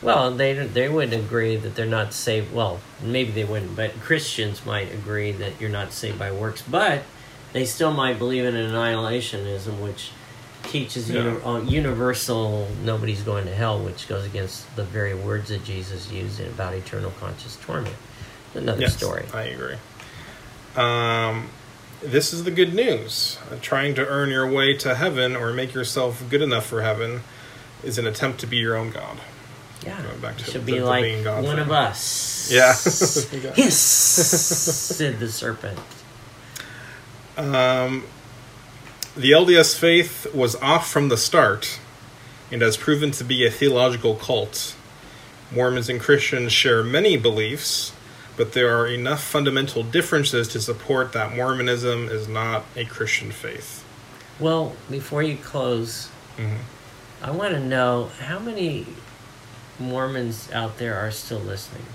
[0.01, 2.53] Well, they they would agree that they're not saved.
[2.53, 6.61] Well, maybe they wouldn't, but Christians might agree that you're not saved by works.
[6.61, 7.03] But
[7.53, 10.11] they still might believe in annihilationism, which
[10.63, 11.37] teaches Yeah.
[11.45, 16.39] uni- universal nobody's going to hell, which goes against the very words that Jesus used
[16.41, 17.95] about eternal conscious torment.
[18.53, 19.25] Another Yes, story.
[19.33, 19.75] I agree.
[20.75, 21.49] Um,
[22.03, 23.37] this is the good news.
[23.51, 27.21] Uh, trying to earn your way to heaven or make yourself good enough for heaven
[27.83, 29.19] is an attempt to be your own God.
[29.85, 31.65] Yeah, Going back to should the- be the like God one thing.
[31.65, 32.49] of us.
[32.51, 32.73] Yeah.
[33.55, 35.77] Hiss, said the serpent.
[37.37, 38.03] Um,
[39.15, 41.79] the LDS faith was off from the start
[42.51, 44.75] and has proven to be a theological cult.
[45.51, 47.93] Mormons and Christians share many beliefs,
[48.37, 53.83] but there are enough fundamental differences to support that Mormonism is not a Christian faith.
[54.39, 56.57] Well, before you close, Mhm.
[57.21, 58.85] I want to know how many
[59.79, 61.85] Mormons out there are still listening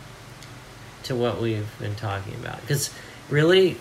[1.05, 2.61] to what we've been talking about.
[2.61, 2.93] Because
[3.29, 3.77] really,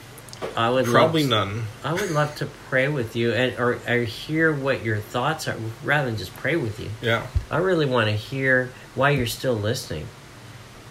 [0.56, 1.64] I would Probably love, none.
[1.84, 5.58] I would love to pray with you and or, or hear what your thoughts are,
[5.84, 6.90] rather than just pray with you.
[7.02, 7.28] Yeah.
[7.52, 10.08] I really want to hear why you're still listening.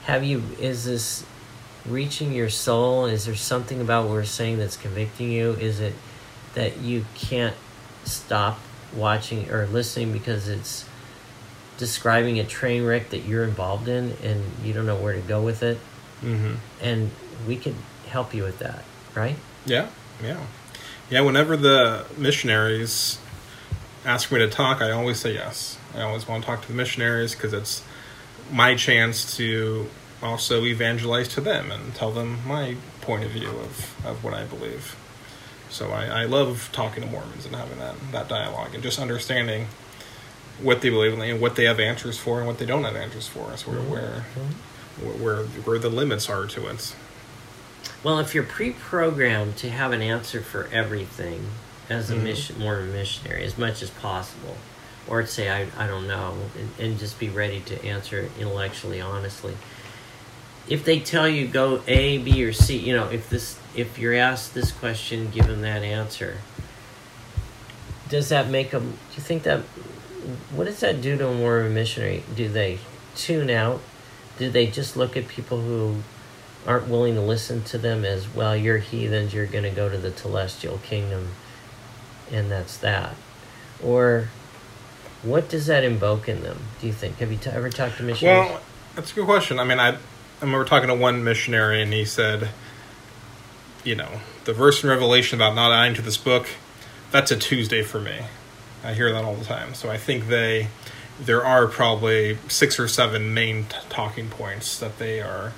[0.04, 0.42] Have you?
[0.60, 1.24] Is this
[1.86, 3.06] reaching your soul?
[3.06, 5.52] Is there something about what we're saying that's convicting you?
[5.52, 5.94] Is it
[6.54, 7.56] that you can't
[8.04, 8.58] stop
[8.94, 10.87] watching or listening because it's
[11.78, 15.42] describing a train wreck that you're involved in and you don't know where to go
[15.42, 15.78] with it?
[16.20, 17.10] hmm And
[17.46, 17.76] we could
[18.08, 18.84] help you with that,
[19.14, 19.36] right?
[19.64, 19.88] Yeah.
[20.22, 20.40] Yeah.
[21.10, 21.20] Yeah.
[21.22, 23.18] Whenever the missionaries
[24.04, 25.78] ask me to talk, I always say yes.
[25.94, 27.82] I always want to talk to the missionaries because it's
[28.50, 29.88] my chance to
[30.22, 34.44] also evangelize to them and tell them my point of view of, of what I
[34.44, 34.96] believe.
[35.70, 39.66] So I, I love talking to Mormons and having that, that dialogue and just understanding
[40.62, 42.96] what they believe in and what they have answers for and what they don't have
[42.96, 43.56] answers for.
[43.56, 43.80] So where,
[45.02, 46.94] where, where, where the limits are to it.
[48.02, 51.46] Well, if you're pre-programmed to have an answer for everything
[51.88, 52.22] as a Mhm.
[52.22, 54.56] mission, Mormon missionary, as much as possible,
[55.06, 59.00] or to say I, I don't know, and, and just be ready to answer intellectually,
[59.00, 59.54] honestly.
[60.68, 64.14] If they tell you go A, B, or C, you know, if this, if you're
[64.14, 66.38] asked this question, give them that answer.
[68.08, 68.90] Does that make them?
[68.90, 69.62] Do you think that?
[70.54, 72.22] What does that do to a Mormon missionary?
[72.34, 72.78] Do they
[73.14, 73.80] tune out?
[74.38, 76.02] Do they just look at people who
[76.66, 79.96] aren't willing to listen to them as well you're heathens you're going to go to
[79.96, 81.28] the celestial kingdom
[82.30, 83.14] and that's that
[83.82, 84.28] or
[85.22, 88.02] what does that invoke in them do you think have you t- ever talked to
[88.02, 88.60] missionaries Well,
[88.94, 89.58] That's a good question.
[89.58, 89.98] I mean, I, I
[90.40, 92.48] remember talking to one missionary, and he said,
[93.84, 96.48] you know, the verse in Revelation about not adding to this book,
[97.10, 98.22] that's a Tuesday for me.
[98.84, 99.74] I hear that all the time.
[99.74, 100.68] So I think they,
[101.20, 105.52] there are probably six or seven main t- talking points that they are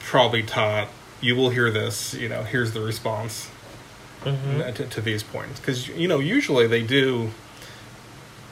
[0.00, 0.88] probably taught.
[1.20, 2.12] You will hear this.
[2.14, 3.50] You know, here's the response
[4.24, 4.72] Mm-hmm.
[4.72, 7.32] to, to these points because you know usually they do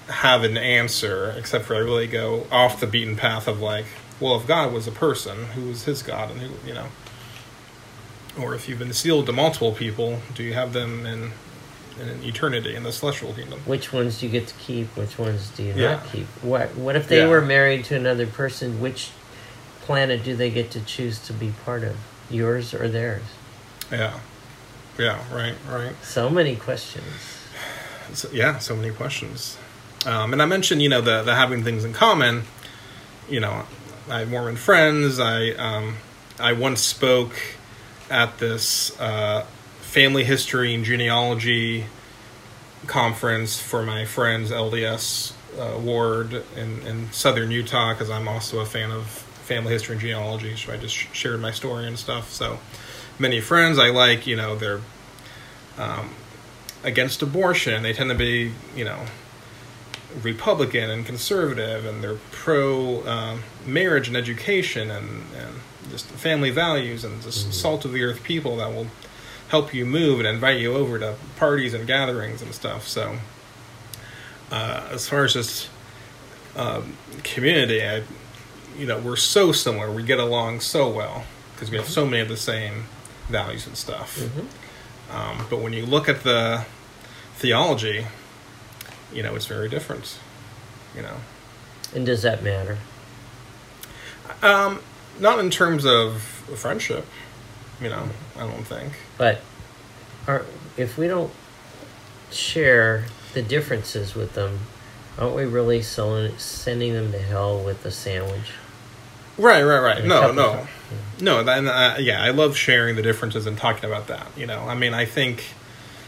[0.09, 3.87] have an answer, except for I really go off the beaten path of like,
[4.21, 6.89] well, if God was a person, who is His God, and who you know,
[8.39, 11.33] or if you've been sealed to multiple people, do you have them in
[12.01, 13.61] in eternity in the celestial kingdom?
[13.67, 14.97] Which ones do you get to keep?
[14.97, 15.95] Which ones do you Yeah.
[15.97, 16.27] not keep?
[16.43, 17.29] What What if they Yeah.
[17.29, 18.81] were married to another person?
[18.81, 19.11] Which
[19.85, 21.97] planet do they get to choose to be part of?
[22.31, 23.23] Yours or theirs?
[23.91, 24.15] Yeah,
[24.99, 25.93] yeah, right, right.
[26.03, 27.05] So many questions.
[28.15, 29.59] So, yeah, so many questions.
[30.07, 32.45] Um, and I mentioned, you know, the the having things in common.
[33.29, 33.65] You know,
[34.11, 35.21] I have Mormon friends.
[35.21, 35.97] I um,
[36.41, 37.35] I once spoke
[38.11, 39.45] at this uh,
[39.93, 41.85] family history and genealogy
[42.87, 48.65] conference for my friends LDS uh, ward in, in southern Utah because I'm also a
[48.65, 50.57] fan of family history and genealogy.
[50.57, 52.33] So I just sh- shared my story and stuff.
[52.33, 52.59] So
[53.19, 54.81] many friends I like, you know, they're
[55.77, 56.15] um,
[56.83, 57.83] against abortion.
[57.83, 59.05] They tend to be, you know,
[60.23, 65.57] Republican and conservative, and they're pro um, marriage and education and, and
[65.91, 68.87] just family values and just salt of the earth people that will
[69.53, 72.89] help you move and invite you over to parties and gatherings and stuff.
[72.89, 73.19] So,
[74.51, 75.69] uh, as far as just
[76.57, 78.03] um, community, I,
[78.79, 79.93] you know, we're so similar.
[79.93, 82.85] We get along so well because we have so many of the same
[83.29, 84.19] values and stuff.
[84.19, 85.15] Mm-hmm.
[85.15, 86.65] Um, but when you look at the
[87.37, 88.07] theology,
[89.13, 90.19] you know, it's very different.
[90.97, 91.17] You know,
[91.95, 92.79] And does that matter?
[94.43, 94.81] um,
[95.21, 96.23] not in terms of
[96.57, 97.05] friendship.
[97.83, 98.93] You know, I don't think.
[99.19, 99.41] But
[100.27, 100.45] are,
[100.77, 101.33] if we don't
[102.31, 103.05] share
[103.35, 104.61] the differences with them,
[105.19, 108.53] aren't we really selling, sending them to hell with a sandwich?
[109.39, 110.05] Right, right, right.
[110.05, 110.69] No, no, of-
[111.21, 111.43] no.
[111.43, 114.27] Then, uh, yeah, I love sharing the differences and talking about that.
[114.37, 115.45] You know, I mean, I think.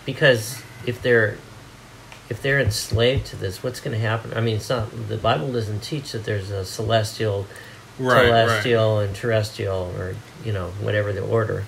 [0.05, 1.39] Because if they're
[2.29, 4.33] if they're enslaved to this, what's going to happen?
[4.35, 7.47] I mean, it's not the Bible doesn't teach that there's a celestial,
[7.99, 8.47] Right, right.
[8.49, 10.15] celestial, and terrestrial, or
[10.45, 11.65] you know whatever the order.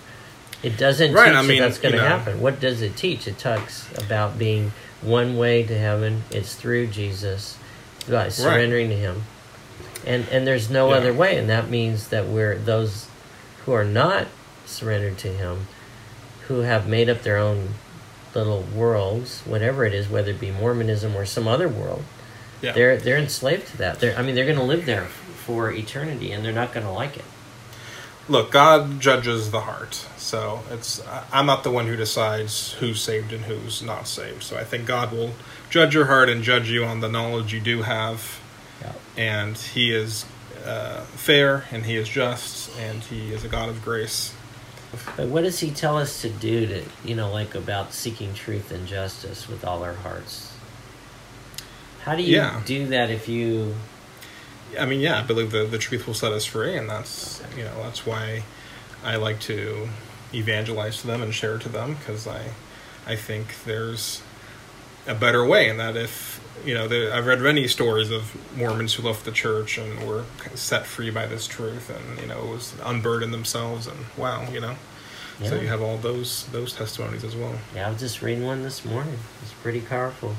[0.63, 2.09] It doesn't Right, teach I mean, that that's going to you know.
[2.09, 2.41] happen.
[2.41, 3.29] What does it teach?
[3.29, 4.73] It talks about being
[5.03, 6.25] one way to heaven.
[6.31, 7.57] It's through Jesus,
[8.09, 9.23] by surrendering to Him,
[10.07, 10.97] and and there's no Yeah.
[10.97, 11.37] other way.
[11.37, 13.07] And that means that we're those
[13.65, 14.27] who are not
[14.65, 15.67] surrendered to Him,
[16.49, 17.75] who have made up their own
[18.35, 22.03] little worlds, whatever it is, whether it be Mormonism or some other world.
[22.63, 22.73] Yeah.
[22.73, 24.01] They're they're enslaved to that.
[24.01, 25.07] They're I mean they're going to live there
[25.47, 27.25] for eternity, and they're not going to like it.
[28.29, 30.05] Look, God judges the heart.
[30.17, 31.01] So it's
[31.33, 34.43] I'm not the one who decides who's saved and who's not saved.
[34.43, 35.31] So I think God will
[35.71, 38.41] judge your heart and judge you on the knowledge you do have.
[38.83, 38.93] Yeah.
[39.17, 40.25] And He is
[40.65, 44.35] uh, fair and He is just and He is a God of grace.
[45.17, 48.73] But what does he tell us to do to you know like about seeking truth
[48.73, 50.53] and justice with all our hearts?
[52.03, 52.61] How do you Yeah.
[52.65, 53.75] do that if you
[54.79, 57.65] I mean, yeah, I believe the the truth will set us free, and that's you
[57.65, 58.43] know that's why
[59.05, 59.89] I like to
[60.35, 62.51] evangelize to them and share to them because I
[63.07, 64.23] I think there's
[65.07, 68.95] a better way, and that if you know there, I've read many stories of Mormons
[68.95, 70.25] who left the church and were
[70.55, 74.61] set free by this truth, and you know it was unburdened themselves, and wow, you
[74.61, 74.77] know.
[75.45, 77.55] So you have all those those testimonies as well.
[77.75, 79.19] Yeah, I was just reading one this morning.
[79.43, 80.35] It's pretty powerful.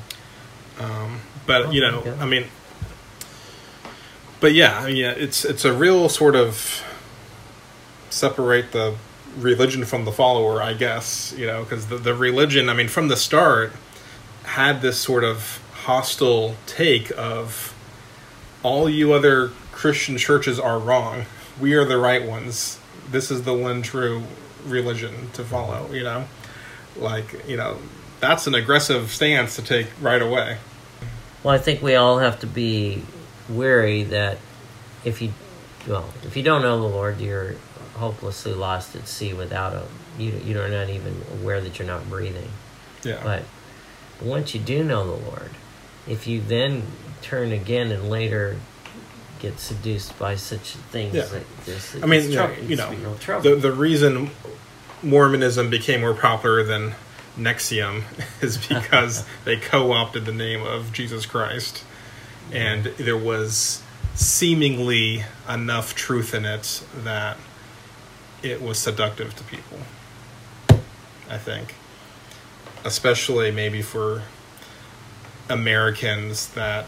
[0.80, 2.16] Um, but Oh, you know.
[2.20, 2.46] I mean,
[4.40, 6.84] but yeah, I mean, yeah, it's it's a real sort of
[8.10, 8.94] separate the
[9.36, 11.34] religion from the follower, I guess.
[11.36, 13.72] You know, because the the religion, I mean, from the start,
[14.44, 17.74] had this sort of hostile take of
[18.62, 21.24] all you other Christian churches are wrong.
[21.60, 22.78] We are the right ones.
[23.10, 24.22] This is the one true
[24.66, 25.90] religion to follow.
[25.92, 26.24] You know,
[26.96, 27.78] like you know,
[28.20, 30.58] that's an aggressive stance to take right away.
[31.42, 33.02] Well, I think we all have to be
[33.48, 34.38] wary that
[35.04, 35.32] if you,
[35.86, 37.54] well, if you don't know the Lord, you're
[37.94, 39.88] hopelessly lost at sea without Him.
[40.18, 42.48] You you're not even aware that you're not breathing.
[43.04, 43.20] Yeah.
[43.22, 43.42] But
[44.20, 45.50] once you do know the Lord,
[46.06, 46.82] if you then
[47.22, 48.56] turn again and later
[49.40, 51.26] get seduced by such things Yeah.
[51.32, 53.50] like this, I mean, it's you know, it's you know, real trouble.
[53.50, 54.30] the the reason
[55.02, 56.94] Mormonism became more popular than
[57.38, 58.02] NXIVM
[58.42, 61.84] is because they co-opted the name of Jesus Christ,
[62.52, 63.82] and there was
[64.14, 67.36] seemingly enough truth in it that
[68.42, 69.78] it was seductive to people.
[71.30, 71.74] I think,
[72.84, 74.22] especially maybe for
[75.48, 76.86] Americans, that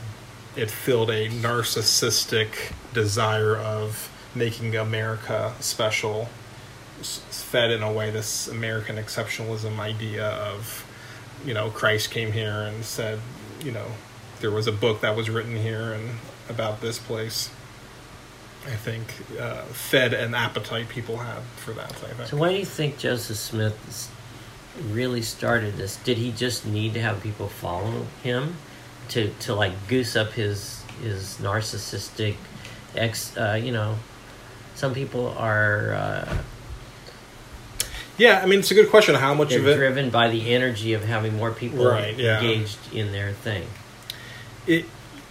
[0.56, 6.28] it filled a narcissistic desire of making America special,
[7.02, 10.86] fed in a way this American exceptionalism idea of,
[11.44, 13.20] you know, Christ came here and said,
[13.62, 13.86] you know,
[14.40, 16.10] there was a book that was written here and
[16.48, 17.50] about this place.
[18.66, 19.06] I think
[19.40, 21.90] uh, fed an appetite people had for that.
[21.90, 22.28] I think.
[22.28, 24.10] So why do you think Joseph Smith
[24.90, 25.96] really started this?
[25.96, 28.56] Did he just need to have people follow him
[29.10, 32.36] to to like goose up his his narcissistic
[32.94, 33.34] ex?
[33.36, 33.96] Uh, you know,
[34.74, 36.38] some people are uh,
[38.18, 39.14] yeah, I mean it's a good question.
[39.14, 39.76] How much of it?
[39.76, 42.38] driven by the energy of having more people Right, yeah.
[42.40, 43.66] engaged in their thing.
[44.66, 44.84] It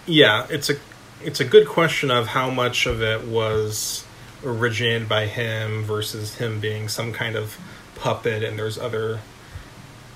[0.05, 0.75] yeah it's a
[1.23, 4.05] it's a good question of how much of it was
[4.43, 7.57] originated by him versus him being some kind of
[7.95, 9.19] puppet and there's other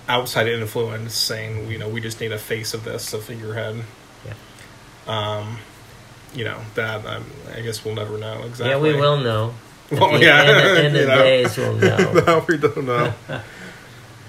[0.07, 3.84] outside influence saying you know we just need a face of this a figurehead
[4.26, 4.34] Yeah.
[5.07, 5.57] um
[6.34, 7.26] you know that um,
[7.56, 9.53] i guess we'll never know exactly Yeah, we will know.
[9.91, 11.18] Well, the yeah, end, end you of know.
[11.23, 12.14] days, we'll know.
[12.14, 13.14] no, we don't know.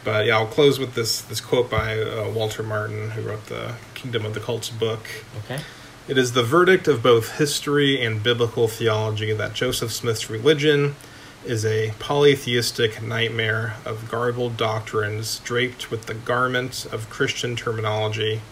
[0.05, 3.75] but yeah, I'll close with this this quote by uh, Walter Martin, who wrote the
[4.05, 5.09] Kingdom of the Cults book.
[5.39, 5.63] Okay.
[6.07, 10.95] It is the verdict of both history and biblical theology that Joseph Smith's religion
[11.43, 18.43] is a polytheistic nightmare of garbled doctrines draped with the garment of Christian terminology.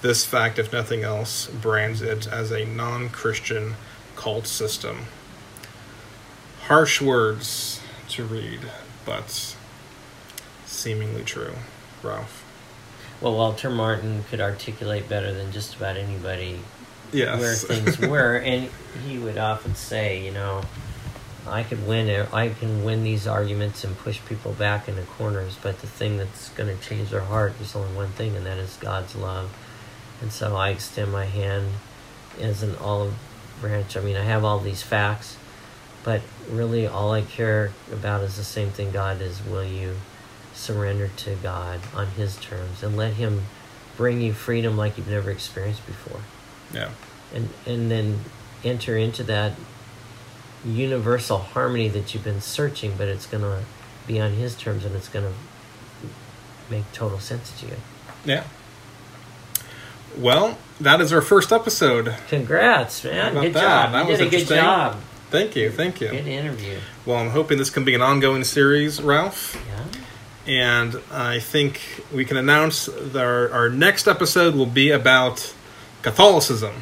[0.00, 3.74] This fact, if nothing else, brands it as a non Christian
[4.14, 5.06] cult system.
[6.68, 7.80] Harsh words
[8.10, 8.60] to read,
[9.04, 9.56] but
[10.66, 11.54] seemingly true.
[12.00, 12.39] Ralph.
[13.20, 16.60] Well, Walter Martin could articulate better than just about anybody
[17.12, 17.38] Yes.
[17.40, 18.70] where things were, and
[19.06, 20.62] he would often say, you know,
[21.46, 22.32] I could win it.
[22.32, 26.48] I can win these arguments and push people back into corners, but the thing that's
[26.50, 29.50] going to change their heart is only one thing, and that is God's love.
[30.22, 31.68] And so I extend my hand
[32.40, 33.14] as an olive
[33.60, 33.96] branch.
[33.96, 35.36] I mean, I have all these facts,
[36.04, 39.44] but really all I care about is the same thing God is.
[39.44, 39.96] Will you
[40.60, 43.42] surrender to God on His terms and let Him
[43.96, 46.20] bring you freedom like you've never experienced before?
[46.72, 46.90] yeah.
[47.34, 48.20] and and then
[48.64, 49.52] enter into that
[50.64, 53.60] universal harmony that you've been searching but it's going to
[54.06, 55.32] be on his terms and it's going to
[56.70, 57.72] make total sense to you
[58.24, 58.44] Yeah.
[60.16, 62.14] Well, that is our first episode.
[62.28, 63.60] congrats man good that?
[63.62, 64.96] job That you was did a good job
[65.30, 66.08] Thank you, thank you.
[66.08, 69.56] good interview Well, I'm hoping this can be an ongoing series, Ralph.
[69.68, 69.99] yeah
[70.54, 71.80] And I think
[72.12, 75.54] we can announce that our, our next episode will be about
[76.02, 76.74] Catholicism.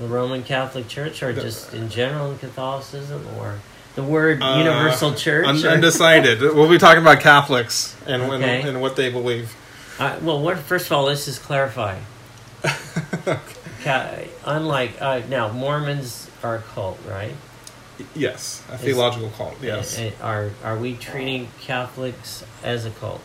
[0.00, 3.60] the roman catholic church or just in general in catholicism or
[3.94, 6.40] the word Uh, universal church Un- undecided.
[6.40, 8.62] we'll be talking about Catholics and, and- Okay.
[8.68, 9.54] and, what they believe.
[10.00, 11.96] Uh, well what first of all let's just clarify
[13.84, 17.34] Ca- unlike uh, now mormons are a cult right
[18.14, 19.56] Yes, a theological cult.
[19.62, 19.98] Yes.
[20.20, 23.22] Are are we treating Catholics as a cult?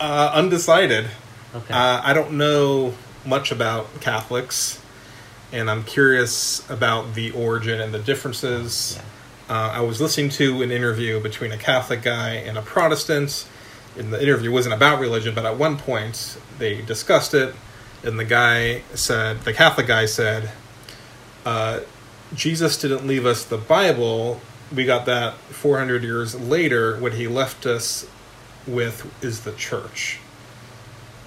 [0.00, 1.06] Uh, undecided.
[1.54, 1.74] Okay.
[1.74, 2.94] Uh, I don't know
[3.26, 4.80] much about Catholics,
[5.52, 8.96] and I'm curious about the origin and the differences.
[8.96, 9.54] Yeah.
[9.54, 13.46] Uh, I was listening to an interview between a Catholic guy and a Protestant,
[13.96, 17.54] and the interview wasn't about religion, but at one point they discussed it,
[18.02, 20.50] and the guy said, the Catholic guy said,
[21.46, 21.80] uh,
[22.34, 24.40] Jesus didn't leave us the Bible.
[24.74, 26.98] We got that 400 years later.
[27.00, 28.06] What he left us
[28.66, 30.18] with is the church.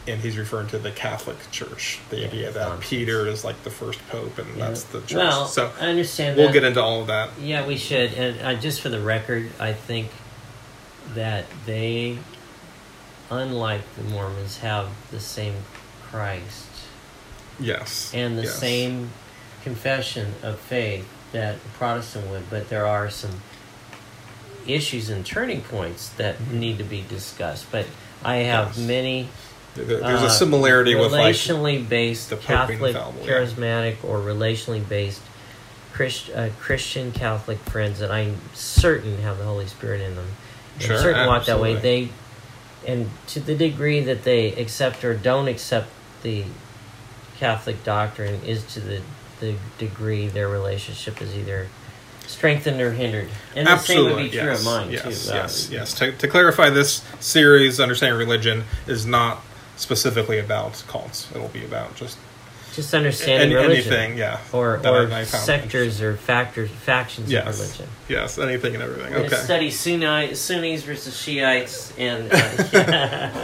[0.08, 2.00] And he's referring to the Catholic Church.
[2.10, 2.90] The Yeah, idea that nonsense.
[2.90, 4.68] Peter is like the first pope, and Yeah.
[4.68, 5.14] that's the church.
[5.14, 6.54] Well, so I understand we'll that.
[6.54, 7.30] get into all of that.
[7.40, 8.14] Yeah, we should.
[8.14, 10.10] And uh, just for the record, I think
[11.14, 12.18] that they,
[13.30, 15.56] unlike the Mormons, have the same
[16.10, 16.66] Christ
[17.60, 18.12] Yes.
[18.14, 18.58] and the yes.
[18.60, 19.12] same
[19.64, 23.42] confession of faith that the Protestant would, but there are some
[24.68, 27.72] issues and turning points that need to be discussed.
[27.72, 27.86] But
[28.24, 28.88] I have Yes.
[28.88, 29.30] many
[29.74, 32.94] There- There's a uh, similarity with like relationally based the Catholic,
[33.24, 35.22] charismatic, or relationally based
[35.94, 40.28] Christ, uh, Christian Catholic friends that I'm certain have the Holy Spirit in them.
[40.76, 41.76] And Sure, certain walk that way.
[41.76, 42.10] They,
[42.86, 45.88] and to the degree that they accept or don't accept
[46.22, 46.44] the
[47.40, 49.02] Catholic doctrine, is to the
[49.42, 51.68] the degree their relationship is either
[52.28, 53.28] strengthened or hindered.
[53.56, 55.32] And the same would be true yes, of mine yes, too.
[55.32, 55.94] Uh, Yes, yes.
[55.96, 59.42] To, to clarify, this series, understanding religion, is not
[59.76, 61.30] specifically about cults.
[61.36, 62.18] It'll be about just
[62.74, 63.92] Just understanding Any, religion.
[63.94, 64.40] anything, yeah.
[64.54, 67.48] Or, or sectors or factors, factions Yes.
[67.48, 67.88] of religion.
[68.08, 69.12] Yes, anything and everything.
[69.14, 69.36] We're Okay.
[69.36, 72.32] study Sunni, Sunnis versus Shiites and.
[72.32, 72.38] Uh,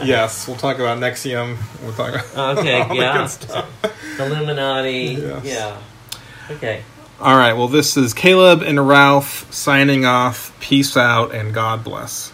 [0.04, 1.58] Yes, we'll talk about NXIVM.
[1.82, 3.28] We'll talk about Okay, yeah.
[4.18, 5.18] Illuminati.
[5.20, 5.44] Yes.
[5.44, 5.76] Yeah.
[6.50, 6.82] Okay.
[7.20, 7.52] All right.
[7.52, 10.58] Well, this is Caleb and Ralph signing off.
[10.60, 12.32] Peace out and God bless.